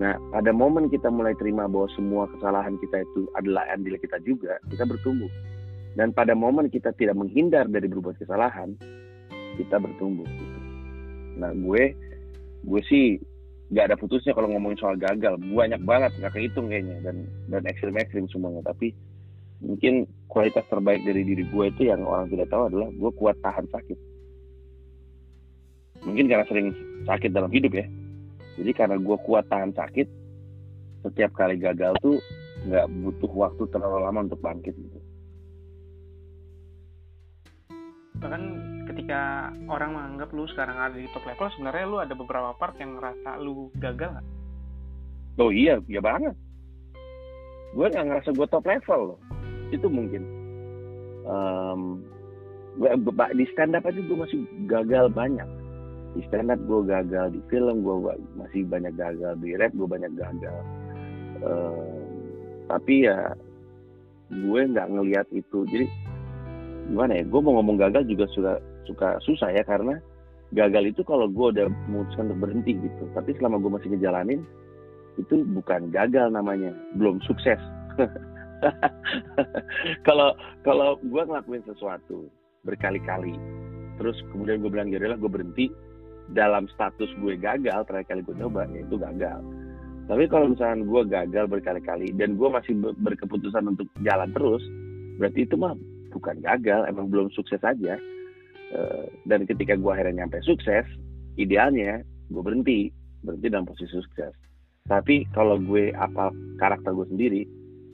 nah 0.00 0.16
pada 0.32 0.48
momen 0.48 0.88
kita 0.88 1.12
mulai 1.12 1.36
terima 1.36 1.68
bahwa 1.68 1.84
semua 1.92 2.24
kesalahan 2.32 2.80
kita 2.80 3.04
itu 3.04 3.28
adalah 3.36 3.68
andil 3.68 4.00
kita 4.00 4.16
juga 4.24 4.56
kita 4.72 4.88
bertumbuh. 4.88 5.28
Dan 5.98 6.14
pada 6.14 6.38
momen 6.38 6.70
kita 6.70 6.94
tidak 6.94 7.18
menghindar 7.18 7.66
dari 7.66 7.90
berbuat 7.90 8.16
kesalahan 8.22 8.78
kita 9.58 9.76
bertumbuh 9.76 10.24
gitu. 10.24 10.58
nah 11.36 11.52
gue 11.52 11.92
gue 12.64 12.80
sih 12.88 13.20
nggak 13.70 13.86
ada 13.86 13.96
putusnya 13.96 14.34
kalau 14.34 14.50
ngomongin 14.50 14.78
soal 14.78 14.98
gagal. 14.98 15.38
Banyak 15.38 15.82
banget 15.86 16.12
nggak 16.18 16.34
kehitung 16.34 16.66
kayaknya. 16.68 16.98
Dan 17.06 17.16
dan 17.48 17.62
ekstrim 17.70 17.94
ekstrim 17.96 18.26
semuanya. 18.28 18.66
Tapi 18.66 18.92
mungkin 19.62 20.10
kualitas 20.26 20.66
terbaik 20.66 21.06
dari 21.06 21.22
diri 21.22 21.44
gue 21.46 21.64
itu 21.70 21.82
yang 21.88 22.02
orang 22.02 22.26
tidak 22.32 22.50
tahu 22.50 22.66
adalah 22.66 22.88
gue 22.90 23.10
kuat 23.14 23.36
tahan 23.40 23.66
sakit. 23.70 23.98
Mungkin 26.00 26.26
karena 26.32 26.44
sering 26.48 26.72
sakit 27.04 27.30
dalam 27.30 27.52
hidup 27.52 27.72
ya. 27.76 27.86
Jadi 28.58 28.70
karena 28.74 28.96
gue 28.98 29.16
kuat 29.24 29.46
tahan 29.48 29.72
sakit 29.76 30.08
setiap 31.00 31.32
kali 31.32 31.56
gagal 31.56 31.96
tuh 32.04 32.20
nggak 32.68 32.86
butuh 33.00 33.32
waktu 33.32 33.62
terlalu 33.72 33.98
lama 34.04 34.20
untuk 34.28 34.40
bangkit 34.42 34.74
gitu. 34.76 35.00
Bahkan 38.20 38.42
ketika 39.10 39.50
orang 39.66 39.90
menganggap 39.98 40.30
lu 40.30 40.46
sekarang 40.54 40.78
ada 40.78 40.94
di 40.94 41.10
top 41.10 41.26
level 41.26 41.50
sebenarnya 41.58 41.84
lu 41.90 41.98
ada 41.98 42.14
beberapa 42.14 42.54
part 42.54 42.78
yang 42.78 42.94
ngerasa 42.94 43.42
lu 43.42 43.66
gagal 43.82 44.22
gak? 44.22 44.26
oh 45.42 45.50
iya 45.50 45.82
iya 45.90 45.98
banget. 45.98 46.38
Gue 47.74 47.90
nggak 47.90 48.06
ngerasa 48.06 48.30
gue 48.30 48.46
top 48.46 48.70
level 48.70 49.00
loh. 49.10 49.18
Itu 49.74 49.90
mungkin. 49.90 50.22
Um, 51.26 52.06
gue, 52.78 52.86
di 53.34 53.50
stand 53.50 53.74
up 53.74 53.82
aja 53.82 53.98
gue 53.98 54.14
masih 54.14 54.46
gagal 54.70 55.10
banyak. 55.10 55.48
Di 56.14 56.22
stand 56.30 56.54
up 56.54 56.62
gue 56.62 56.80
gagal 56.86 57.34
di 57.34 57.42
film 57.50 57.82
gue 57.82 58.14
masih 58.38 58.62
banyak 58.70 58.94
gagal 58.94 59.34
di 59.42 59.58
rap 59.58 59.74
gue 59.74 59.88
banyak 59.90 60.14
gagal. 60.14 60.58
Um, 61.42 61.98
tapi 62.70 63.10
ya 63.10 63.34
gue 64.30 64.60
nggak 64.70 64.86
ngelihat 64.86 65.26
itu. 65.34 65.66
Jadi 65.66 65.90
gimana 66.94 67.18
ya 67.18 67.26
gue 67.26 67.40
mau 67.42 67.58
ngomong 67.58 67.74
gagal 67.74 68.06
juga 68.06 68.30
suka 68.30 68.69
suka 68.88 69.20
susah 69.24 69.52
ya 69.52 69.64
karena 69.64 69.98
gagal 70.50 70.94
itu 70.94 71.02
kalau 71.06 71.30
gue 71.30 71.46
udah 71.54 71.66
memutuskan 71.88 72.30
untuk 72.30 72.48
berhenti 72.48 72.72
gitu. 72.78 73.04
Tapi 73.14 73.34
selama 73.38 73.62
gue 73.62 73.70
masih 73.70 73.88
ngejalanin 73.94 74.40
itu 75.18 75.42
bukan 75.54 75.90
gagal 75.94 76.30
namanya 76.30 76.74
belum 76.96 77.18
sukses. 77.26 77.58
Kalau 80.06 80.36
kalau 80.68 81.00
gue 81.00 81.22
ngelakuin 81.24 81.64
sesuatu 81.64 82.28
berkali-kali 82.60 83.32
terus 83.96 84.16
kemudian 84.32 84.60
gue 84.60 84.68
bilang 84.68 84.92
ya 84.92 85.00
gue 85.00 85.30
berhenti 85.32 85.72
dalam 86.36 86.68
status 86.76 87.08
gue 87.20 87.40
gagal 87.40 87.88
terakhir 87.88 88.16
kali 88.16 88.20
gue 88.20 88.36
coba 88.36 88.68
ya 88.68 88.84
itu 88.84 88.96
gagal. 89.00 89.40
Tapi 90.10 90.24
kalau 90.28 90.52
misalnya 90.52 90.84
gue 90.84 91.02
gagal 91.08 91.44
berkali-kali 91.48 92.12
dan 92.18 92.36
gue 92.36 92.48
masih 92.52 92.76
berkeputusan 93.00 93.64
untuk 93.64 93.88
jalan 94.04 94.28
terus 94.36 94.60
berarti 95.16 95.48
itu 95.48 95.56
mah 95.56 95.72
bukan 96.12 96.36
gagal 96.42 96.84
emang 96.90 97.08
belum 97.08 97.32
sukses 97.32 97.60
aja 97.64 97.96
uh, 98.74 99.06
dan 99.26 99.46
ketika 99.46 99.74
gue 99.78 99.90
akhirnya 99.90 100.24
nyampe 100.24 100.42
sukses 100.42 100.86
idealnya 101.38 102.02
gue 102.30 102.42
berhenti 102.42 102.90
berhenti 103.22 103.46
dalam 103.52 103.68
posisi 103.68 103.92
sukses. 103.92 104.32
Tapi 104.88 105.28
kalau 105.36 105.60
gue 105.60 105.92
apa 105.94 106.32
karakter 106.58 106.90
gue 106.96 107.06
sendiri 107.12 107.42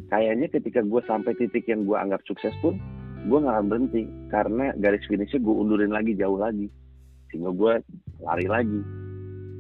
kayaknya 0.08 0.46
ketika 0.48 0.80
gue 0.86 1.02
sampai 1.04 1.34
titik 1.34 1.66
yang 1.66 1.82
gue 1.84 1.98
anggap 1.98 2.22
sukses 2.24 2.54
pun 2.62 2.78
gue 3.26 3.38
nggak 3.42 3.54
akan 3.58 3.68
berhenti. 3.68 4.02
Karena 4.30 4.70
garis 4.78 5.02
finishnya 5.10 5.42
gue 5.42 5.54
undurin 5.54 5.92
lagi 5.92 6.14
jauh 6.14 6.38
lagi. 6.38 6.70
Sehingga 7.30 7.50
gue 7.50 7.72
lari 8.22 8.46
lagi. 8.46 8.80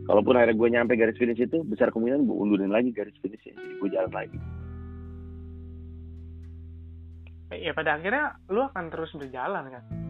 Kalaupun 0.06 0.38
akhirnya 0.38 0.54
gue 0.54 0.68
nyampe 0.70 0.92
garis 0.94 1.18
finish 1.18 1.42
itu 1.42 1.66
besar 1.66 1.90
kemungkinan 1.90 2.30
gue 2.30 2.36
undurin 2.36 2.70
lagi 2.70 2.94
garis 2.94 3.16
finishnya. 3.18 3.58
Jadi 3.58 3.74
gue 3.82 3.90
jalan 3.90 4.12
lagi. 4.14 4.38
Ya 7.46 7.74
pada 7.74 7.98
akhirnya 7.98 8.38
lu 8.50 8.62
akan 8.62 8.90
terus 8.90 9.10
berjalan 9.14 9.70
kan 9.70 10.05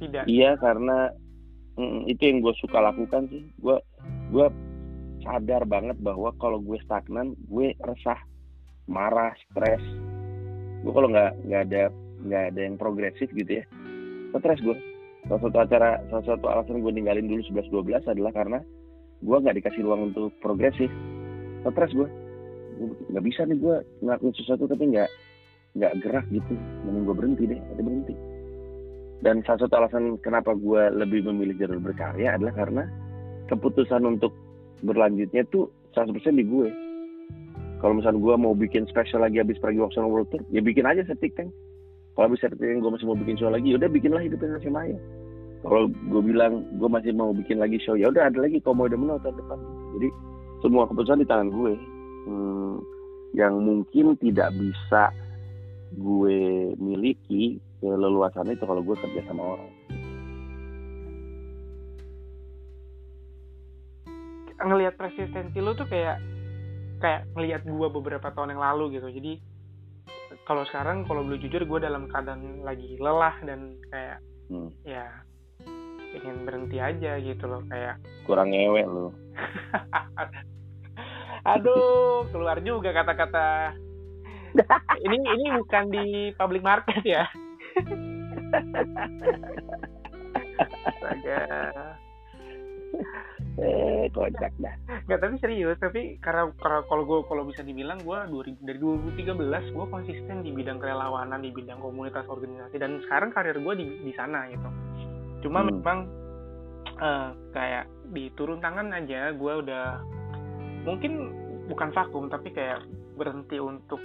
tidak. 0.00 0.24
Iya 0.26 0.50
karena 0.58 1.12
mm, 1.78 2.10
itu 2.10 2.22
yang 2.24 2.38
gue 2.42 2.54
suka 2.58 2.78
lakukan 2.80 3.28
sih. 3.30 3.42
Gue 3.60 3.78
gue 4.32 4.46
sadar 5.22 5.64
banget 5.64 5.96
bahwa 6.02 6.32
kalau 6.36 6.60
gue 6.60 6.76
stagnan 6.84 7.36
gue 7.50 7.72
resah 7.82 8.18
marah 8.90 9.32
stres. 9.50 9.82
Gue 10.84 10.92
kalau 10.92 11.08
nggak 11.08 11.32
nggak 11.48 11.62
ada 11.70 11.82
nggak 12.24 12.44
ada 12.52 12.60
yang 12.60 12.76
progresif 12.80 13.28
gitu 13.36 13.60
ya 13.60 13.64
stres 14.38 14.58
gue 14.62 14.76
salah 15.24 15.40
satu 15.40 15.58
acara 15.62 15.90
salah 16.10 16.24
satu 16.26 16.46
alasan 16.50 16.82
gue 16.82 16.92
ninggalin 16.92 17.30
dulu 17.30 17.42
11 17.48 17.70
12 17.70 18.12
adalah 18.12 18.32
karena 18.34 18.58
gue 19.24 19.36
nggak 19.40 19.56
dikasih 19.62 19.80
ruang 19.86 20.12
untuk 20.12 20.34
progresif. 20.44 20.90
Stres 21.64 21.96
gue 21.96 22.08
nggak 23.08 23.24
bisa 23.24 23.48
nih 23.48 23.56
gue 23.56 23.76
ngelakuin 24.04 24.34
sesuatu 24.36 24.68
tapi 24.68 24.84
nggak 24.92 25.08
nggak 25.80 25.92
gerak 26.04 26.26
gitu. 26.28 26.54
Mending 26.84 27.04
gue 27.08 27.16
berhenti 27.16 27.42
deh 27.48 27.60
ada 27.72 27.80
berhenti 27.80 28.14
dan 29.24 29.40
salah 29.48 29.64
satu 29.64 29.74
alasan 29.80 30.20
kenapa 30.20 30.52
gue 30.52 30.92
lebih 30.92 31.24
memilih 31.24 31.56
jalur 31.56 31.80
berkarya 31.80 32.36
adalah 32.36 32.52
karena 32.52 32.84
keputusan 33.48 34.04
untuk 34.04 34.36
berlanjutnya 34.84 35.48
tuh 35.48 35.72
100% 35.96 36.12
di 36.36 36.44
gue 36.44 36.68
kalau 37.80 37.96
misalnya 37.96 38.20
gue 38.20 38.34
mau 38.36 38.52
bikin 38.52 38.84
special 38.92 39.24
lagi 39.24 39.40
habis 39.40 39.56
pergi 39.56 39.80
Waksan 39.80 40.04
World 40.04 40.28
Tour 40.28 40.44
ya 40.52 40.60
bikin 40.60 40.84
aja 40.84 41.00
setik 41.08 41.32
tank 41.34 41.48
kalau 42.14 42.30
bisa 42.30 42.46
yang 42.62 42.78
gue 42.78 42.90
masih 42.94 43.06
mau 43.10 43.18
bikin 43.18 43.34
show 43.34 43.50
lagi 43.50 43.74
ya 43.74 43.76
udah 43.78 43.90
bikinlah 43.90 44.22
hidupnya 44.22 44.62
si 44.62 44.70
Maya. 44.70 44.98
Kalau 45.66 45.90
gue 45.90 46.22
bilang 46.22 46.62
gue 46.78 46.86
masih 46.86 47.10
mau 47.10 47.34
bikin 47.34 47.58
lagi 47.58 47.82
show 47.82 47.98
ya 47.98 48.06
udah 48.06 48.30
ada 48.30 48.38
lagi 48.38 48.62
kalau 48.62 48.78
mau 48.78 48.86
udah 48.86 49.18
tahun 49.18 49.34
depan. 49.34 49.58
Jadi 49.98 50.08
semua 50.62 50.86
keputusan 50.86 51.20
di 51.20 51.26
tangan 51.26 51.50
gue 51.50 51.72
hmm, 52.30 52.74
yang 53.34 53.58
mungkin 53.58 54.14
tidak 54.22 54.54
bisa 54.54 55.10
gue 55.98 56.70
miliki 56.78 57.58
keleluasan 57.84 58.48
itu 58.48 58.64
kalau 58.64 58.80
gue 58.80 58.96
kerja 58.96 59.20
sama 59.28 59.42
orang 59.56 59.70
ngelihat 64.64 64.96
persistensi 64.96 65.60
lo 65.60 65.76
tuh 65.76 65.84
kayak 65.84 66.16
kayak 67.04 67.28
ngelihat 67.36 67.68
gue 67.68 67.88
beberapa 67.92 68.32
tahun 68.32 68.56
yang 68.56 68.62
lalu 68.64 68.96
gitu 68.96 69.12
jadi 69.12 69.32
kalau 70.48 70.64
sekarang 70.64 71.04
kalau 71.04 71.20
boleh 71.20 71.36
jujur 71.36 71.60
gue 71.68 71.78
dalam 71.84 72.08
keadaan 72.08 72.64
lagi 72.64 72.96
lelah 72.96 73.36
dan 73.44 73.76
kayak 73.92 74.24
hmm. 74.48 74.72
ya 74.88 75.04
ingin 76.16 76.48
berhenti 76.48 76.80
aja 76.80 77.20
gitu 77.20 77.44
loh 77.44 77.60
kayak 77.68 78.00
kurang 78.24 78.56
ngewe 78.56 78.82
lo 78.88 79.12
aduh 81.52 82.24
keluar 82.32 82.56
juga 82.64 82.96
kata-kata 82.96 83.76
ini 85.06 85.16
ini 85.18 85.46
bukan 85.58 85.84
di 85.90 86.04
public 86.38 86.62
market 86.62 87.02
ya. 87.02 87.26
Eh 93.54 94.10
kocak 94.10 94.52
dah. 94.58 94.74
Nggak 95.06 95.20
tapi 95.22 95.34
serius 95.38 95.78
tapi 95.78 96.18
karena 96.18 96.50
karena 96.58 96.80
kalau 96.90 97.04
gue 97.06 97.18
kalau 97.30 97.46
bisa 97.46 97.62
dibilang 97.62 98.02
gue 98.02 98.18
dari 98.66 98.78
2013 98.78 99.74
gue 99.74 99.86
konsisten 99.86 100.42
di 100.42 100.50
bidang 100.50 100.82
kerelawanan 100.82 101.38
di 101.42 101.54
bidang 101.54 101.78
komunitas 101.78 102.26
organisasi 102.26 102.76
dan 102.82 102.98
sekarang 103.06 103.30
karir 103.30 103.58
gue 103.58 103.74
di 103.78 103.86
di 104.02 104.12
sana 104.18 104.50
gitu. 104.50 104.68
Cuma 105.46 105.62
hmm. 105.62 105.68
memang 105.70 105.98
uh, 106.98 107.30
kayak 107.54 107.86
diturun 108.10 108.58
tangan 108.58 108.90
aja 108.94 109.30
gue 109.34 109.52
udah 109.64 109.86
mungkin 110.84 111.12
bukan 111.70 111.90
vakum 111.94 112.28
tapi 112.28 112.52
kayak 112.52 112.84
berhenti 113.16 113.56
untuk 113.62 114.02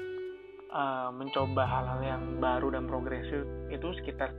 uh, 0.74 1.09
mencoba 1.13 1.63
hal-hal 1.65 2.01
yang 2.01 2.24
baru 2.38 2.74
dan 2.74 2.86
progresif 2.86 3.45
itu 3.74 3.88
sekitar 4.01 4.34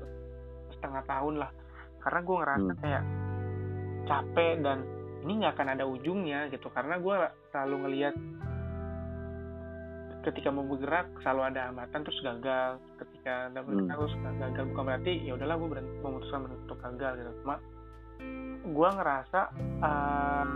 setengah 0.79 1.03
tahun 1.07 1.43
lah 1.43 1.51
karena 2.01 2.21
gue 2.25 2.37
ngerasa 2.41 2.73
hmm. 2.73 2.81
kayak 2.81 3.05
capek 4.09 4.55
dan 4.65 4.79
ini 5.21 5.33
nggak 5.45 5.53
akan 5.53 5.69
ada 5.77 5.85
ujungnya 5.85 6.49
gitu 6.49 6.73
karena 6.73 6.97
gue 6.97 7.15
selalu 7.53 7.77
ngelihat 7.85 8.15
ketika 10.21 10.53
mau 10.53 10.65
bergerak 10.69 11.09
selalu 11.25 11.43
ada 11.53 11.61
hambatan 11.73 12.01
terus 12.05 12.21
gagal 12.21 12.77
ketika 13.01 13.53
ada 13.53 13.61
bergerak 13.65 13.97
hmm. 13.97 14.01
terus 14.05 14.17
gagal 14.41 14.65
bukan 14.73 14.85
berarti 14.85 15.13
ya 15.25 15.33
udahlah 15.37 15.57
gue 15.57 15.69
berhenti 15.69 15.95
memutuskan 16.01 16.41
untuk 16.49 16.79
gagal 16.81 17.13
gitu 17.21 17.33
cuma 17.45 17.57
gue 18.61 18.89
ngerasa 19.01 19.41
uh, 19.81 20.49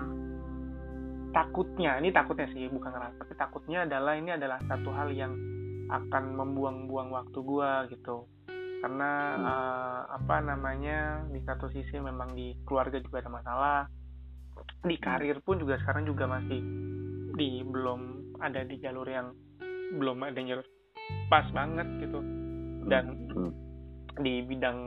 takutnya 1.33 1.99
ini 1.99 2.13
takutnya 2.13 2.47
sih 2.53 2.69
bukan 2.69 2.93
ngerasa 2.93 3.17
tapi 3.21 3.33
takutnya 3.37 3.89
adalah 3.89 4.15
ini 4.17 4.31
adalah 4.37 4.61
satu 4.69 4.93
hal 4.93 5.09
yang 5.13 5.33
akan 5.91 6.25
membuang-buang 6.37 7.13
waktu 7.13 7.39
gue 7.41 7.71
gitu 7.97 8.29
karena 8.85 9.11
hmm. 9.41 9.45
uh, 9.49 10.01
apa 10.21 10.37
namanya 10.45 11.25
di 11.33 11.41
satu 11.41 11.73
sisi 11.73 11.97
memang 11.97 12.37
di 12.37 12.53
keluarga 12.69 13.01
juga 13.01 13.25
ada 13.25 13.33
masalah 13.33 13.81
di 14.85 14.97
hmm. 15.01 15.05
karir 15.05 15.41
pun 15.41 15.57
juga 15.57 15.81
sekarang 15.81 16.05
juga 16.05 16.29
masih 16.29 16.61
di 17.35 17.65
belum 17.65 18.01
ada 18.45 18.61
di 18.69 18.77
jalur 18.85 19.09
yang 19.09 19.33
belum 19.97 20.21
ada 20.29 20.37
jalur 20.37 20.67
pas 21.33 21.49
banget 21.57 21.89
gitu 22.05 22.21
dan 22.93 23.17
hmm. 23.33 23.53
di 24.21 24.45
bidang 24.45 24.79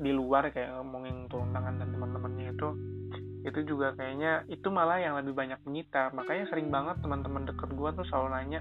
di 0.00 0.10
luar 0.14 0.48
kayak 0.48 0.72
ngomongin 0.80 1.28
turun 1.28 1.52
tangan 1.52 1.76
dan 1.76 1.92
teman-temannya 1.92 2.54
itu 2.56 2.68
itu 3.44 3.60
juga 3.76 3.92
kayaknya 3.92 4.48
itu 4.48 4.72
malah 4.72 4.98
yang 4.98 5.20
lebih 5.20 5.36
banyak 5.36 5.60
menyita 5.68 6.10
makanya 6.16 6.48
sering 6.48 6.72
banget 6.72 6.96
teman-teman 7.04 7.44
deket 7.44 7.70
gue 7.76 7.90
tuh 7.92 8.06
selalu 8.08 8.28
nanya 8.34 8.60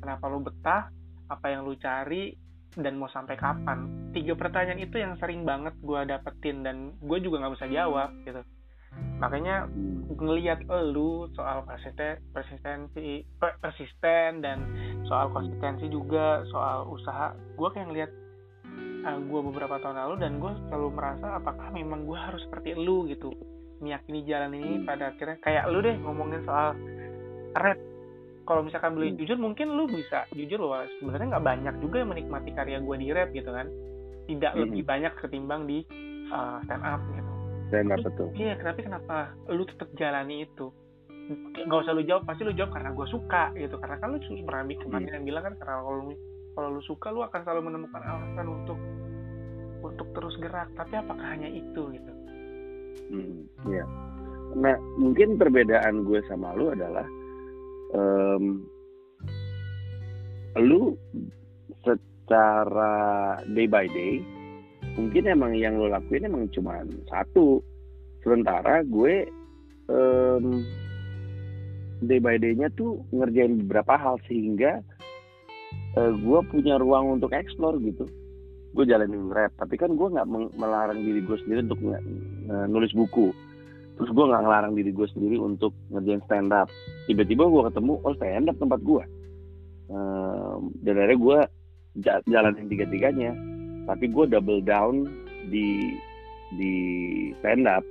kenapa 0.00 0.24
lu 0.32 0.40
betah 0.40 0.88
apa 1.30 1.46
yang 1.50 1.66
lu 1.66 1.74
cari 1.78 2.34
dan 2.76 3.00
mau 3.00 3.08
sampai 3.08 3.34
kapan. 3.40 4.10
Tiga 4.12 4.36
pertanyaan 4.36 4.80
itu 4.80 5.00
yang 5.00 5.16
sering 5.16 5.48
banget 5.48 5.72
gue 5.80 6.00
dapetin 6.04 6.60
dan 6.60 6.92
gue 7.00 7.18
juga 7.24 7.44
nggak 7.44 7.54
bisa 7.56 7.66
jawab 7.72 8.12
gitu. 8.24 8.44
Makanya 9.20 9.68
ngelihat 10.16 10.64
lu 10.92 11.28
soal 11.36 11.64
persisten 11.64 12.20
persistensi 12.32 13.24
persisten 13.40 14.40
dan 14.40 14.58
soal 15.08 15.32
konsistensi 15.32 15.88
juga 15.88 16.44
soal 16.48 16.88
usaha 16.88 17.32
gue 17.32 17.68
kayak 17.72 17.88
ngelihat 17.92 18.10
uh, 19.04 19.08
eh, 19.12 19.18
gue 19.20 19.40
beberapa 19.52 19.76
tahun 19.80 19.96
lalu 20.00 20.14
dan 20.20 20.32
gue 20.40 20.52
selalu 20.68 20.88
merasa 20.92 21.26
apakah 21.36 21.68
memang 21.72 22.04
gue 22.04 22.16
harus 22.16 22.40
seperti 22.44 22.76
lu 22.76 23.08
gitu. 23.08 23.32
Meyakini 23.76 24.24
jalan 24.24 24.56
ini 24.56 24.88
pada 24.88 25.12
akhirnya 25.12 25.36
kayak 25.44 25.68
lu 25.68 25.84
deh 25.84 25.96
ngomongin 26.00 26.40
soal 26.48 26.72
rap 27.56 27.76
kalau 28.46 28.62
misalkan 28.62 28.94
beli 28.94 29.12
hmm. 29.12 29.18
jujur 29.18 29.38
mungkin 29.42 29.74
lu 29.74 29.90
bisa 29.90 30.24
jujur 30.30 30.62
loh 30.62 30.86
sebenarnya 31.02 31.36
nggak 31.36 31.46
banyak 31.50 31.74
juga 31.82 31.96
yang 32.00 32.10
menikmati 32.14 32.50
karya 32.54 32.78
gue 32.78 32.96
di 32.96 33.08
rap 33.10 33.28
gitu 33.34 33.50
kan. 33.50 33.66
Tidak 34.26 34.52
hmm. 34.54 34.62
lebih 34.62 34.82
banyak 34.86 35.12
ketimbang 35.18 35.66
di 35.66 35.82
uh, 36.30 36.62
stand 36.64 36.86
up 36.86 37.02
gitu. 37.10 37.32
Stand 37.66 37.90
up 37.90 37.98
betul. 38.06 38.28
iya 38.38 38.54
kenapa 38.54 38.78
kenapa 38.86 39.16
lu 39.50 39.66
tetap 39.66 39.90
jalani 39.98 40.46
itu? 40.46 40.70
Nggak 41.66 41.78
usah 41.82 41.92
lu 41.98 42.06
jawab 42.06 42.22
pasti 42.22 42.46
lu 42.46 42.54
jawab 42.54 42.70
karena 42.70 42.94
gue 42.94 43.06
suka 43.10 43.50
gitu. 43.58 43.76
Karena 43.82 43.96
kan 43.98 44.08
lu 44.14 44.18
pernah 44.22 44.62
kemarin 44.62 45.06
hmm. 45.10 45.16
yang 45.18 45.24
bilang 45.26 45.42
kan 45.50 45.54
karena 45.58 45.74
kalau 45.82 45.98
lu 45.98 46.14
kalau 46.54 46.68
lu 46.72 46.82
suka 46.86 47.08
lu 47.10 47.20
akan 47.26 47.40
selalu 47.42 47.60
menemukan 47.68 48.02
alasan 48.06 48.46
untuk 48.46 48.78
untuk 49.82 50.08
terus 50.14 50.34
gerak. 50.38 50.70
Tapi 50.78 50.94
apakah 50.94 51.26
hanya 51.34 51.50
itu 51.50 51.82
gitu? 51.90 52.12
Hmm, 53.10 53.46
iya. 53.66 53.84
Nah 54.54 54.78
mungkin 54.98 55.34
perbedaan 55.34 56.06
gue 56.06 56.22
sama 56.30 56.54
lu 56.54 56.70
adalah 56.70 57.06
um, 57.96 58.44
lu 60.60 60.96
secara 61.84 62.94
day 63.52 63.68
by 63.68 63.88
day 63.88 64.20
mungkin 64.96 65.28
emang 65.28 65.52
yang 65.56 65.76
lo 65.76 65.92
lakuin 65.92 66.28
emang 66.28 66.48
cuma 66.52 66.84
satu. 67.08 67.60
Sementara 68.24 68.82
gue 68.82 69.28
um, 69.86 70.64
day 72.02 72.18
by 72.18 72.40
day-nya 72.40 72.72
tuh 72.74 73.04
ngerjain 73.14 73.60
beberapa 73.64 73.94
hal 73.94 74.16
sehingga 74.26 74.82
uh, 75.94 76.12
gue 76.16 76.40
punya 76.50 76.80
ruang 76.80 77.20
untuk 77.20 77.30
explore 77.36 77.78
gitu. 77.84 78.08
Gue 78.72 78.84
jalanin 78.84 79.32
rap 79.32 79.52
tapi 79.56 79.78
kan 79.80 79.94
gue 79.94 80.08
nggak 80.10 80.28
melarang 80.56 81.00
diri 81.00 81.20
gue 81.24 81.36
sendiri 81.44 81.64
untuk 81.68 81.80
nulis 82.68 82.92
buku 82.92 83.32
terus 83.96 84.10
gue 84.12 84.24
nggak 84.28 84.42
ngelarang 84.44 84.72
diri 84.76 84.90
gue 84.92 85.08
sendiri 85.08 85.36
untuk 85.40 85.72
ngerjain 85.88 86.20
stand 86.28 86.52
up 86.52 86.68
tiba-tiba 87.08 87.48
gue 87.48 87.62
ketemu 87.72 87.92
oh 88.04 88.14
stand 88.20 88.48
up 88.52 88.56
tempat 88.60 88.80
gue 88.84 89.04
um, 89.90 90.72
dan 90.84 90.94
akhirnya 91.00 91.18
gue 91.18 91.38
jalanin 92.02 92.68
tiga-tiganya. 92.68 93.32
Tapi 93.86 94.10
gue 94.10 94.24
double 94.26 94.60
down 94.66 95.06
di 95.48 95.94
di 96.58 96.74
stand 97.42 97.66
up 97.66 97.82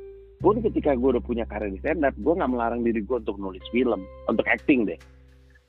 pun 0.44 0.60
ketika 0.60 0.94
gue 0.94 1.16
udah 1.16 1.24
punya 1.24 1.48
karir 1.48 1.72
di 1.72 1.80
stand 1.80 2.04
up 2.04 2.12
gue 2.20 2.34
nggak 2.36 2.52
melarang 2.52 2.84
diri 2.84 3.00
gue 3.04 3.18
untuk 3.24 3.40
nulis 3.40 3.64
film 3.72 4.04
untuk 4.28 4.46
acting 4.46 4.84
deh. 4.86 5.00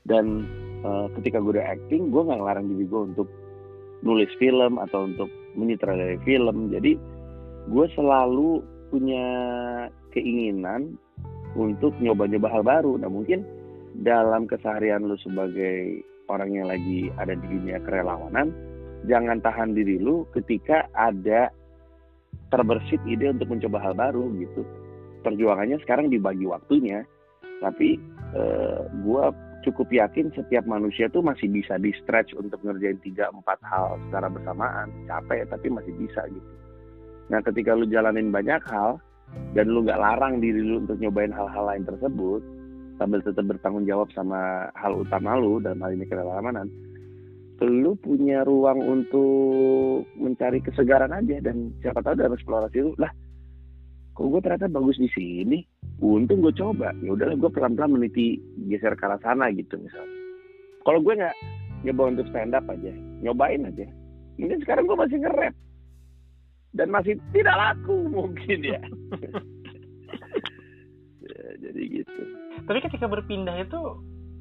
Dan 0.06 0.46
uh, 0.82 1.06
ketika 1.18 1.38
gue 1.38 1.58
udah 1.58 1.66
acting 1.78 2.10
gue 2.10 2.22
nggak 2.26 2.38
ngelarang 2.42 2.66
diri 2.74 2.84
gue 2.86 3.00
untuk 3.14 3.28
nulis 4.02 4.30
film 4.36 4.82
atau 4.82 5.06
untuk 5.06 5.30
menyutradarai 5.54 6.18
film. 6.26 6.74
Jadi 6.74 6.98
gue 7.70 7.86
selalu 7.94 8.62
punya 8.90 9.26
keinginan 10.16 10.96
untuk 11.52 11.92
nyoba-nyoba 12.00 12.48
hal 12.48 12.64
baru. 12.64 12.96
Nah 12.96 13.12
mungkin 13.12 13.44
dalam 14.00 14.48
keseharian 14.48 15.04
lu 15.04 15.20
sebagai 15.20 16.00
orang 16.32 16.56
yang 16.56 16.66
lagi 16.72 17.12
ada 17.20 17.36
di 17.36 17.46
dunia 17.46 17.76
kerelawanan, 17.84 18.52
jangan 19.04 19.44
tahan 19.44 19.76
diri 19.76 20.00
lu 20.00 20.24
ketika 20.32 20.88
ada 20.96 21.52
terbersit 22.48 23.00
ide 23.04 23.36
untuk 23.36 23.52
mencoba 23.52 23.78
hal 23.84 23.94
baru 23.96 24.32
gitu. 24.40 24.64
Perjuangannya 25.20 25.82
sekarang 25.82 26.08
dibagi 26.08 26.46
waktunya, 26.46 27.02
tapi 27.58 27.98
eh, 28.36 28.80
gue 29.02 29.24
cukup 29.66 29.90
yakin 29.90 30.30
setiap 30.38 30.62
manusia 30.70 31.10
tuh 31.10 31.26
masih 31.26 31.50
bisa 31.50 31.74
di 31.82 31.90
stretch 31.98 32.38
untuk 32.38 32.62
ngerjain 32.62 33.02
tiga 33.02 33.26
empat 33.34 33.58
hal 33.66 33.98
secara 34.06 34.30
bersamaan. 34.30 34.94
Capek 35.10 35.50
tapi 35.50 35.66
masih 35.74 35.94
bisa 35.98 36.22
gitu. 36.30 36.50
Nah 37.26 37.42
ketika 37.42 37.74
lu 37.74 37.90
jalanin 37.90 38.30
banyak 38.30 38.62
hal, 38.70 39.02
dan 39.52 39.72
lu 39.72 39.84
nggak 39.84 40.00
larang 40.00 40.38
diri 40.38 40.60
lu 40.60 40.84
untuk 40.84 41.00
nyobain 41.00 41.32
hal-hal 41.32 41.64
lain 41.66 41.84
tersebut 41.84 42.42
sambil 42.96 43.20
tetap 43.20 43.44
bertanggung 43.44 43.84
jawab 43.84 44.08
sama 44.16 44.72
hal 44.76 44.96
utama 44.96 45.36
lu 45.36 45.60
dalam 45.60 45.80
hal 45.80 45.92
ini 45.92 46.04
kerelamanan 46.08 46.68
lu 47.64 47.96
punya 47.96 48.44
ruang 48.44 48.84
untuk 48.84 50.04
mencari 50.20 50.60
kesegaran 50.60 51.12
aja 51.12 51.40
dan 51.40 51.72
siapa 51.80 52.04
tahu 52.04 52.20
dalam 52.20 52.36
eksplorasi 52.36 52.84
lu 52.84 52.92
lah 53.00 53.08
kok 54.16 54.32
gue 54.32 54.40
ternyata 54.40 54.72
bagus 54.72 54.96
di 54.96 55.12
sini? 55.12 55.60
Untung 56.00 56.40
gue 56.40 56.52
coba. 56.56 56.92
Ya 57.04 57.12
udahlah 57.12 57.36
gue 57.36 57.50
pelan-pelan 57.52 58.00
meniti 58.00 58.40
geser 58.64 58.96
ke 58.96 59.04
arah 59.04 59.20
sana 59.20 59.52
gitu 59.52 59.76
misalnya. 59.76 60.16
Kalau 60.88 61.04
gue 61.04 61.14
nggak 61.20 61.36
nyoba 61.84 62.02
untuk 62.16 62.26
stand 62.32 62.56
up 62.56 62.64
aja 62.72 62.92
nyobain 63.20 63.68
aja. 63.68 63.84
Ini 64.40 64.56
sekarang 64.64 64.88
gue 64.88 64.96
masih 64.96 65.20
nge-rap 65.20 65.54
dan 66.76 66.92
masih 66.92 67.16
tidak 67.32 67.56
laku 67.56 68.06
mungkin 68.16 68.60
ya. 68.60 68.80
ya 71.24 71.44
jadi 71.58 71.82
gitu. 71.88 72.20
Tapi 72.68 72.78
ketika 72.84 73.08
berpindah 73.08 73.56
itu 73.56 73.80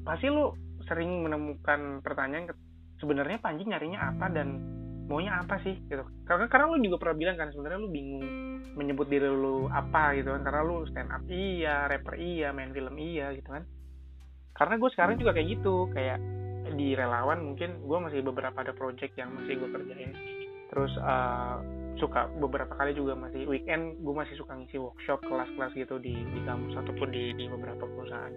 pasti 0.04 0.28
lu 0.28 0.52
sering 0.86 1.24
menemukan 1.24 2.04
pertanyaan 2.04 2.52
sebenarnya 3.00 3.42
Panji 3.42 3.66
nyarinya 3.66 4.14
apa 4.14 4.30
dan 4.30 4.60
maunya 5.08 5.40
apa 5.40 5.58
sih 5.64 5.80
gitu. 5.88 6.04
Karena 6.28 6.46
karena 6.46 6.66
lu 6.70 6.78
juga 6.84 7.00
pernah 7.00 7.16
bilang 7.16 7.36
kan 7.40 7.48
sebenarnya 7.50 7.80
lu 7.80 7.90
bingung 7.90 8.26
menyebut 8.76 9.08
diri 9.08 9.26
lu 9.26 9.66
apa 9.72 10.14
gitu 10.18 10.34
kan. 10.36 10.42
Karena 10.44 10.62
lu 10.62 10.84
stand 10.92 11.10
up 11.10 11.24
iya 11.26 11.88
rapper 11.88 12.14
iya 12.20 12.52
main 12.52 12.70
film 12.76 12.94
iya 13.00 13.32
gitu 13.32 13.48
kan. 13.48 13.64
Karena 14.56 14.74
gue 14.80 14.90
sekarang 14.92 15.14
juga 15.20 15.32
kayak 15.36 15.48
gitu 15.58 15.88
kayak 15.92 16.18
di 16.74 16.98
relawan 16.98 17.46
mungkin 17.46 17.86
gue 17.86 17.98
masih 18.02 18.20
beberapa 18.26 18.58
ada 18.58 18.74
project 18.74 19.14
yang 19.14 19.30
masih 19.32 19.56
gue 19.56 19.70
kerjain. 19.70 20.12
Terus 20.66 20.92
uh, 20.98 21.62
suka 21.96 22.28
beberapa 22.36 22.76
kali 22.76 22.92
juga 22.92 23.16
masih 23.16 23.48
weekend 23.48 23.96
gue 24.04 24.14
masih 24.14 24.36
suka 24.36 24.52
ngisi 24.56 24.76
workshop 24.76 25.24
kelas-kelas 25.24 25.72
gitu 25.72 25.96
di 25.96 26.12
di 26.12 26.40
kampus 26.44 26.76
ataupun 26.76 27.08
di 27.08 27.32
di 27.32 27.44
beberapa 27.48 27.88
perusahaan. 27.88 28.32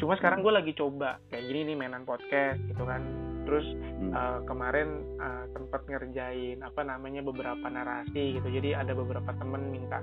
Cuma 0.00 0.16
sekarang 0.16 0.40
gue 0.40 0.52
lagi 0.52 0.72
coba 0.72 1.20
kayak 1.28 1.44
gini 1.44 1.72
nih 1.72 1.76
mainan 1.76 2.08
podcast 2.08 2.56
gitu 2.64 2.82
kan. 2.88 3.04
Terus 3.44 3.66
hmm. 3.76 4.12
uh, 4.16 4.40
kemarin 4.48 5.04
uh, 5.20 5.44
tempat 5.52 5.84
ngerjain 5.88 6.64
apa 6.64 6.80
namanya 6.80 7.20
beberapa 7.20 7.68
narasi 7.68 8.40
gitu. 8.40 8.48
Jadi 8.48 8.72
ada 8.72 8.96
beberapa 8.96 9.28
temen 9.36 9.68
minta 9.68 10.00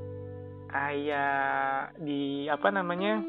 kayak 0.68 1.96
di 2.04 2.46
apa 2.52 2.70
namanya 2.70 3.24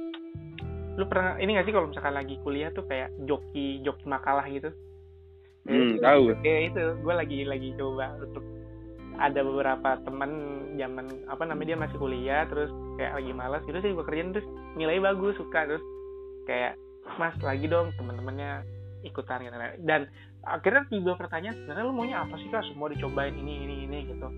lu 0.99 1.07
pernah 1.07 1.39
ini 1.39 1.55
gak 1.55 1.71
sih 1.71 1.75
kalau 1.75 1.87
misalkan 1.87 2.19
lagi 2.19 2.35
kuliah 2.43 2.75
tuh 2.75 2.83
kayak 2.85 3.15
joki 3.25 3.81
joki 3.87 4.05
makalah 4.05 4.45
gitu? 4.51 4.69
Hmm, 5.65 5.97
tahu. 6.03 6.35
Kayak 6.43 6.75
itu 6.75 6.85
gue 7.01 7.15
lagi 7.15 7.39
lagi 7.47 7.69
coba 7.79 8.19
untuk 8.19 8.58
ada 9.19 9.41
beberapa 9.43 9.99
teman 10.07 10.31
zaman 10.79 11.07
apa 11.27 11.43
namanya 11.43 11.75
dia 11.75 11.79
masih 11.79 11.97
kuliah 11.99 12.43
terus 12.47 12.71
kayak 12.97 13.19
lagi 13.19 13.33
malas 13.35 13.63
gitu 13.67 13.79
sih 13.83 13.91
gue 13.93 14.05
kerjain. 14.07 14.35
Terus 14.35 14.47
nilai 14.79 14.99
bagus 15.03 15.35
suka 15.37 15.67
terus 15.67 15.85
kayak 16.47 16.79
mas 17.19 17.35
lagi 17.43 17.67
dong 17.67 17.91
teman-temannya 17.99 18.63
ikutan 19.03 19.43
gitu. 19.43 19.57
Dan 19.83 20.07
akhirnya 20.47 20.87
tiba 20.87 21.19
pertanyaan 21.19 21.55
sebenarnya 21.59 21.85
lu 21.87 21.95
maunya 21.95 22.17
apa 22.23 22.35
sih 22.39 22.49
kak? 22.49 22.63
Semua 22.71 22.89
dicobain 22.89 23.35
ini 23.35 23.67
ini 23.67 23.75
ini 23.91 23.99
gitu. 24.07 24.29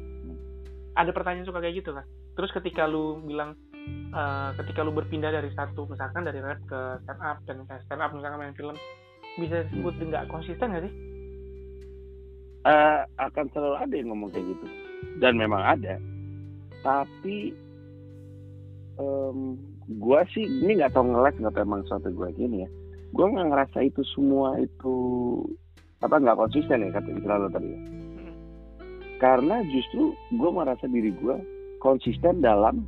Ada 0.96 1.12
pertanyaan 1.12 1.46
suka 1.48 1.60
kayak 1.60 1.84
gitu 1.84 1.92
kan 1.92 2.04
terus 2.40 2.56
ketika 2.56 2.88
lu 2.88 3.20
bilang 3.28 3.52
uh, 4.16 4.56
ketika 4.56 4.80
lu 4.80 4.96
berpindah 4.96 5.28
dari 5.28 5.52
satu 5.52 5.84
misalkan 5.92 6.24
dari 6.24 6.40
rap 6.40 6.56
ke 6.64 6.80
stand 7.04 7.20
up 7.20 7.36
dan 7.44 7.56
stand 7.84 8.00
up 8.00 8.16
misalkan 8.16 8.40
main 8.40 8.56
film 8.56 8.76
bisa 9.36 9.68
disebut 9.68 9.94
nggak 10.00 10.24
konsisten 10.32 10.72
nggak 10.72 10.88
sih? 10.88 10.92
Uh, 12.60 13.08
akan 13.16 13.48
selalu 13.56 13.76
ada 13.80 13.94
yang 13.96 14.08
ngomong 14.12 14.30
kayak 14.32 14.46
gitu. 14.52 14.66
Dan 15.16 15.40
memang 15.40 15.64
ada. 15.64 15.96
Tapi 16.84 17.56
um, 19.00 19.56
gue 19.88 20.20
sih 20.36 20.44
ini 20.44 20.76
nggak 20.76 20.92
tau 20.92 21.04
ngelek 21.04 21.40
nggak 21.40 21.56
tau 21.56 21.64
emang 21.64 21.84
suatu 21.88 22.12
gue 22.12 22.28
gini 22.36 22.64
ya. 22.64 22.68
Gue 23.16 23.26
nggak 23.32 23.48
ngerasa 23.48 23.78
itu 23.84 24.04
semua 24.12 24.60
itu 24.60 24.96
apa 26.04 26.16
nggak 26.20 26.36
konsisten 26.36 26.84
ya 26.84 26.92
kata 26.92 27.08
istilah 27.12 27.38
lo 27.40 27.48
tadi 27.48 27.68
ya. 27.68 27.80
Karena 29.20 29.60
justru 29.68 30.12
gue 30.36 30.50
merasa 30.52 30.84
diri 30.88 31.12
gue 31.16 31.36
konsisten 31.80 32.44
dalam 32.44 32.84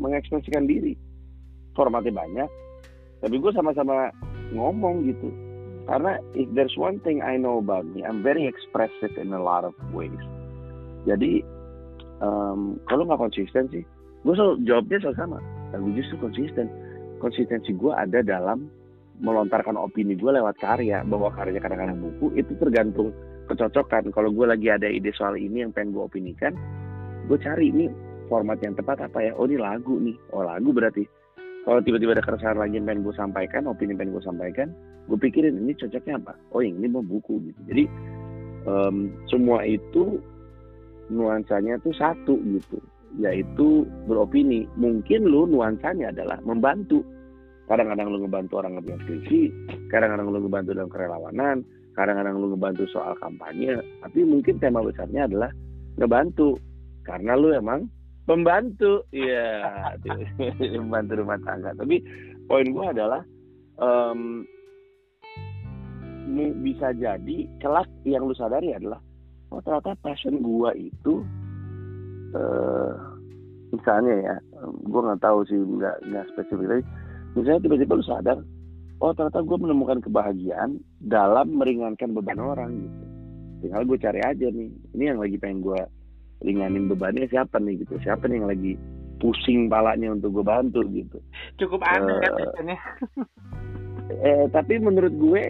mengekspresikan 0.00 0.64
diri. 0.64 0.96
Formatnya 1.76 2.12
banyak 2.12 2.50
tapi 3.20 3.36
gue 3.36 3.52
sama-sama 3.52 4.08
ngomong 4.56 5.04
gitu 5.04 5.28
karena 5.90 6.22
if 6.38 6.46
there's 6.54 6.78
one 6.78 7.02
thing 7.02 7.18
I 7.18 7.34
know 7.34 7.58
about 7.58 7.82
me 7.82 8.06
I'm 8.06 8.22
very 8.22 8.46
expressive 8.46 9.18
in 9.18 9.34
a 9.34 9.42
lot 9.42 9.66
of 9.66 9.74
ways. 9.90 10.14
Jadi 11.02 11.42
um, 12.22 12.78
kalau 12.86 13.10
nggak 13.10 13.18
konsisten 13.18 13.66
sih 13.74 13.82
gue 14.22 14.34
selalu 14.36 14.62
jawabnya 14.68 14.98
selalu 15.02 15.18
sama. 15.18 15.38
Dan 15.74 15.78
gue 15.86 15.94
justru 15.98 16.16
konsisten. 16.20 16.66
Konsistensi 17.20 17.72
gue 17.76 17.92
ada 17.92 18.24
dalam 18.24 18.68
melontarkan 19.20 19.76
opini 19.76 20.14
gue 20.14 20.30
lewat 20.30 20.62
karya. 20.62 21.02
Bahwa 21.02 21.32
karyanya 21.34 21.64
kadang-kadang 21.64 21.98
buku 21.98 22.38
itu 22.38 22.52
tergantung 22.60 23.10
kecocokan. 23.48 24.14
Kalau 24.14 24.30
gue 24.30 24.46
lagi 24.46 24.68
ada 24.70 24.86
ide 24.86 25.10
soal 25.16 25.34
ini 25.40 25.66
yang 25.66 25.74
pengen 25.74 25.96
gue 25.96 26.04
opinikan 26.04 26.54
gue 27.28 27.38
cari 27.38 27.70
ini 27.70 27.86
format 28.26 28.58
yang 28.62 28.74
tepat 28.78 29.10
apa 29.10 29.18
ya. 29.26 29.32
Oh 29.34 29.48
ini 29.48 29.58
lagu 29.58 29.98
nih. 29.98 30.14
Oh 30.36 30.46
lagu 30.46 30.70
berarti 30.70 31.02
kalau 31.64 31.80
tiba-tiba 31.84 32.16
ada 32.16 32.24
keresahan 32.24 32.56
lagi 32.56 32.80
yang 32.80 32.88
pengen 32.88 33.04
gue 33.04 33.14
sampaikan 33.14 33.68
opini 33.68 33.92
yang 33.92 34.00
pengen 34.00 34.14
gue 34.16 34.24
sampaikan 34.24 34.68
gue 35.10 35.18
pikirin 35.18 35.58
ini 35.60 35.74
cocoknya 35.76 36.22
apa. 36.22 36.32
Oh 36.54 36.62
yang 36.62 36.78
ini 36.80 36.88
mau 36.88 37.04
buku 37.04 37.42
gitu. 37.50 37.60
Jadi 37.66 37.84
um, 38.64 39.10
semua 39.26 39.66
itu 39.66 40.22
nuansanya 41.10 41.82
tuh 41.82 41.92
satu 41.98 42.38
gitu. 42.46 42.78
Yaitu 43.18 43.84
beropini. 44.06 44.70
Mungkin 44.78 45.26
lu 45.26 45.50
nuansanya 45.50 46.14
adalah 46.14 46.38
membantu. 46.46 47.02
Kadang-kadang 47.66 48.08
lu 48.10 48.26
ngebantu 48.26 48.52
orang 48.58 48.78
ngerjain 48.78 48.98
skripsi 49.06 49.40
kadang-kadang 49.94 50.26
lu 50.26 50.42
ngebantu 50.42 50.70
dalam 50.74 50.90
kerelawanan 50.90 51.56
kadang-kadang 51.94 52.42
lu 52.42 52.50
ngebantu 52.50 52.82
soal 52.90 53.14
kampanye 53.22 53.78
tapi 54.02 54.26
mungkin 54.26 54.58
tema 54.58 54.82
besarnya 54.82 55.26
adalah 55.28 55.50
ngebantu. 56.00 56.56
Karena 57.06 57.34
lu 57.34 57.54
emang 57.54 57.86
pembantu. 58.24 59.04
Iya 59.14 59.46
pembantu 60.80 61.12
rumah 61.20 61.38
tangga. 61.44 61.76
Tapi 61.76 62.02
poin 62.50 62.66
gue 62.66 62.86
adalah 62.86 63.22
um, 63.80 64.42
bisa 66.62 66.94
jadi 66.94 67.38
kelak 67.58 67.88
yang 68.06 68.26
lu 68.26 68.34
sadari 68.36 68.70
adalah 68.74 69.02
oh 69.50 69.58
ternyata 69.66 69.98
passion 69.98 70.38
gue 70.38 70.70
itu 70.78 71.26
uh, 72.38 72.94
misalnya 73.74 74.14
ya 74.14 74.34
gue 74.62 75.00
nggak 75.00 75.22
tahu 75.22 75.42
sih 75.50 75.58
nggak 75.58 75.96
nggak 76.06 76.26
spesifik 76.30 76.86
misalnya 77.34 77.60
tiba-tiba 77.66 77.98
lu 77.98 78.06
sadar 78.06 78.38
oh 79.02 79.10
ternyata 79.16 79.42
gue 79.42 79.58
menemukan 79.58 79.98
kebahagiaan 80.04 80.78
dalam 81.02 81.56
meringankan 81.56 82.12
beban 82.14 82.38
orang 82.38 82.70
gitu. 82.84 83.04
Tinggal 83.60 83.84
gue 83.84 83.98
cari 84.00 84.20
aja 84.24 84.46
nih 84.48 84.70
ini 84.96 85.04
yang 85.04 85.20
lagi 85.20 85.36
pengen 85.36 85.60
gue 85.64 85.80
ringanin 86.40 86.88
bebannya 86.88 87.28
siapa 87.28 87.60
nih 87.60 87.84
gitu 87.84 88.00
siapa 88.00 88.26
nih 88.26 88.40
yang 88.40 88.48
lagi 88.48 88.72
pusing 89.20 89.68
palanya 89.68 90.16
untuk 90.16 90.40
gue 90.40 90.44
bantu 90.44 90.80
gitu 90.88 91.18
cukup 91.60 91.84
aneh 91.84 92.16
uh, 92.24 92.52
kan 92.56 92.68
eh, 94.28 94.46
tapi 94.48 94.80
menurut 94.80 95.12
gue 95.12 95.42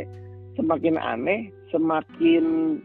semakin 0.58 0.98
aneh 0.98 1.54
semakin 1.70 2.76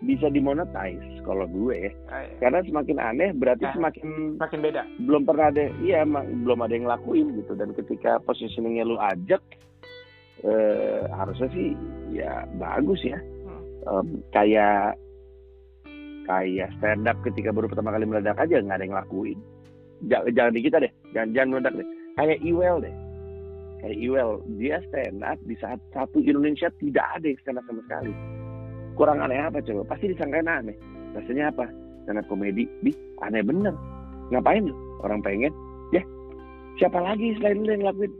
bisa 0.00 0.32
dimonetize 0.32 1.20
kalau 1.28 1.44
gue 1.44 1.76
ya. 1.76 1.92
Ah, 2.08 2.24
iya. 2.24 2.36
Karena 2.40 2.60
semakin 2.64 2.98
aneh 2.98 3.30
berarti 3.36 3.64
nah, 3.68 3.74
semakin 3.76 4.06
semakin 4.40 4.60
beda. 4.64 4.82
Belum 5.04 5.22
pernah 5.28 5.46
ada 5.52 5.64
iya 5.84 6.00
belum 6.08 6.58
ada 6.64 6.72
yang 6.72 6.84
ngelakuin 6.88 7.26
gitu 7.36 7.52
dan 7.52 7.76
ketika 7.76 8.16
positioningnya 8.24 8.88
lu 8.88 8.96
ajak 8.96 9.44
eh, 10.40 11.04
harusnya 11.12 11.48
sih 11.52 11.76
ya 12.16 12.48
bagus 12.56 13.00
ya. 13.04 13.20
Hmm. 13.20 13.60
Um, 13.84 14.06
kayak 14.32 14.96
kayak 16.28 16.68
stand 16.78 17.08
up 17.08 17.16
ketika 17.22 17.54
baru 17.54 17.70
pertama 17.70 17.94
kali 17.94 18.04
meledak 18.08 18.36
aja 18.36 18.60
nggak 18.60 18.76
ada 18.80 18.84
yang 18.84 18.98
lakuin 18.98 19.38
jangan, 20.08 20.32
jangan 20.32 20.52
di 20.56 20.60
kita 20.64 20.76
deh 20.80 20.92
jangan 21.12 21.28
jangan 21.36 21.48
meledak 21.56 21.74
deh. 21.80 21.88
Kayak 22.20 22.38
Iwel 22.44 22.76
deh. 22.84 22.94
Kayak 23.80 23.96
Iwel 23.96 24.30
dia 24.60 24.76
stand 24.92 25.24
up 25.24 25.38
di 25.48 25.54
saat 25.56 25.80
satu 25.96 26.20
Indonesia 26.20 26.68
tidak 26.76 27.06
ada 27.16 27.26
yang 27.32 27.40
stand 27.40 27.58
up 27.60 27.64
sama 27.64 27.80
sekali. 27.88 28.12
Kurang 28.98 29.24
aneh 29.24 29.40
apa 29.40 29.64
coba? 29.64 29.82
Pasti 29.94 30.12
disangkain 30.12 30.44
aneh. 30.44 30.76
Rasanya 31.16 31.48
apa? 31.48 31.64
Stand 32.04 32.20
up 32.20 32.26
komedi? 32.28 32.68
Di 32.84 32.92
aneh 33.24 33.40
bener. 33.40 33.72
Ngapain 34.28 34.68
lu? 34.68 34.76
Orang 35.00 35.24
pengen? 35.24 35.48
Ya 35.96 36.04
siapa 36.76 37.00
lagi 37.00 37.32
selain 37.40 37.64
lu 37.64 37.72
yang 37.72 37.88
lakuin 37.88 38.12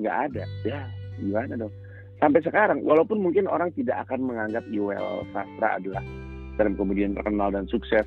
nggak 0.00 0.16
ada. 0.32 0.44
Ya 0.64 0.80
gimana 1.20 1.54
dong? 1.60 1.74
Sampai 2.16 2.40
sekarang 2.40 2.80
walaupun 2.80 3.20
mungkin 3.20 3.44
orang 3.44 3.68
tidak 3.76 4.08
akan 4.08 4.24
menganggap 4.24 4.64
Iwel 4.72 5.28
Sastra 5.36 5.76
adalah 5.76 6.00
dan 6.56 6.74
kemudian 6.74 7.12
terkenal 7.16 7.52
dan 7.52 7.68
sukses 7.68 8.04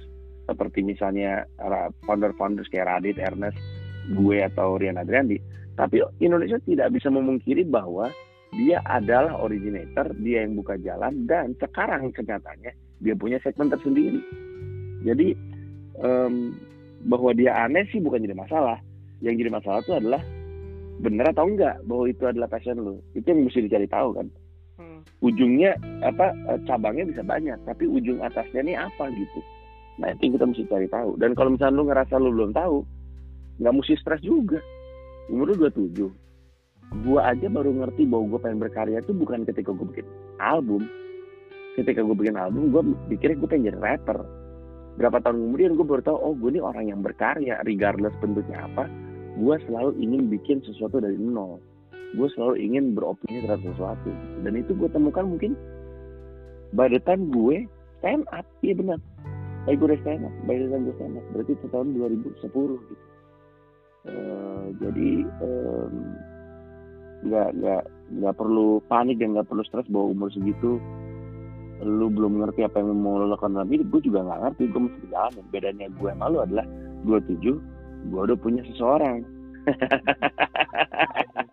seperti 0.50 0.82
misalnya 0.82 1.46
founder-founder 2.10 2.66
kayak 2.74 2.90
Radit, 2.90 3.22
Ernest, 3.22 3.58
gue 4.10 4.42
atau 4.42 4.82
Rian 4.82 4.98
Adriandi. 4.98 5.38
Tapi 5.78 6.02
Indonesia 6.20 6.58
tidak 6.66 6.98
bisa 6.98 7.14
memungkiri 7.14 7.64
bahwa 7.70 8.10
dia 8.50 8.82
adalah 8.90 9.38
originator, 9.46 10.10
dia 10.26 10.42
yang 10.42 10.58
buka 10.58 10.76
jalan 10.82 11.30
dan 11.30 11.54
sekarang 11.62 12.10
kenyataannya 12.10 12.74
dia 13.00 13.14
punya 13.14 13.38
segmen 13.46 13.70
tersendiri. 13.70 14.20
Jadi 15.06 15.38
um, 16.02 16.58
bahwa 17.06 17.32
dia 17.38 17.56
aneh 17.56 17.86
sih 17.94 18.02
bukan 18.02 18.26
jadi 18.26 18.36
masalah. 18.36 18.82
Yang 19.22 19.46
jadi 19.46 19.52
masalah 19.54 19.80
itu 19.86 19.94
adalah 19.94 20.22
benar 21.00 21.32
atau 21.32 21.46
enggak 21.48 21.78
bahwa 21.86 22.10
itu 22.10 22.24
adalah 22.26 22.50
passion 22.50 22.82
lo. 22.82 23.00
Itu 23.14 23.30
yang 23.30 23.46
mesti 23.46 23.64
dicari 23.64 23.88
tahu 23.88 24.18
kan 24.18 24.28
ujungnya 25.20 25.76
apa 26.06 26.32
eh, 26.54 26.60
cabangnya 26.66 27.10
bisa 27.10 27.22
banyak 27.26 27.58
tapi 27.68 27.86
ujung 27.86 28.24
atasnya 28.24 28.62
ini 28.64 28.74
apa 28.76 29.12
gitu. 29.14 29.40
Nah 30.00 30.16
itu 30.16 30.32
kita 30.36 30.46
mesti 30.48 30.64
cari 30.72 30.88
tahu. 30.88 31.20
Dan 31.20 31.36
kalau 31.36 31.54
misalnya 31.54 31.76
lu 31.76 31.86
ngerasa 31.92 32.14
lu 32.18 32.32
belum 32.32 32.52
tahu 32.56 32.78
nggak 33.60 33.74
mesti 33.76 33.96
stres 34.00 34.22
juga. 34.24 34.60
Umur 35.30 35.54
lu 35.54 35.70
27 35.70 36.10
gua 37.06 37.30
aja 37.30 37.46
baru 37.54 37.70
ngerti 37.70 38.10
bahwa 38.10 38.34
gua 38.34 38.40
pengen 38.42 38.66
berkarya 38.66 38.98
itu 38.98 39.14
bukan 39.14 39.46
ketika 39.46 39.70
gua 39.76 39.86
bikin 39.90 40.08
album. 40.42 40.84
Ketika 41.78 42.04
gue 42.04 42.18
bikin 42.18 42.36
album 42.36 42.76
gue 42.76 42.82
pikir 43.14 43.40
gue 43.40 43.48
pengen 43.48 43.72
jadi 43.72 43.80
rapper. 43.80 44.20
Berapa 45.00 45.24
tahun 45.24 45.48
kemudian 45.48 45.80
gue 45.80 45.86
baru 45.86 46.02
tahu 46.04 46.18
oh 46.18 46.34
gue 46.36 46.50
ini 46.52 46.60
orang 46.60 46.92
yang 46.92 47.00
berkarya 47.00 47.62
regardless 47.64 48.12
bentuknya 48.20 48.68
apa 48.68 48.90
gue 49.40 49.56
selalu 49.68 49.96
ingin 50.04 50.28
bikin 50.28 50.60
sesuatu 50.68 51.00
dari 51.00 51.16
nol 51.16 51.64
gue 52.16 52.28
selalu 52.34 52.56
ingin 52.62 52.98
beropini 52.98 53.46
terhadap 53.46 53.64
sesuatu. 53.74 54.10
Dan 54.42 54.54
itu 54.58 54.72
gue 54.74 54.90
temukan 54.90 55.26
mungkin 55.26 55.54
by 56.74 56.90
the 56.90 57.02
time 57.06 57.30
gue 57.30 57.66
stand 58.02 58.26
up. 58.34 58.46
Iya 58.66 58.78
benar. 58.78 59.00
By 59.68 59.78
gue 59.78 59.88
udah 59.94 60.02
stand 60.02 60.26
up. 60.26 60.34
By 60.50 60.56
the 60.58 60.68
time 60.70 60.84
gue 60.90 60.96
stand 60.98 61.16
up. 61.18 61.26
Berarti 61.36 61.52
tahun 61.70 61.88
2010 61.94 62.40
gitu. 62.42 63.06
Uh, 64.00 64.72
jadi 64.80 65.10
nggak 67.28 67.48
um, 67.52 67.58
nggak 67.60 67.84
nggak 68.16 68.36
perlu 68.40 68.80
panik 68.88 69.20
dan 69.20 69.36
nggak 69.36 69.52
perlu 69.52 69.64
stres 69.68 69.86
bahwa 69.92 70.16
umur 70.16 70.30
segitu. 70.34 70.82
Lu 71.80 72.12
belum 72.12 72.44
ngerti 72.44 72.68
apa 72.68 72.84
yang 72.84 72.92
mau 73.00 73.20
lo 73.20 73.32
lakukan 73.32 73.56
dalam 73.56 73.70
hidup 73.72 73.88
gue 73.94 74.02
juga 74.10 74.26
nggak 74.26 74.42
ngerti. 74.50 74.64
Gue 74.72 74.82
mesti 74.88 75.06
jalan 75.14 75.46
bedanya 75.52 75.88
gue 75.94 76.10
sama 76.10 76.26
lu 76.32 76.40
adalah 76.44 76.66
tujuh 77.06 77.56
gue 78.08 78.22
udah 78.24 78.38
punya 78.40 78.64
seseorang 78.64 79.24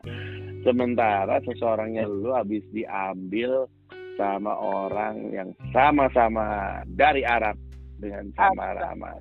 Sementara 0.67 1.39
seseorangnya 1.47 2.11
lu 2.11 2.35
habis 2.35 2.67
diambil 2.75 3.71
sama 4.19 4.51
orang 4.59 5.31
yang 5.31 5.55
sama-sama 5.71 6.83
dari 6.91 7.23
Arab 7.23 7.55
dengan 8.03 8.27
sama 8.35 8.75
ramah. 8.75 9.15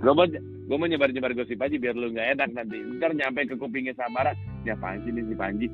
gue 0.00 0.12
mau 0.16 0.26
gue 0.28 0.76
mau 0.78 0.88
nyebar 0.88 1.10
nyebar 1.12 1.32
gosip 1.36 1.60
aja 1.60 1.76
biar 1.76 1.92
lu 1.92 2.08
nggak 2.14 2.40
enak 2.40 2.48
nanti. 2.56 2.78
Ntar 2.96 3.12
nyampe 3.12 3.52
ke 3.52 3.60
kupingnya 3.60 3.92
Samara 4.00 4.32
ya 4.64 4.78
Panji 4.80 5.12
nih 5.12 5.28
si 5.28 5.34
Panji? 5.36 5.66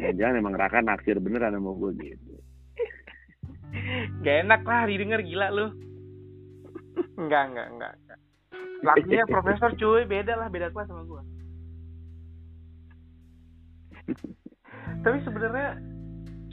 Jangan 0.00 0.40
emang 0.40 0.56
Raka 0.56 0.80
naksir 0.80 1.20
beneran 1.20 1.52
sama 1.52 1.72
gue 1.76 1.90
gitu. 2.00 2.34
Gak 4.24 4.36
enak 4.48 4.64
lah 4.64 4.88
didengar 4.88 5.20
gila 5.20 5.48
lu. 5.52 5.66
Enggak 7.16 7.44
enggak 7.52 7.68
enggak, 7.76 7.92
enggak. 7.96 9.28
profesor 9.28 9.70
cuy. 9.76 10.04
Beda 10.04 10.36
lah 10.36 10.48
beda 10.52 10.72
kelas 10.72 10.88
sama 10.88 11.04
gue 11.04 11.22
tapi 15.04 15.16
sebenarnya 15.22 15.68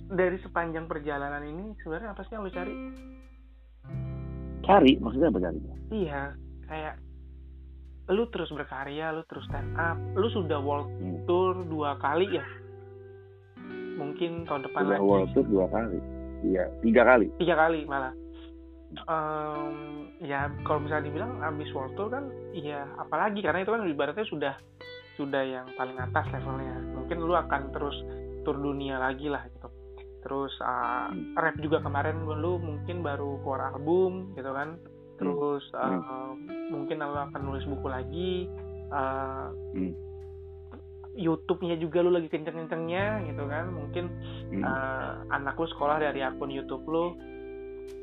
dari 0.07 0.37
sepanjang 0.39 0.87
perjalanan 0.87 1.43
ini 1.43 1.75
sebenarnya 1.81 2.15
apa 2.15 2.23
sih 2.23 2.31
yang 2.31 2.43
lu 2.43 2.51
cari? 2.51 2.73
Cari 4.63 4.91
maksudnya 4.99 5.29
apa 5.29 5.39
cari? 5.39 5.59
Iya 5.89 6.21
kayak 6.67 6.95
lu 8.07 8.23
terus 8.31 8.47
berkarya 8.51 9.11
lu 9.11 9.23
terus 9.27 9.43
stand 9.47 9.75
up 9.75 9.99
lu 10.15 10.27
sudah 10.29 10.59
world 10.59 10.87
Hmm. 10.97 11.23
tour 11.23 11.59
dua 11.67 11.95
kali 11.97 12.27
ya? 12.31 12.45
Mungkin 13.97 14.45
tahun 14.45 14.63
depan 14.63 14.81
udah 14.85 14.91
lagi. 14.95 15.03
world 15.03 15.29
tour 15.33 15.45
dua 15.47 15.65
kali. 15.67 15.99
Iya 16.45 16.63
tiga 16.79 17.01
kali. 17.03 17.27
Tiga 17.35 17.55
kali 17.57 17.83
malah. 17.83 18.13
Em, 18.87 19.75
ya 20.23 20.47
kalau 20.63 20.79
misalnya 20.79 21.11
dibilang 21.11 21.43
abis 21.43 21.67
world 21.75 21.91
tour 21.99 22.07
kan 22.07 22.31
iya 22.53 22.87
apalagi? 22.95 23.43
Karena 23.43 23.59
itu 23.59 23.71
kan 23.71 23.83
ibaratnya 23.83 24.23
sudah 24.23 24.53
sudah 25.19 25.43
yang 25.43 25.67
paling 25.75 25.97
atas 25.97 26.23
levelnya 26.31 26.77
mungkin 27.07 27.23
lu 27.23 27.39
akan 27.39 27.71
terus 27.71 27.95
tur 28.43 28.59
dunia 28.59 28.99
lagi 28.99 29.31
lah 29.31 29.47
gitu 29.47 29.71
terus 30.27 30.51
uh, 30.59 31.07
Hmm. 31.07 31.39
rap 31.39 31.55
juga 31.63 31.79
kemarin 31.79 32.19
lu 32.27 32.59
mungkin 32.59 32.99
baru 32.99 33.39
keluar 33.47 33.71
album 33.71 34.35
gitu 34.35 34.51
kan 34.51 34.75
terus 35.15 35.63
uh, 35.71 36.35
mungkin 36.67 36.99
lu 36.99 37.15
akan 37.15 37.41
nulis 37.47 37.63
buku 37.63 37.87
lagi 37.87 38.31
uh, 38.91 39.55
Hmm. 39.71 39.95
YouTube-nya 41.15 41.79
juga 41.79 42.03
lu 42.03 42.11
lagi 42.11 42.27
kenceng-kencengnya 42.27 43.23
gitu 43.23 43.47
kan 43.47 43.71
mungkin 43.71 44.11
Hmm. 44.51 44.67
uh, 44.67 45.13
anak 45.31 45.55
lu 45.55 45.67
sekolah 45.71 46.03
dari 46.03 46.19
akun 46.27 46.51
YouTube 46.51 46.83
lu 46.91 47.15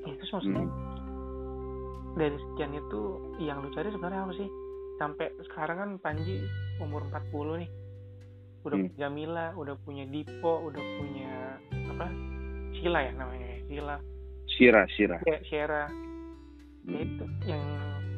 itu 0.09 0.25
maksudnya 0.33 0.65
Hmm. 0.65 0.73
dari 2.17 2.41
sekian 2.41 2.73
itu 2.73 3.01
yang 3.45 3.61
lu 3.61 3.69
cari 3.69 3.93
sebenarnya 3.93 4.25
apa 4.25 4.33
sih 4.33 4.49
sampai 4.97 5.29
sekarang 5.53 5.77
kan 5.77 5.91
Panji 6.01 6.41
umur 6.81 7.05
40 7.13 7.61
nih 7.61 7.71
udah 8.65 8.77
Hmm. 8.81 8.89
punya 8.89 8.97
Jamila 8.97 9.47
udah 9.55 9.75
punya 9.85 10.05
Dipo 10.09 10.65
udah 10.65 10.83
punya 10.99 11.33
apa? 11.93 12.07
Sila 12.75 12.99
ya 13.01 13.13
namanya 13.13 13.47
ya? 13.47 13.59
Sila 13.69 13.97
Shira 14.47 14.83
Shira. 14.89 15.19
Ya 15.25 15.39
Ya 15.45 15.85
Hmm. 16.85 17.01
itu 17.01 17.25
yang 17.45 17.63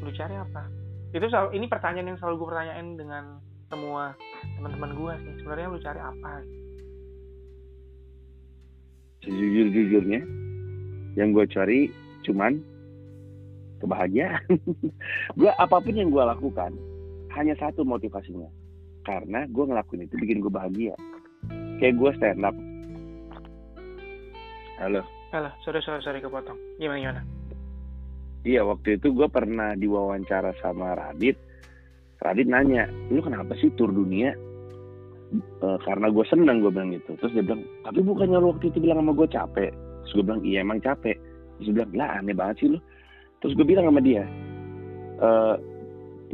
lu 0.02 0.10
cari 0.10 0.34
apa? 0.34 0.66
Itu 1.10 1.26
selalu, 1.26 1.54
ini 1.54 1.66
pertanyaan 1.66 2.10
yang 2.10 2.18
selalu 2.18 2.34
gue 2.42 2.48
pertanyain 2.50 2.88
dengan 2.94 3.24
semua 3.66 4.14
teman-teman 4.58 4.90
gue 4.92 5.12
sih. 5.22 5.32
Sebenarnya 5.38 5.66
lu 5.70 5.78
cari 5.78 6.00
apa? 6.02 6.32
Sejujur 9.22 9.66
jujurnya 9.70 10.20
yang 11.14 11.30
gue 11.30 11.46
cari 11.48 11.90
cuman 12.22 12.58
kebahagiaan. 13.78 14.42
Gue 15.38 15.50
apa 15.52 15.76
pun 15.78 15.94
yang 15.94 16.08
gue 16.08 16.22
lakukan 16.22 16.72
hanya 17.34 17.54
satu 17.56 17.82
motivasinya 17.82 18.48
karena 19.06 19.46
gue 19.46 19.64
ngelakuin 19.70 20.10
itu 20.10 20.18
bikin 20.18 20.42
gue 20.42 20.50
bahagia. 20.50 20.94
Kayak 21.78 21.94
gue 21.94 22.10
stand 22.18 22.42
up 22.42 22.56
halo 24.76 25.00
Alah, 25.34 25.52
sorry 25.64 25.82
sorry 25.82 26.00
sorry 26.00 26.18
kepotong. 26.22 26.56
Gimana 26.80 26.98
gimana? 27.02 27.22
Iya 28.46 28.62
waktu 28.62 28.96
itu 28.96 29.10
gue 29.10 29.26
pernah 29.26 29.74
diwawancara 29.74 30.54
sama 30.62 30.94
Radit. 30.94 31.34
Radit 32.22 32.46
nanya 32.46 32.86
lu 33.10 33.20
kenapa 33.20 33.52
sih 33.58 33.68
tur 33.74 33.90
dunia? 33.90 34.32
"Eh, 35.34 35.78
karena 35.82 36.06
gue 36.08 36.24
seneng 36.30 36.62
gue 36.62 36.70
bilang 36.70 36.94
gitu. 36.94 37.18
Terus 37.18 37.32
dia 37.34 37.44
bilang 37.44 37.66
tapi 37.82 38.00
bukannya 38.06 38.38
lu 38.38 38.54
waktu 38.54 38.70
itu 38.70 38.78
bilang 38.78 39.02
sama 39.02 39.12
gue 39.18 39.28
capek? 39.28 39.70
Terus 39.74 40.12
gue 40.14 40.24
bilang 40.24 40.42
iya 40.46 40.58
emang 40.62 40.78
capek. 40.78 41.16
Terus 41.58 41.66
dia 41.74 41.84
bilang 41.84 41.98
lah 41.98 42.10
aneh 42.22 42.36
banget 42.36 42.56
sih 42.62 42.68
lu. 42.70 42.78
Terus 43.42 43.52
gue 43.58 43.66
bilang 43.66 43.84
sama 43.90 44.00
dia 44.00 44.24
"Eh, 45.20 45.54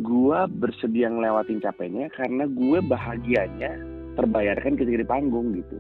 gue 0.00 0.38
bersedia 0.56 1.12
ngelewatin 1.12 1.60
capeknya 1.60 2.08
karena 2.16 2.48
gue 2.48 2.78
bahagianya 2.84 3.76
terbayarkan 4.16 4.76
ketika 4.76 4.98
di 5.04 5.08
panggung 5.08 5.52
gitu. 5.52 5.76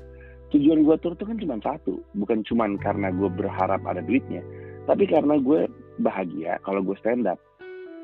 Tujuan 0.52 0.84
gue 0.84 0.96
tur 1.00 1.16
tuh 1.16 1.24
kan 1.24 1.40
cuma 1.40 1.56
satu 1.64 2.04
bukan 2.12 2.44
cuma 2.44 2.68
karena 2.76 3.08
gue 3.08 3.28
berharap 3.32 3.80
ada 3.88 4.04
duitnya 4.04 4.44
tapi 4.86 5.06
karena 5.06 5.38
gue 5.38 5.70
bahagia 6.02 6.58
kalau 6.66 6.82
gue 6.82 6.96
stand 6.98 7.28
up 7.28 7.38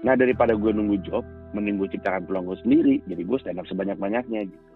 nah 0.06 0.14
daripada 0.14 0.54
gue 0.54 0.70
nunggu 0.70 1.02
job 1.02 1.26
mending 1.52 1.80
gue 1.82 1.90
ciptakan 1.90 2.22
peluang 2.28 2.54
gue 2.54 2.59
sendiri 2.62 2.94
jadi 3.11 3.22
gue 3.24 3.38
stand 3.42 3.59
up 3.59 3.66
sebanyak 3.66 3.98
banyaknya 3.98 4.46
gitu. 4.46 4.66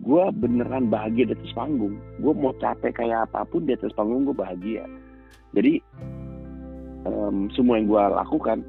Gue 0.00 0.32
beneran 0.32 0.88
bahagia 0.88 1.28
di 1.28 1.36
atas 1.36 1.52
panggung. 1.52 2.00
Gue 2.24 2.32
mau 2.32 2.56
capek 2.56 3.04
kayak 3.04 3.28
apa 3.28 3.44
pun 3.44 3.68
di 3.68 3.76
atas 3.76 3.92
panggung 3.92 4.24
gue 4.24 4.32
bahagia. 4.32 4.88
Jadi 5.52 5.76
em, 7.04 7.52
semua 7.52 7.76
yang 7.76 7.84
gue 7.84 8.00
lakukan 8.00 8.64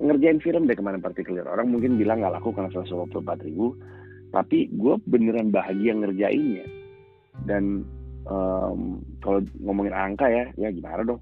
ngerjain 0.00 0.40
film 0.40 0.64
deh 0.64 0.76
kemarin 0.76 1.04
partikular 1.04 1.44
orang 1.44 1.68
mungkin 1.68 2.00
bilang 2.00 2.24
nggak 2.24 2.40
laku 2.40 2.56
karena 2.56 2.72
124 2.72 3.46
ribu. 3.46 3.76
Tapi 4.30 4.70
gue 4.70 4.94
beneran 5.10 5.50
bahagia 5.50 5.92
ngerjainnya. 5.92 6.64
Dan 7.44 7.84
em, 8.24 8.80
kalau 9.20 9.40
ngomongin 9.60 9.92
angka 9.92 10.26
ya 10.30 10.48
ya 10.56 10.68
gimana 10.72 11.04
dong? 11.04 11.20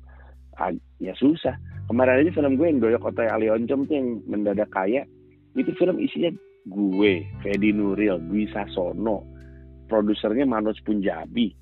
Ya 0.98 1.14
susah. 1.16 1.56
Kemarin 1.88 2.20
aja 2.26 2.30
film 2.36 2.60
gue 2.60 2.66
yang 2.68 2.80
doyok 2.84 3.08
otoy 3.14 3.28
Ali 3.30 3.48
Oncom 3.48 3.88
tuh 3.88 3.96
yang 3.96 4.20
mendadak 4.28 4.68
kaya 4.68 5.08
itu 5.56 5.72
film 5.80 5.96
isinya 5.98 6.28
gue 6.68 7.24
Fedi 7.40 7.72
Nuril 7.72 8.20
Dwi 8.28 8.46
Sasono. 8.52 9.24
Produsernya 9.88 10.44
Manoj 10.44 10.76
Punjabi. 10.84 11.56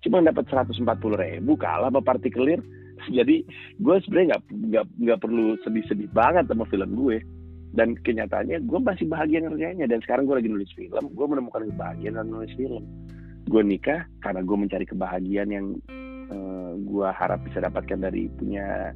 Cuma 0.00 0.24
dapat 0.24 0.48
140 0.48 0.82
ribu 1.20 1.52
kalah 1.60 1.92
sama 1.92 2.00
partikelir 2.00 2.64
jadi 3.18 3.36
gue 3.80 3.96
sebenarnya 4.06 4.28
nggak 4.36 4.42
nggak 4.50 4.86
nggak 5.02 5.18
perlu 5.20 5.56
sedih-sedih 5.66 6.10
banget 6.12 6.46
sama 6.48 6.64
film 6.68 6.92
gue. 6.94 7.18
Dan 7.72 7.96
kenyataannya 8.04 8.68
gue 8.68 8.80
masih 8.84 9.08
bahagia 9.08 9.40
ngerjainnya. 9.48 9.88
Dan 9.88 10.04
sekarang 10.04 10.28
gue 10.28 10.36
lagi 10.36 10.50
nulis 10.52 10.68
film 10.76 11.04
gue 11.08 11.26
menemukan 11.26 11.64
kebahagiaan 11.72 12.14
dalam 12.20 12.30
nulis 12.30 12.52
film. 12.54 12.84
Gue 13.48 13.62
nikah 13.64 14.04
karena 14.20 14.40
gue 14.44 14.56
mencari 14.56 14.86
kebahagiaan 14.86 15.50
yang 15.50 15.66
eh, 16.30 16.72
gue 16.76 17.08
harap 17.08 17.40
bisa 17.48 17.64
dapatkan 17.64 17.98
dari 17.98 18.28
punya 18.36 18.92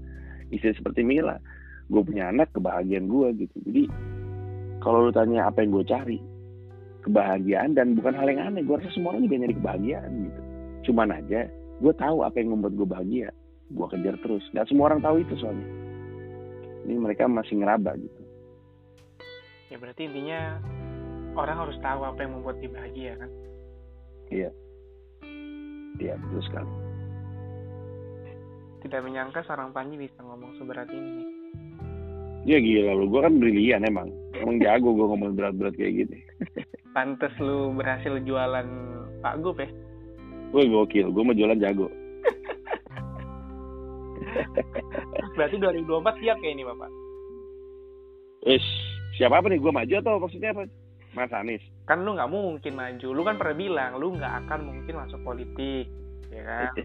istri 0.53 0.77
seperti 0.77 1.01
Mila. 1.03 1.41
Gue 1.89 2.03
punya 2.05 2.29
anak 2.29 2.53
kebahagiaan 2.53 3.09
gue 3.09 3.49
gitu. 3.49 3.57
Jadi 3.65 3.83
kalau 4.85 5.09
lu 5.09 5.13
tanya 5.15 5.49
apa 5.49 5.65
yang 5.65 5.73
gue 5.73 5.85
cari 5.89 6.19
kebahagiaan 7.07 7.79
dan 7.79 7.97
bukan 7.97 8.13
hal 8.13 8.29
yang 8.29 8.53
aneh. 8.53 8.63
Gue 8.63 8.77
rasa 8.77 8.93
semua 8.93 9.17
orang 9.17 9.25
juga 9.25 9.41
nyari 9.41 9.55
kebahagiaan 9.57 10.11
gitu. 10.29 10.41
Cuman 10.93 11.17
aja 11.17 11.49
gue 11.81 11.95
tahu 11.97 12.25
apa 12.25 12.37
yang 12.41 12.57
membuat 12.57 12.75
gue 12.77 12.89
bahagia 12.89 13.29
gue 13.71 13.87
kejar 13.91 14.17
terus. 14.23 14.45
Nggak 14.55 14.67
semua 14.71 14.93
orang 14.93 15.01
tahu 15.03 15.17
itu 15.23 15.35
soalnya. 15.39 15.69
Ini 16.87 16.95
mereka 17.03 17.27
masih 17.27 17.59
ngeraba 17.59 17.99
gitu. 17.99 18.21
Ya 19.71 19.77
berarti 19.83 20.07
intinya 20.07 20.63
orang 21.35 21.57
harus 21.67 21.77
tahu 21.83 22.07
apa 22.07 22.23
yang 22.23 22.39
membuat 22.39 22.63
dia 22.63 22.71
bahagia 22.71 23.13
kan? 23.19 23.31
Iya. 24.31 24.51
Betul 25.99 26.43
sekali. 26.47 26.73
Tidak 28.87 29.01
menyangka 29.03 29.43
seorang 29.43 29.75
Panji 29.75 29.99
bisa 29.99 30.23
ngomong 30.23 30.55
seberat 30.63 30.87
ini 30.95 31.37
ya 32.47 32.63
gila 32.63 32.95
lu. 32.95 33.11
Gue 33.11 33.21
kan 33.27 33.43
brilian 33.43 33.83
emang. 33.83 34.09
Emang 34.39 34.63
jago 34.63 34.95
gue 34.95 35.07
ngomong 35.11 35.35
berat-berat 35.35 35.75
kayak 35.75 36.07
gini. 36.07 36.19
Pantes 36.95 37.35
lu 37.43 37.75
berhasil 37.75 38.23
jualan 38.23 38.69
Pak 39.21 39.35
Gup 39.43 39.59
ya? 39.59 39.69
Gue 40.55 40.71
gokil. 40.71 41.11
Gue 41.11 41.23
mau 41.27 41.35
jualan 41.35 41.59
jago 41.59 41.91
berarti 45.37 45.57
2024 45.59 46.23
siap 46.23 46.37
kayak 46.41 46.55
ini 46.55 46.65
Bapak? 46.65 46.91
Ish, 48.47 48.71
siapa 49.19 49.43
apa 49.43 49.51
nih? 49.51 49.59
Gue 49.59 49.73
maju 49.75 49.95
atau 49.99 50.23
maksudnya 50.23 50.55
apa? 50.55 50.71
Mas 51.17 51.33
Anies. 51.33 51.65
Kan 51.89 52.05
lu 52.05 52.13
nggak 52.13 52.29
mungkin 52.29 52.73
maju. 52.77 53.09
Lu 53.17 53.23
kan 53.25 53.41
pernah 53.41 53.57
bilang 53.57 53.93
lu 53.97 54.15
nggak 54.15 54.47
akan 54.47 54.61
mungkin 54.69 54.95
masuk 55.01 55.21
politik 55.25 55.89
ya 56.31 56.43
kan? 56.45 56.73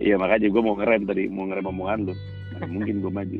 Iya 0.00 0.18
makanya 0.18 0.50
gue 0.50 0.62
mau 0.64 0.74
ngerem 0.74 1.06
tadi 1.06 1.30
mau 1.30 1.46
ngerem 1.46 1.70
omongan 1.70 2.00
lu. 2.10 2.14
Mana 2.52 2.66
mungkin 2.66 3.00
gue 3.00 3.12
maju. 3.12 3.38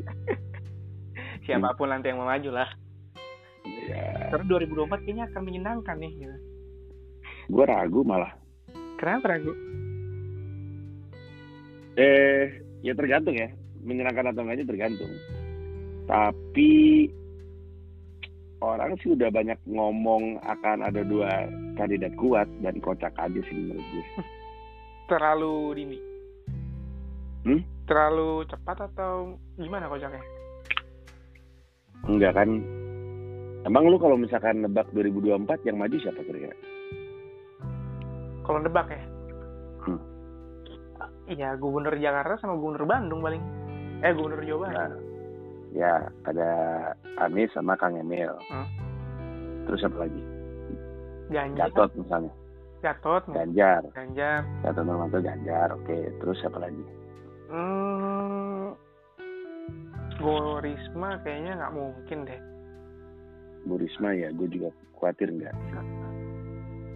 Siapa 1.45 1.75
pun 1.75 1.91
nanti 1.91 2.09
yang 2.09 2.23
mau 2.23 2.31
maju 2.31 2.51
lah. 2.55 2.71
Ya 3.91 4.31
karena 4.33 4.47
2024 4.47 5.05
kayaknya 5.05 5.25
akan 5.29 5.43
menyenangkan 5.45 5.97
nih 6.01 6.13
gitu. 6.17 6.37
gue 7.51 7.65
ragu 7.67 8.01
malah. 8.07 8.33
Kenapa 8.97 9.35
ragu? 9.35 9.53
Eh 11.99 12.70
ya 12.81 12.93
tergantung 12.97 13.37
ya 13.37 13.49
menyenangkan 13.81 14.33
atau 14.33 14.43
enggaknya 14.45 14.67
tergantung 14.69 15.13
tapi 16.09 17.07
orang 18.61 18.97
sih 19.01 19.17
udah 19.17 19.31
banyak 19.33 19.57
ngomong 19.69 20.37
akan 20.45 20.85
ada 20.85 21.01
dua 21.07 21.49
kandidat 21.81 22.13
kuat 22.21 22.49
dan 22.61 22.77
kocak 22.85 23.13
aja 23.17 23.41
sih 23.49 23.57
menurut 23.57 23.85
gue 23.95 24.05
terlalu 25.11 25.55
dini 25.77 25.99
Hmm? 27.41 27.65
terlalu 27.89 28.45
cepat 28.53 28.93
atau 28.93 29.41
gimana 29.57 29.89
kocaknya 29.89 30.21
Enggak 32.09 32.33
kan? 32.33 32.49
Emang 33.69 33.85
lu 33.93 34.01
kalau 34.01 34.17
misalkan 34.17 34.65
nebak 34.65 34.89
2024 34.97 35.69
yang 35.69 35.77
maju 35.77 35.97
siapa 36.01 36.21
kira-kira? 36.25 36.57
Kalau 38.41 38.59
nebak 38.65 38.89
ya? 38.89 39.03
Iya, 41.31 41.55
gubernur 41.55 41.95
Jakarta 41.95 42.43
sama 42.43 42.59
gubernur 42.59 42.91
Bandung 42.91 43.23
paling. 43.23 43.43
Eh, 44.03 44.11
gubernur 44.11 44.43
Jawa 44.43 44.61
Barat. 44.67 44.91
Nah, 44.91 44.99
ya 45.71 45.93
ada 46.27 46.51
Anies 47.23 47.55
sama 47.55 47.79
Kang 47.79 47.95
Emil. 47.95 48.35
Hmm. 48.51 48.67
Terus 49.71 49.87
apa 49.87 50.11
lagi? 50.11 50.23
Ganjar. 51.31 51.71
Gatot 51.71 51.91
misalnya. 51.95 52.33
Gatot. 52.83 53.23
Ganjar. 53.31 53.83
Ganjar. 53.95 54.43
Gatot 54.67 54.83
Nurmantio 54.83 55.23
Ganjar. 55.23 55.69
Oke. 55.71 56.11
Terus 56.19 56.37
siapa 56.43 56.59
lagi? 56.59 56.83
Hmm, 57.51 58.75
Go 60.19 60.59
Risma 60.59 61.17
kayaknya 61.23 61.63
nggak 61.63 61.75
mungkin 61.79 62.19
deh. 62.27 62.41
Bu 63.65 63.79
Risma 63.79 64.13
ya, 64.17 64.35
gue 64.35 64.49
juga 64.51 64.69
khawatir 64.99 65.31
nggak. 65.31 65.55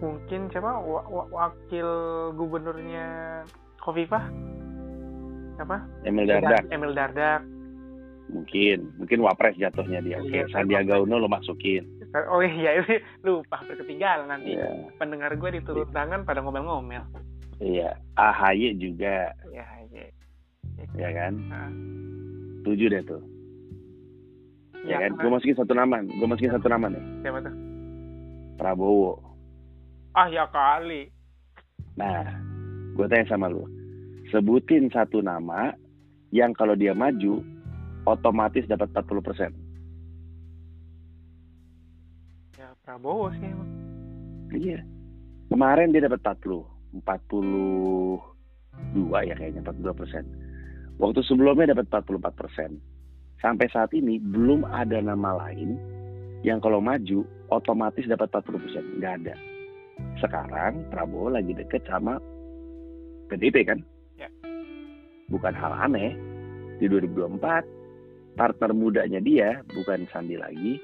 Mungkin 0.03 0.51
siapa 0.51 0.83
wa- 0.83 1.07
wa- 1.07 1.29
wakil 1.31 1.87
gubernurnya 2.35 3.07
Kofifah? 3.85 4.25
Apa? 5.55 5.77
Emil 6.03 6.25
Dardak 6.25 6.65
Emil 6.67 6.91
Dardak. 6.91 7.45
mungkin, 8.25 8.89
mungkin 8.97 9.21
wapres 9.21 9.53
jatuhnya 9.55 10.01
dia. 10.01 10.17
Oke, 10.17 10.33
Iya, 10.33 10.49
Sandiaga 10.49 10.97
Uno 10.97 11.21
lo 11.21 11.29
masukin. 11.29 11.85
Oh 12.25 12.41
iya, 12.41 12.81
ini 12.81 12.97
lupa 13.21 13.61
berketinggalan 13.61 14.25
nanti. 14.27 14.57
Iya, 14.57 14.89
Pendengar 14.97 15.37
gue 15.37 15.49
diturun 15.53 15.93
tangan 15.93 16.25
pada 16.25 16.41
ngomel-ngomel. 16.41 17.05
iya. 17.61 17.93
AHY 18.15 18.73
juga, 18.75 19.29
Ya, 19.47 19.63
iya. 19.85 20.09
ya 20.97 21.09
kan? 21.13 21.33
Nah, 21.45 21.69
Tujuh 22.65 22.89
deh 22.89 23.05
tuh. 23.05 23.21
Ya, 24.83 24.97
kan? 24.97 25.13
karena- 25.13 25.21
Gue 25.21 25.29
masukin 25.29 25.55
satu 25.55 25.71
nama, 25.71 26.01
gue 26.01 26.25
masukin 26.25 26.49
satu 26.49 26.65
nama 26.65 26.89
nih. 26.89 27.03
siapa 27.21 27.39
tuh? 27.39 27.53
Prabowo. 28.57 29.21
Ah 30.11 30.25
ya 30.25 30.49
kali. 30.49 31.13
Nah, 31.93 32.25
gue 32.91 33.05
tanya 33.05 33.29
sama 33.29 33.47
lu. 33.47 33.69
Sebutin 34.35 34.91
satu 34.91 35.23
nama 35.23 35.71
yang 36.35 36.51
kalau 36.51 36.75
dia 36.75 36.91
maju 36.91 37.39
otomatis 38.03 38.67
dapat 38.67 38.91
40%. 38.91 39.47
Ya 42.59 42.75
Prabowo 42.83 43.31
sih 43.31 43.47
emang. 43.47 43.71
Iya. 44.51 44.83
Kemarin 45.47 45.95
dia 45.95 46.03
dapat 46.03 46.19
40, 46.19 46.67
42 46.99 48.19
ya 49.23 49.39
kayaknya 49.39 49.63
42 49.71 50.03
persen. 50.03 50.27
Waktu 50.99 51.23
sebelumnya 51.23 51.71
dapat 51.71 51.87
44 51.87 52.35
persen. 52.35 52.75
Sampai 53.39 53.71
saat 53.71 53.95
ini 53.95 54.19
belum 54.19 54.67
ada 54.67 54.99
nama 54.99 55.47
lain 55.47 55.79
yang 56.43 56.59
kalau 56.59 56.83
maju 56.83 57.23
otomatis 57.55 58.03
dapat 58.03 58.27
40 58.35 58.63
persen. 58.67 58.83
Nggak 58.99 59.13
ada. 59.23 59.39
Sekarang 60.19 60.83
Prabowo 60.91 61.31
lagi 61.31 61.55
deket 61.55 61.87
sama 61.87 62.19
PDIP 63.31 63.63
kan? 63.63 63.94
Ya. 65.25 65.31
Bukan 65.33 65.53
hal 65.57 65.73
aneh. 65.89 66.13
Di 66.75 66.91
2024 66.91 67.39
partner 68.35 68.71
mudanya 68.75 69.23
dia 69.23 69.63
bukan 69.71 70.03
Sandi 70.11 70.35
lagi, 70.35 70.75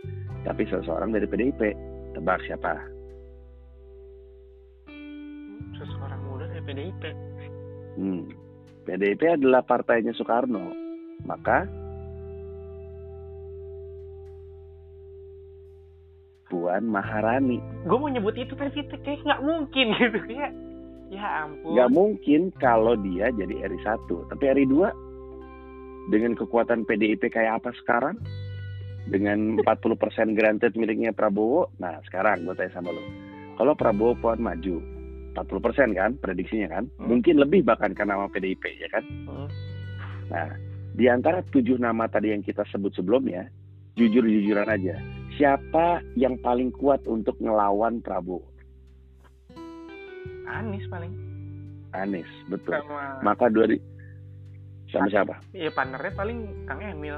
tapi 0.47 0.63
seseorang 0.65 1.11
dari 1.11 1.27
PDIP. 1.27 1.61
Tebak 2.15 2.43
siapa? 2.47 2.79
Seseorang 5.75 6.21
muda 6.27 6.47
dari 6.47 6.63
PDIP. 6.63 7.03
Hmm. 7.99 8.23
PDIP 8.87 9.21
adalah 9.35 9.61
partainya 9.63 10.15
Soekarno. 10.15 10.73
Maka 11.27 11.67
Puan 16.51 16.83
Maharani. 16.83 17.63
Gue 17.87 17.95
mau 17.95 18.11
nyebut 18.11 18.35
itu 18.35 18.51
tapi 18.59 18.75
kayak 18.83 19.23
nggak 19.23 19.43
mungkin 19.43 19.87
gitu 19.95 20.19
kayak. 20.27 20.51
Ya 21.11 21.43
ampun. 21.43 21.75
Nggak 21.75 21.89
mungkin 21.91 22.41
kalau 22.55 22.95
dia 22.95 23.27
jadi 23.35 23.67
RI 23.67 23.79
1. 23.83 24.31
Tapi 24.31 24.43
RI 24.55 24.65
2 24.65 26.11
dengan 26.15 26.33
kekuatan 26.39 26.87
PDIP 26.87 27.27
kayak 27.27 27.59
apa 27.61 27.75
sekarang? 27.83 28.15
Dengan 29.11 29.59
40% 29.59 30.39
granted 30.39 30.71
miliknya 30.79 31.11
Prabowo. 31.11 31.67
Nah 31.83 31.99
sekarang 32.07 32.47
gue 32.47 32.55
tanya 32.55 32.71
sama 32.71 32.95
lo. 32.95 33.03
Kalau 33.59 33.75
Prabowo 33.75 34.15
Puan 34.15 34.39
maju, 34.39 34.79
40% 35.35 35.99
kan 35.99 36.15
prediksinya 36.19 36.79
kan? 36.79 36.87
Hmm. 36.95 37.07
Mungkin 37.11 37.43
lebih 37.43 37.67
bahkan 37.67 37.91
karena 37.91 38.15
nama 38.15 38.31
PDIP 38.31 38.63
ya 38.79 38.87
kan? 38.87 39.03
Hmm. 39.27 39.47
Nah, 40.31 40.47
di 40.95 41.11
antara 41.11 41.43
tujuh 41.51 41.75
nama 41.75 42.07
tadi 42.07 42.31
yang 42.31 42.43
kita 42.43 42.63
sebut 42.71 42.95
sebelumnya, 42.95 43.51
jujur-jujuran 43.99 44.67
aja, 44.67 44.95
siapa 45.35 45.99
yang 46.15 46.39
paling 46.39 46.71
kuat 46.71 47.03
untuk 47.03 47.35
ngelawan 47.43 47.99
Prabowo? 47.99 48.50
Anies 50.51 50.85
paling. 50.91 51.13
Anies, 51.91 52.27
betul. 52.47 52.75
Sama 52.75 53.19
Maka 53.23 53.47
dua 53.47 53.67
di 53.67 53.77
sama 54.91 55.07
siapa? 55.07 55.39
ya 55.55 55.71
partnernya 55.71 56.11
paling 56.13 56.67
Kang 56.67 56.83
Emil. 56.83 57.15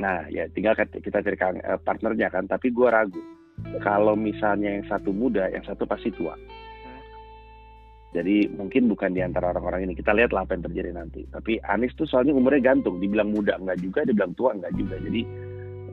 Nah, 0.00 0.24
ya 0.32 0.48
tinggal 0.52 0.72
kita 0.78 1.20
cari 1.20 1.36
kang- 1.36 1.60
eh, 1.60 1.76
partnernya 1.76 2.32
kan. 2.32 2.48
Tapi 2.48 2.72
gua 2.72 2.88
ragu. 2.94 3.20
Kalau 3.84 4.16
misalnya 4.16 4.80
yang 4.80 4.86
satu 4.88 5.12
muda, 5.12 5.52
yang 5.52 5.60
satu 5.68 5.84
pasti 5.84 6.08
tua. 6.16 6.32
Jadi 8.10 8.48
mungkin 8.50 8.88
bukan 8.90 9.12
di 9.14 9.20
antara 9.22 9.52
orang-orang 9.52 9.86
ini. 9.86 9.94
Kita 9.94 10.10
lihat 10.16 10.32
lah 10.32 10.42
apa 10.42 10.56
yang 10.56 10.64
terjadi 10.66 10.90
nanti. 10.96 11.22
Tapi 11.30 11.60
Anies 11.68 11.92
tuh 11.94 12.08
soalnya 12.08 12.32
umurnya 12.32 12.72
gantung. 12.72 12.98
Dibilang 12.98 13.30
muda 13.30 13.54
enggak 13.60 13.78
juga, 13.84 14.00
dibilang 14.02 14.32
tua 14.34 14.56
enggak 14.56 14.72
juga. 14.74 14.96
Jadi 14.98 15.20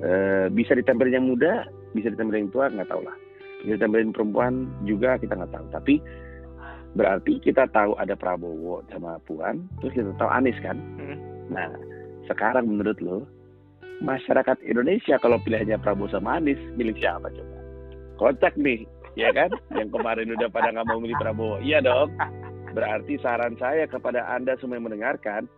eh, 0.02 0.48
bisa 0.50 0.72
ditempelin 0.74 1.14
yang 1.20 1.28
muda, 1.28 1.68
bisa 1.92 2.08
ditempelin 2.10 2.48
yang 2.48 2.54
tua, 2.56 2.72
nggak 2.72 2.88
tahu 2.90 3.02
lah. 3.04 3.14
Bisa 3.62 3.76
ditempelin 3.78 4.16
perempuan 4.16 4.54
juga 4.88 5.20
kita 5.20 5.36
nggak 5.36 5.52
tahu. 5.52 5.66
Tapi 5.70 5.96
berarti 6.98 7.38
kita 7.40 7.70
tahu 7.70 7.94
ada 8.02 8.18
Prabowo 8.18 8.82
sama 8.90 9.22
Puan, 9.30 9.70
terus 9.80 9.94
kita 9.94 10.12
tahu 10.18 10.30
Anies 10.34 10.58
kan. 10.66 10.76
Hmm. 10.98 11.18
Nah, 11.54 11.70
sekarang 12.26 12.66
menurut 12.66 12.98
lo, 13.00 13.24
masyarakat 14.02 14.58
Indonesia 14.66 15.22
kalau 15.22 15.38
pilihannya 15.46 15.78
Prabowo 15.78 16.10
sama 16.10 16.42
Anies, 16.42 16.60
milih 16.74 16.98
siapa 16.98 17.30
coba? 17.30 17.58
Kocak 18.18 18.58
nih, 18.58 18.90
ya 19.14 19.30
kan? 19.30 19.54
Yang 19.78 19.94
kemarin 19.94 20.34
udah 20.34 20.50
pada 20.50 20.74
nggak 20.74 20.88
mau 20.90 20.98
milih 20.98 21.18
Prabowo. 21.22 21.62
Iya 21.62 21.86
dong. 21.86 22.10
Berarti 22.74 23.22
saran 23.22 23.54
saya 23.62 23.86
kepada 23.86 24.26
Anda 24.34 24.58
semua 24.58 24.78
yang 24.78 24.90
mendengarkan, 24.90 25.50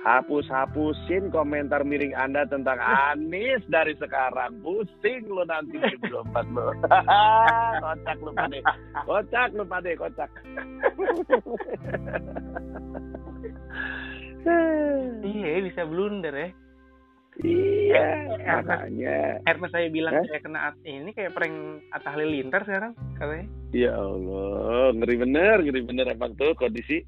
hapus-hapusin 0.00 1.28
komentar 1.28 1.84
miring 1.84 2.16
Anda 2.16 2.48
tentang 2.48 2.80
Anies 2.80 3.62
dari 3.68 3.92
sekarang. 3.96 4.64
Pusing 4.64 5.28
lo 5.28 5.44
nanti 5.44 5.76
2024 6.08 6.56
lo. 6.56 6.72
kocak 7.84 8.18
lu 8.20 8.32
pade. 8.32 8.60
Kocak 9.04 9.50
lu 9.52 9.64
pade, 9.64 9.92
kocak. 9.94 10.30
Iya 15.22 15.62
bisa 15.62 15.86
blunder 15.86 16.34
ya. 16.34 16.48
Iya, 17.40 18.04
Eh, 18.36 18.44
makanya. 18.44 19.40
Karena 19.40 19.66
saya 19.72 19.86
bilang 19.88 20.20
Hah? 20.20 20.26
saya 20.28 20.40
kena 20.44 20.60
ini 20.84 21.16
kayak 21.16 21.32
prank 21.32 21.80
Atta 21.88 22.12
Halilintar 22.12 22.60
sekarang 22.68 22.92
katanya. 23.16 23.46
Ya 23.72 23.96
Allah, 23.96 24.92
ngeri 24.92 25.16
bener, 25.16 25.56
ngeri 25.64 25.80
bener 25.80 26.12
emang 26.12 26.36
tuh 26.36 26.52
kondisi. 26.52 27.00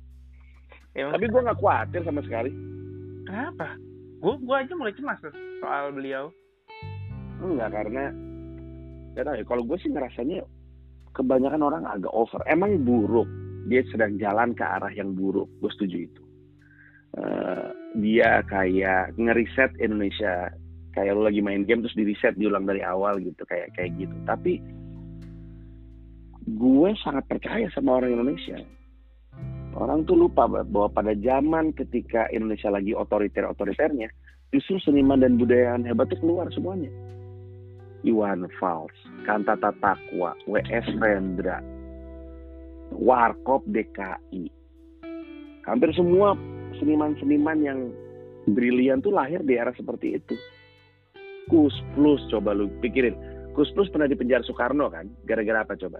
Emang 0.97 1.13
Tapi 1.13 1.29
gue 1.29 1.45
nggak 1.45 1.59
khawatir 1.61 2.01
sama 2.09 2.25
sekali. 2.25 2.55
Kenapa? 3.35 3.75
Gue 4.23 4.35
gua 4.47 4.63
aja 4.63 4.73
mulai 4.79 4.95
cemas 4.95 5.19
tuh 5.19 5.35
soal 5.59 5.91
beliau. 5.91 6.31
Enggak 7.43 7.75
karena 7.75 8.15
nggak 9.13 9.25
tahu 9.27 9.37
ya. 9.43 9.45
Kalau 9.45 9.63
gue 9.67 9.79
sih 9.83 9.91
ngerasanya 9.91 10.39
kebanyakan 11.19 11.63
orang 11.67 11.85
agak 11.91 12.15
over. 12.15 12.41
Emang 12.47 12.87
buruk. 12.87 13.27
Dia 13.67 13.83
sedang 13.91 14.15
jalan 14.23 14.55
ke 14.55 14.63
arah 14.63 14.93
yang 14.95 15.19
buruk. 15.19 15.51
Gue 15.59 15.71
setuju 15.75 16.07
itu. 16.07 16.23
Eh, 17.15 17.69
dia 17.99 18.43
kayak 18.47 19.19
ngeriset 19.19 19.75
Indonesia. 19.83 20.55
Kayak 20.95 21.19
lo 21.19 21.27
lagi 21.27 21.43
main 21.43 21.67
game 21.67 21.83
terus 21.83 21.99
di 21.99 22.07
reset 22.07 22.39
diulang 22.39 22.71
dari 22.71 22.87
awal 22.87 23.19
gitu 23.19 23.43
kayak 23.51 23.75
kayak 23.75 23.99
gitu. 23.99 24.15
Tapi 24.31 24.63
gue 26.55 26.91
sangat 27.03 27.27
percaya 27.27 27.67
sama 27.75 27.99
orang 27.99 28.15
Indonesia. 28.15 28.63
Orang 29.75 30.07
tuh 30.07 30.15
lupa 30.15 30.47
bahwa 30.47 30.87
pada 30.87 31.13
zaman 31.19 31.75
ketika 31.75 32.31
Indonesia 32.31 32.71
lagi 32.71 32.95
otoriter-otoriternya, 32.95 34.07
justru 34.55 34.79
seniman 34.79 35.19
dan 35.19 35.35
budaya 35.35 35.75
yang 35.75 35.83
hebat 35.83 36.15
itu 36.15 36.23
keluar 36.23 36.47
semuanya. 36.55 36.91
Iwan 38.07 38.47
Fals, 38.61 38.95
Kantata 39.27 39.75
Takwa, 39.83 40.37
W.S. 40.47 40.87
Rendra, 41.01 41.59
Warkop 42.95 43.67
DKI. 43.67 44.47
Hampir 45.67 45.91
semua 45.97 46.39
seniman-seniman 46.79 47.59
yang 47.65 47.91
brilian 48.53 49.01
tuh 49.01 49.11
lahir 49.11 49.41
di 49.43 49.57
era 49.57 49.73
seperti 49.75 50.21
itu. 50.21 50.37
Kus 51.49 51.75
Plus 51.97 52.21
coba 52.31 52.55
lu 52.55 52.69
pikirin. 52.79 53.17
Kus 53.57 53.73
Plus 53.73 53.89
pernah 53.89 54.07
di 54.07 54.15
penjara 54.15 54.45
Soekarno 54.45 54.87
kan? 54.93 55.09
Gara-gara 55.25 55.65
apa 55.65 55.75
coba? 55.75 55.99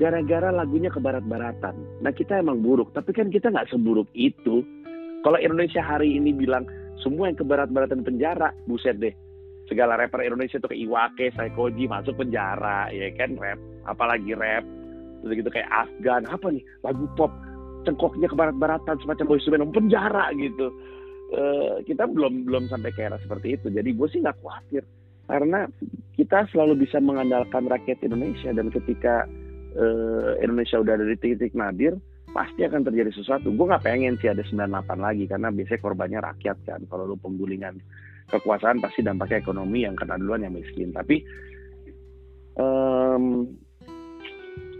Gara-gara 0.00 0.48
lagunya 0.50 0.88
ke 0.88 0.98
barat-baratan. 0.98 2.02
Nah 2.02 2.12
kita 2.14 2.40
emang 2.40 2.64
buruk, 2.64 2.90
tapi 2.96 3.12
kan 3.12 3.28
kita 3.28 3.52
nggak 3.52 3.68
seburuk 3.68 4.08
itu. 4.16 4.64
Kalau 5.22 5.38
Indonesia 5.38 5.84
hari 5.84 6.18
ini 6.18 6.34
bilang 6.34 6.66
semua 6.98 7.30
yang 7.30 7.38
ke 7.38 7.46
barat-baratan 7.46 8.02
penjara, 8.02 8.50
buset 8.66 8.98
deh. 8.98 9.14
segala 9.70 9.96
rapper 9.96 10.20
Indonesia 10.20 10.60
tuh 10.60 10.68
kayak 10.68 10.84
Iwake, 10.84 11.26
Saikoji 11.32 11.88
masuk 11.88 12.18
penjara, 12.20 12.92
ya 12.92 13.08
kan 13.16 13.40
rap, 13.40 13.56
apalagi 13.88 14.36
rap, 14.36 14.66
terus 15.22 15.38
gitu 15.38 15.48
kayak 15.48 15.70
Afgan, 15.70 16.28
apa 16.28 16.52
nih 16.52 16.60
lagu 16.84 17.08
pop, 17.16 17.32
cengkoknya 17.88 18.28
ke 18.28 18.36
barat-baratan 18.36 19.00
semacam 19.00 19.24
boys 19.24 19.46
to 19.46 19.54
penjara 19.54 20.28
gitu. 20.36 20.68
Uh, 21.32 21.80
kita 21.88 22.04
belum 22.04 22.44
belum 22.44 22.68
sampai 22.68 22.92
ke 22.92 23.08
era 23.08 23.16
seperti 23.16 23.56
itu, 23.56 23.72
jadi 23.72 23.88
gue 23.88 24.08
sih 24.12 24.20
nggak 24.20 24.36
khawatir 24.44 24.84
karena 25.32 25.64
kita 26.12 26.44
selalu 26.52 26.84
bisa 26.84 27.00
mengandalkan 27.00 27.64
rakyat 27.64 28.04
Indonesia 28.04 28.52
dan 28.52 28.68
ketika 28.68 29.24
uh, 29.76 30.38
Indonesia 30.40 30.80
udah 30.80 30.92
ada 30.96 31.06
di 31.06 31.16
titik 31.18 31.52
nadir, 31.56 31.96
pasti 32.32 32.64
akan 32.64 32.82
terjadi 32.88 33.12
sesuatu. 33.12 33.52
Gue 33.52 33.66
nggak 33.68 33.84
pengen 33.84 34.16
sih 34.18 34.32
ada 34.32 34.40
98 34.42 34.88
lagi 34.98 35.24
karena 35.28 35.48
biasanya 35.52 35.80
korbannya 35.84 36.20
rakyat 36.24 36.58
kan. 36.64 36.80
Kalau 36.88 37.04
lu 37.04 37.16
penggulingan 37.20 37.76
kekuasaan 38.32 38.80
pasti 38.80 39.04
dampaknya 39.04 39.44
ekonomi 39.44 39.84
yang 39.84 39.94
kena 39.94 40.16
duluan 40.16 40.44
yang 40.44 40.56
miskin. 40.56 40.90
Tapi 40.96 41.20
um, 42.56 43.52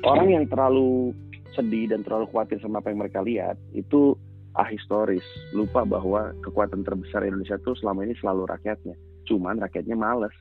orang 0.09 0.28
yang 0.32 0.44
terlalu 0.48 1.12
sedih 1.52 1.93
dan 1.93 2.01
terlalu 2.01 2.32
khawatir 2.32 2.56
sama 2.64 2.81
apa 2.81 2.89
yang 2.89 3.01
mereka 3.05 3.20
lihat 3.20 3.60
itu 3.77 4.16
ahistoris. 4.56 5.24
Lupa 5.52 5.85
bahwa 5.85 6.32
kekuatan 6.40 6.85
terbesar 6.85 7.24
Indonesia 7.28 7.60
itu 7.60 7.77
selama 7.81 8.09
ini 8.09 8.16
selalu 8.16 8.48
rakyatnya. 8.48 8.97
Cuman 9.28 9.60
rakyatnya 9.60 9.97
males. 9.97 10.32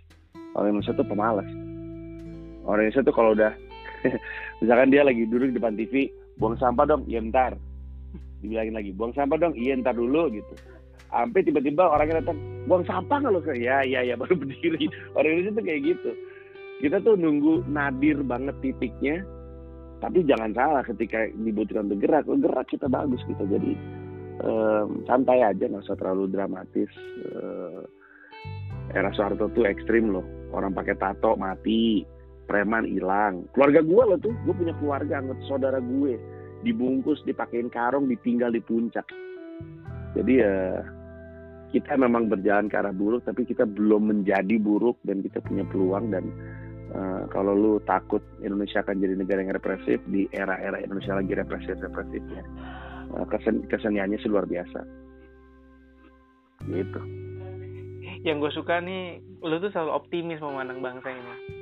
Orang 0.56 0.76
Indonesia 0.76 0.96
tuh 0.96 1.08
pemalas. 1.08 1.48
Orang 2.64 2.88
Indonesia 2.88 3.04
tuh 3.04 3.16
kalau 3.16 3.32
udah 3.36 3.52
misalkan 4.62 4.90
dia 4.90 5.02
lagi 5.06 5.24
duduk 5.28 5.54
di 5.54 5.58
depan 5.58 5.76
TV 5.78 6.10
buang 6.38 6.58
sampah 6.58 6.86
dong 6.88 7.04
iya 7.06 7.22
ntar. 7.22 7.58
Dibilangin 8.42 8.76
lagi 8.76 8.92
buang 8.94 9.14
sampah 9.14 9.38
dong 9.38 9.54
iya 9.58 9.78
ntar 9.78 9.94
dulu 9.94 10.32
gitu. 10.34 10.54
Sampai 11.12 11.44
tiba-tiba 11.44 11.92
orangnya 11.92 12.24
datang 12.24 12.40
buang 12.66 12.86
sampah 12.88 13.18
nggak 13.20 13.34
lo? 13.34 13.42
Ya 13.58 13.84
ya 13.86 14.02
ya 14.02 14.16
baru 14.18 14.38
berdiri. 14.38 14.90
Orang 15.14 15.32
Indonesia 15.38 15.58
tuh 15.58 15.64
kayak 15.66 15.82
gitu. 15.86 16.12
Kita 16.82 16.98
tuh 17.06 17.14
nunggu 17.14 17.70
nadir 17.70 18.26
banget 18.26 18.58
titiknya 18.66 19.22
tapi 20.02 20.26
jangan 20.26 20.50
salah 20.58 20.82
ketika 20.82 21.30
dibutuhkan 21.38 21.86
untuk 21.86 22.02
gerak 22.02 22.26
gerak 22.26 22.66
kita 22.66 22.90
bagus 22.90 23.22
gitu. 23.30 23.46
Jadi 23.46 23.78
um, 24.42 25.06
santai 25.06 25.46
aja 25.46 25.70
nggak 25.70 25.86
usah 25.86 25.98
terlalu 26.02 26.26
dramatis. 26.34 26.90
Uh, 27.38 27.86
era 28.92 29.14
Soeharto 29.14 29.48
tuh 29.54 29.70
ekstrim 29.70 30.10
loh. 30.10 30.26
Orang 30.52 30.74
pakai 30.74 30.98
tato 30.98 31.38
mati 31.38 32.04
preman 32.52 32.84
hilang. 32.84 33.48
Keluarga 33.56 33.80
gue 33.80 34.04
loh 34.12 34.20
tuh 34.20 34.36
gue 34.44 34.52
punya 34.52 34.76
keluarga 34.76 35.24
anggota 35.24 35.40
saudara 35.48 35.80
gue. 35.80 36.20
Dibungkus 36.68 37.24
dipakein 37.24 37.72
karung 37.72 38.12
ditinggal 38.12 38.52
di 38.52 38.60
puncak. 38.60 39.08
Jadi 40.12 40.34
ya 40.44 40.84
kita 41.72 41.96
memang 41.96 42.28
berjalan 42.28 42.68
ke 42.68 42.76
arah 42.76 42.92
buruk 42.92 43.24
tapi 43.24 43.48
kita 43.48 43.64
belum 43.64 44.12
menjadi 44.12 44.60
buruk 44.60 45.00
dan 45.08 45.24
kita 45.24 45.40
punya 45.40 45.64
peluang 45.72 46.12
dan 46.12 46.28
uh, 46.92 47.24
kalau 47.32 47.56
lu 47.56 47.74
takut 47.88 48.20
Indonesia 48.44 48.84
akan 48.84 49.00
jadi 49.00 49.16
negara 49.16 49.40
yang 49.40 49.56
represif 49.56 50.04
di 50.12 50.28
era-era 50.36 50.84
Indonesia 50.84 51.16
lagi 51.16 51.32
represif 51.32 51.80
represifnya 51.80 52.44
uh, 53.16 53.24
kesen 53.32 53.64
keseniannya 53.72 54.20
sih 54.20 54.28
luar 54.28 54.44
biasa. 54.44 54.84
Gitu. 56.68 57.02
Yang 58.28 58.38
gue 58.44 58.52
suka 58.52 58.84
nih 58.84 59.24
lu 59.40 59.56
tuh 59.64 59.72
selalu 59.72 59.96
optimis 59.96 60.44
memandang 60.44 60.84
bangsa 60.84 61.08
ini 61.08 61.61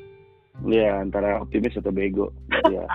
Iya, 0.70 1.02
antara 1.02 1.42
optimis 1.42 1.78
atau 1.78 1.90
bego. 1.90 2.30
Iya. 2.70 2.86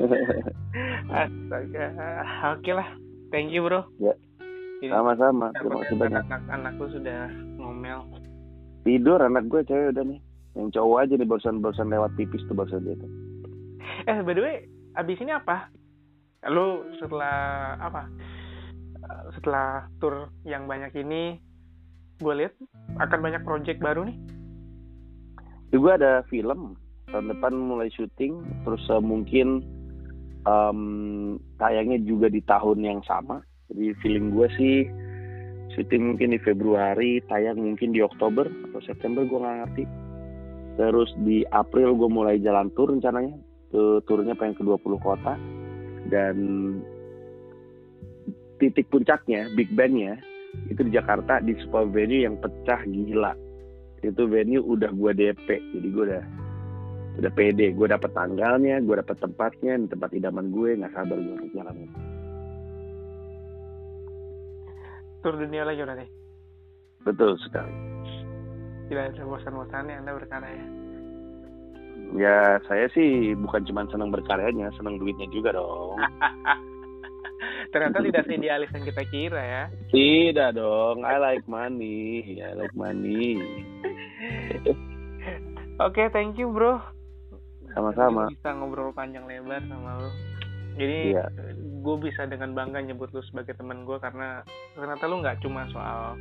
Astaga. 1.10 1.86
Oke 2.54 2.72
lah. 2.74 2.88
Thank 3.34 3.50
you, 3.54 3.66
Bro. 3.66 3.90
Ya. 3.98 4.14
Sama-sama. 4.86 5.52
Terima 5.58 5.82
kasih 5.84 5.96
banyak. 5.98 6.22
Anak-anak 6.26 6.72
lu 6.80 6.88
sudah 6.94 7.28
ngomel. 7.60 8.00
Tidur 8.86 9.20
anak 9.20 9.46
gue 9.50 9.60
cewek 9.66 9.92
udah 9.94 10.04
nih. 10.06 10.20
Yang 10.58 10.68
cowok 10.80 10.98
aja 11.06 11.14
nih 11.14 11.28
bosan-bosan 11.28 11.92
lewat 11.92 12.10
tipis 12.18 12.42
tuh 12.48 12.56
barusan 12.58 12.82
dia 12.82 12.96
tuh. 12.98 13.10
Eh, 14.08 14.18
by 14.24 14.34
the 14.34 14.42
way, 14.42 14.56
abis 14.98 15.20
ini 15.22 15.30
apa? 15.36 15.70
Lu 16.48 16.88
setelah 16.98 17.76
apa? 17.78 18.08
Setelah 19.36 19.86
tour 20.02 20.32
yang 20.42 20.66
banyak 20.66 20.90
ini, 20.96 21.38
gue 22.18 22.34
lihat 22.34 22.54
akan 22.98 23.18
banyak 23.20 23.42
project 23.46 23.78
baru 23.78 24.08
nih 24.08 24.39
juga 25.70 25.96
ada 25.98 26.12
film 26.26 26.74
tahun 27.10 27.30
depan 27.34 27.54
mulai 27.54 27.90
syuting 27.94 28.42
terus 28.66 28.82
uh, 28.90 29.02
mungkin 29.02 29.62
um, 30.46 31.38
tayangnya 31.58 31.98
juga 32.06 32.30
di 32.30 32.42
tahun 32.46 32.82
yang 32.82 33.00
sama. 33.06 33.42
Jadi 33.70 33.94
feeling 34.02 34.34
gue 34.34 34.48
sih 34.58 34.76
syuting 35.78 36.14
mungkin 36.14 36.34
di 36.34 36.40
Februari 36.42 37.22
tayang 37.30 37.62
mungkin 37.62 37.94
di 37.94 38.02
Oktober 38.02 38.46
atau 38.46 38.80
September 38.82 39.22
gue 39.26 39.38
nggak 39.38 39.58
ngerti. 39.66 39.84
Terus 40.78 41.10
di 41.22 41.42
April 41.50 41.94
gue 41.98 42.10
mulai 42.10 42.38
jalan 42.42 42.70
tour 42.74 42.90
rencananya 42.90 43.36
ke 43.70 44.02
turnya 44.06 44.34
pengen 44.34 44.58
ke 44.58 44.62
20 44.66 44.98
kota. 45.02 45.34
Dan 46.10 46.36
titik 48.58 48.90
puncaknya 48.90 49.46
big 49.54 49.70
bandnya 49.74 50.18
itu 50.66 50.82
di 50.82 50.90
Jakarta 50.90 51.38
di 51.38 51.54
sebuah 51.62 51.94
venue 51.94 52.26
yang 52.26 52.34
pecah 52.42 52.82
gila 52.90 53.32
itu 54.00 54.22
venue 54.24 54.64
udah 54.64 54.90
gue 54.92 55.12
DP 55.12 55.48
jadi 55.76 55.88
gue 55.92 56.04
udah 56.08 56.24
udah 57.20 57.32
pede. 57.36 57.74
Gue 57.76 57.86
dapet 57.90 58.10
tanggalnya 58.16 58.80
gue 58.80 58.96
dapet 58.96 59.16
tempatnya 59.20 59.76
di 59.76 59.88
tempat 59.92 60.10
idaman 60.16 60.48
gue 60.48 60.78
nggak 60.78 60.94
sabar 60.96 61.18
gue 61.18 61.34
untuk 61.36 61.52
jalan. 61.52 61.74
Tur 65.20 65.34
dunia 65.36 65.62
lagi 65.68 65.84
nanti 65.84 66.06
betul 67.04 67.36
sekali. 67.44 67.72
Tidak 68.88 69.04
ada 69.14 69.22
bosan-bosannya 69.22 69.94
anda 70.02 70.12
berkarya 70.16 70.50
ya? 70.50 70.66
Saya 72.66 72.90
sih 72.90 73.38
bukan 73.38 73.62
cuma 73.68 73.86
senang 73.86 74.10
berkaryanya 74.10 74.72
senang 74.74 74.98
duitnya 74.98 75.30
juga 75.30 75.54
dong 75.54 75.94
ternyata 77.72 77.98
tidak 78.04 78.22
seidealis 78.28 78.70
yang 78.72 78.84
kita 78.84 79.02
kira 79.08 79.42
ya. 79.42 79.64
Tidak 79.92 80.50
dong 80.56 81.02
I 81.04 81.16
like 81.16 81.46
money 81.48 82.38
I 82.40 82.52
like 82.56 82.74
money. 82.76 83.40
Oke 85.80 85.96
okay, 85.96 86.06
thank 86.12 86.36
you 86.36 86.52
bro. 86.52 86.80
Sama-sama. 87.72 88.26
Bisa 88.28 88.50
ngobrol 88.52 88.90
panjang 88.90 89.24
lebar 89.24 89.62
sama 89.70 90.00
lo 90.02 90.10
jadi 90.78 91.12
iya. 91.12 91.26
gue 91.84 91.96
bisa 92.00 92.24
dengan 92.24 92.54
bangga 92.54 92.80
nyebut 92.80 93.10
lu 93.10 93.22
sebagai 93.26 93.58
teman 93.58 93.82
gue 93.82 93.98
karena 93.98 94.40
ternyata 94.72 95.04
lu 95.10 95.20
nggak 95.20 95.42
cuma 95.42 95.66
soal 95.74 96.14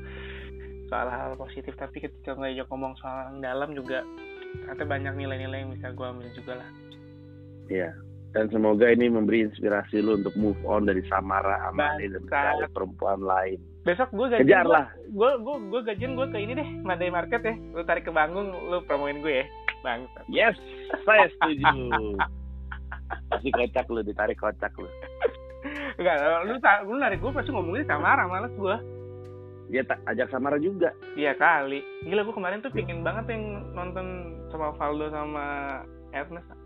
soal 0.90 1.08
hal 1.08 1.38
positif 1.38 1.78
tapi 1.78 2.02
ketika 2.02 2.34
ngajak 2.34 2.66
ngomong 2.68 2.98
soal 2.98 3.30
yang 3.30 3.40
dalam 3.40 3.72
juga 3.78 4.02
ternyata 4.66 4.84
banyak 4.84 5.14
nilai-nilai 5.16 5.64
yang 5.64 5.72
bisa 5.72 5.94
gue 5.94 6.06
ambil 6.06 6.30
juga 6.34 6.54
lah. 6.58 6.70
Iya 7.70 8.09
dan 8.30 8.46
semoga 8.54 8.86
ini 8.86 9.10
memberi 9.10 9.42
inspirasi 9.50 10.06
lu 10.06 10.22
untuk 10.22 10.34
move 10.38 10.60
on 10.70 10.86
dari 10.86 11.02
Samara 11.10 11.66
Amani 11.70 12.14
dan 12.14 12.22
mencari 12.30 12.70
perempuan 12.70 13.26
lain. 13.26 13.58
Besok 13.82 14.14
gue 14.14 14.28
gajian 14.38 14.46
kejar 14.46 14.66
lah 14.70 14.86
gue 15.10 15.32
gue 15.42 15.56
gue 15.74 15.82
gajian 15.82 16.14
gue 16.14 16.28
ke 16.30 16.38
ini 16.38 16.54
deh 16.54 16.70
Madai 16.86 17.10
Market 17.10 17.42
ya. 17.42 17.56
Lu 17.74 17.82
tarik 17.82 18.06
ke 18.06 18.14
Bangung 18.14 18.54
lu 18.54 18.86
promoin 18.86 19.18
gue 19.26 19.42
ya. 19.42 19.46
Bang 19.82 20.06
yes 20.30 20.54
saya 21.10 21.26
setuju. 21.34 22.14
Pasti 23.34 23.50
kocak 23.50 23.90
lu 23.90 24.06
ditarik 24.06 24.38
kocak 24.38 24.74
lu. 24.78 24.90
Enggak 25.98 26.16
lu 26.46 26.54
lu 26.86 26.96
narik 27.02 27.18
gue 27.18 27.32
pasti 27.34 27.50
ngomongin 27.50 27.90
Samara 27.90 28.30
males 28.30 28.54
gue 28.54 28.78
dia 29.70 29.86
tak 29.86 30.02
ajak 30.10 30.34
Samara 30.34 30.58
juga. 30.58 30.94
Iya 31.14 31.38
kali. 31.38 31.82
Gila 32.06 32.26
gue 32.26 32.36
kemarin 32.38 32.62
tuh 32.62 32.74
pingin 32.74 33.06
banget 33.06 33.30
yang 33.34 33.74
nonton 33.78 34.38
sama 34.50 34.74
Valdo 34.78 35.14
sama 35.14 35.46
Ernest 36.10 36.59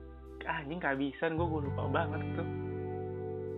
ah, 0.48 0.62
anjing 0.62 0.82
kehabisan 0.82 1.36
gue 1.36 1.48
gue 1.48 1.62
lupa 1.70 1.84
banget 1.92 2.22
tuh. 2.38 2.48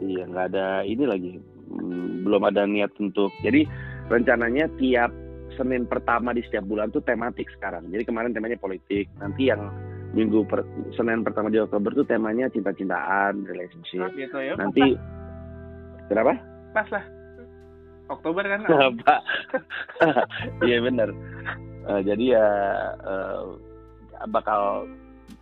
Iya 0.04 0.24
nggak 0.28 0.46
ada 0.54 0.68
ini 0.84 1.04
lagi. 1.08 1.32
Hmm, 1.72 2.24
belum 2.28 2.42
ada 2.46 2.68
niat 2.70 2.94
untuk 3.02 3.34
jadi 3.42 3.66
rencananya 4.12 4.70
tiap 4.78 5.10
Senin 5.56 5.88
pertama 5.88 6.36
di 6.36 6.44
setiap 6.44 6.68
bulan 6.68 6.92
tuh 6.92 7.02
tematik 7.06 7.48
sekarang. 7.56 7.88
Jadi 7.90 8.04
kemarin 8.04 8.36
temanya 8.36 8.60
politik 8.60 9.08
nanti 9.24 9.48
yang 9.48 9.72
minggu 10.12 10.44
per, 10.48 10.68
Senin 11.00 11.24
pertama 11.24 11.48
di 11.48 11.64
Oktober 11.64 11.96
tuh 11.96 12.06
temanya 12.08 12.52
cinta-cintaan 12.52 13.48
relationship. 13.48 14.04
Oh, 14.04 14.12
gitu, 14.12 14.38
ya. 14.40 14.54
nanti 14.60 15.00
kenapa? 16.12 16.38
Pas 16.76 16.88
lah. 16.92 17.06
Oktober 18.06 18.46
kan? 18.46 18.62
Apa 18.70 19.16
iya 20.70 20.78
benar 20.78 21.10
uh, 21.88 22.02
jadi 22.02 22.26
ya 22.38 22.48
uh, 23.06 23.44
bakal 24.30 24.90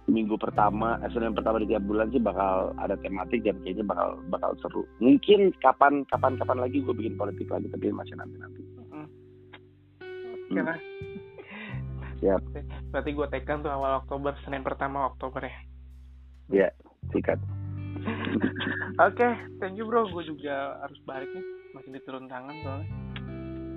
minggu 0.07 0.35
pertama, 0.35 0.99
eh, 0.99 1.09
Senin 1.15 1.31
pertama 1.31 1.63
di 1.63 1.71
tiap 1.71 1.83
bulan 1.87 2.11
sih 2.11 2.19
bakal 2.19 2.75
ada 2.75 2.99
tematik 2.99 3.43
dan 3.47 3.55
kayaknya 3.63 3.87
bakal 3.87 4.19
bakal 4.27 4.51
seru. 4.59 4.83
Mungkin 4.99 5.55
kapan 5.63 6.03
kapan 6.11 6.35
kapan 6.35 6.59
lagi 6.59 6.83
gue 6.83 6.91
bikin 6.91 7.15
politik 7.15 7.47
lagi 7.47 7.71
tapi 7.71 7.91
masih 7.91 8.15
nanti 8.19 8.35
nanti. 8.35 8.61
Hmm. 8.91 9.07
hmm. 10.51 10.77
Siap. 12.23 12.41
Berarti 12.91 13.11
gue 13.11 13.27
tekan 13.31 13.63
tuh 13.63 13.71
awal 13.71 13.99
Oktober, 14.03 14.35
Senin 14.47 14.63
pertama 14.63 15.11
Oktober 15.11 15.43
ya. 15.43 15.55
Iya, 16.51 16.69
sikat. 17.11 17.39
Oke, 19.03 19.15
okay, 19.19 19.31
thank 19.59 19.79
you 19.79 19.87
bro. 19.87 20.07
Gue 20.11 20.27
juga 20.27 20.79
harus 20.83 20.99
balik 21.07 21.27
nih, 21.31 21.45
masih 21.75 21.91
diturun 21.95 22.27
tangan 22.27 22.55
soalnya. 22.63 22.89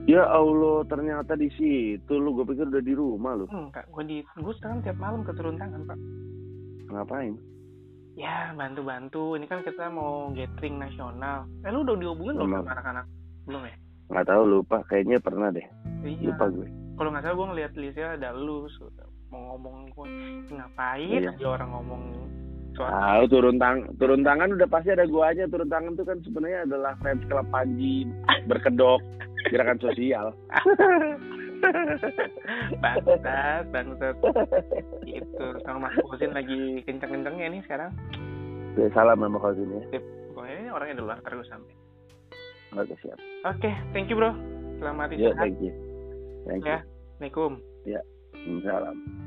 Ya 0.06 0.22
Allah, 0.22 0.86
ternyata 0.86 1.34
di 1.34 1.50
situ 1.58 2.14
lu. 2.14 2.38
Gue 2.38 2.46
pikir 2.46 2.70
udah 2.70 2.78
di 2.78 2.94
rumah 2.94 3.34
lu. 3.34 3.50
Enggak, 3.50 3.90
gue 3.90 4.02
di 4.06 4.18
gue 4.22 4.54
sekarang 4.62 4.78
tiap 4.86 4.98
malam 5.02 5.26
ke 5.26 5.34
turun 5.34 5.58
tangan 5.58 5.82
pak. 5.82 5.98
Ngapain? 6.86 7.34
Ya 8.14 8.54
bantu-bantu. 8.54 9.34
Ini 9.34 9.50
kan 9.50 9.66
kita 9.66 9.90
mau 9.90 10.30
gathering 10.30 10.78
nasional. 10.78 11.50
Eh 11.66 11.74
lu 11.74 11.82
udah 11.82 11.98
dihubungin 11.98 12.38
belum 12.38 12.62
sama 12.62 12.72
anak-anak? 12.72 13.04
Belum 13.50 13.62
ya? 13.66 13.74
Nggak 14.14 14.26
tahu 14.30 14.42
lupa. 14.46 14.78
Kayaknya 14.86 15.18
pernah 15.18 15.48
deh. 15.50 15.66
Iya. 16.06 16.30
Lupa 16.30 16.46
gue. 16.54 16.68
Kalau 16.96 17.08
nggak 17.12 17.22
salah 17.26 17.36
gue 17.36 17.46
ngeliat 17.52 17.72
listnya 17.74 18.08
ada 18.14 18.30
lu. 18.32 18.70
mau 19.26 19.58
ngomong 19.58 19.90
gue 19.90 20.06
ngapain 20.54 21.18
Iya. 21.18 21.34
aja 21.34 21.46
orang 21.50 21.70
ngomong 21.74 22.02
Tahu 22.76 23.22
turun 23.32 23.56
tang 23.56 23.88
turun 23.96 24.20
tangan 24.20 24.52
udah 24.52 24.68
pasti 24.68 24.92
ada 24.92 25.08
guanya. 25.08 25.48
Turun 25.48 25.68
tangan 25.68 25.96
itu 25.96 26.04
kan 26.04 26.18
sebenarnya 26.20 26.68
adalah 26.68 26.92
fans 27.00 27.24
klub 27.26 27.48
Panji 27.48 28.04
berkedok 28.44 29.00
gerakan 29.48 29.80
sosial. 29.80 30.36
bangsat, 32.82 33.64
bangsat. 33.72 34.16
Gitu. 35.04 35.46
Sama 35.64 35.88
Mas 35.88 35.96
Kosin 36.04 36.36
lagi 36.36 36.84
kenceng-kencengnya 36.84 37.48
nih 37.48 37.62
sekarang. 37.64 37.90
Ya, 38.76 38.92
salam 38.92 39.24
sama 39.24 39.40
sini 39.56 39.80
ya. 39.88 40.00
Pokoknya 40.36 40.56
ini 40.60 40.68
orangnya 40.68 41.00
di 41.00 41.04
luar 41.08 41.18
terus 41.24 41.48
sampai. 41.48 41.72
Oke 42.76 42.92
siap. 43.00 43.16
Oke, 43.48 43.72
thank 43.96 44.12
you 44.12 44.20
bro. 44.20 44.36
Selamat 44.76 45.16
Ya, 45.16 45.32
istirahat. 45.32 45.40
thank 45.40 45.56
you. 45.64 45.72
Thank 46.44 46.62
you. 46.68 46.68
Ya. 46.68 46.78
Assalamualaikum. 47.16 47.52
Salam. 48.60 49.25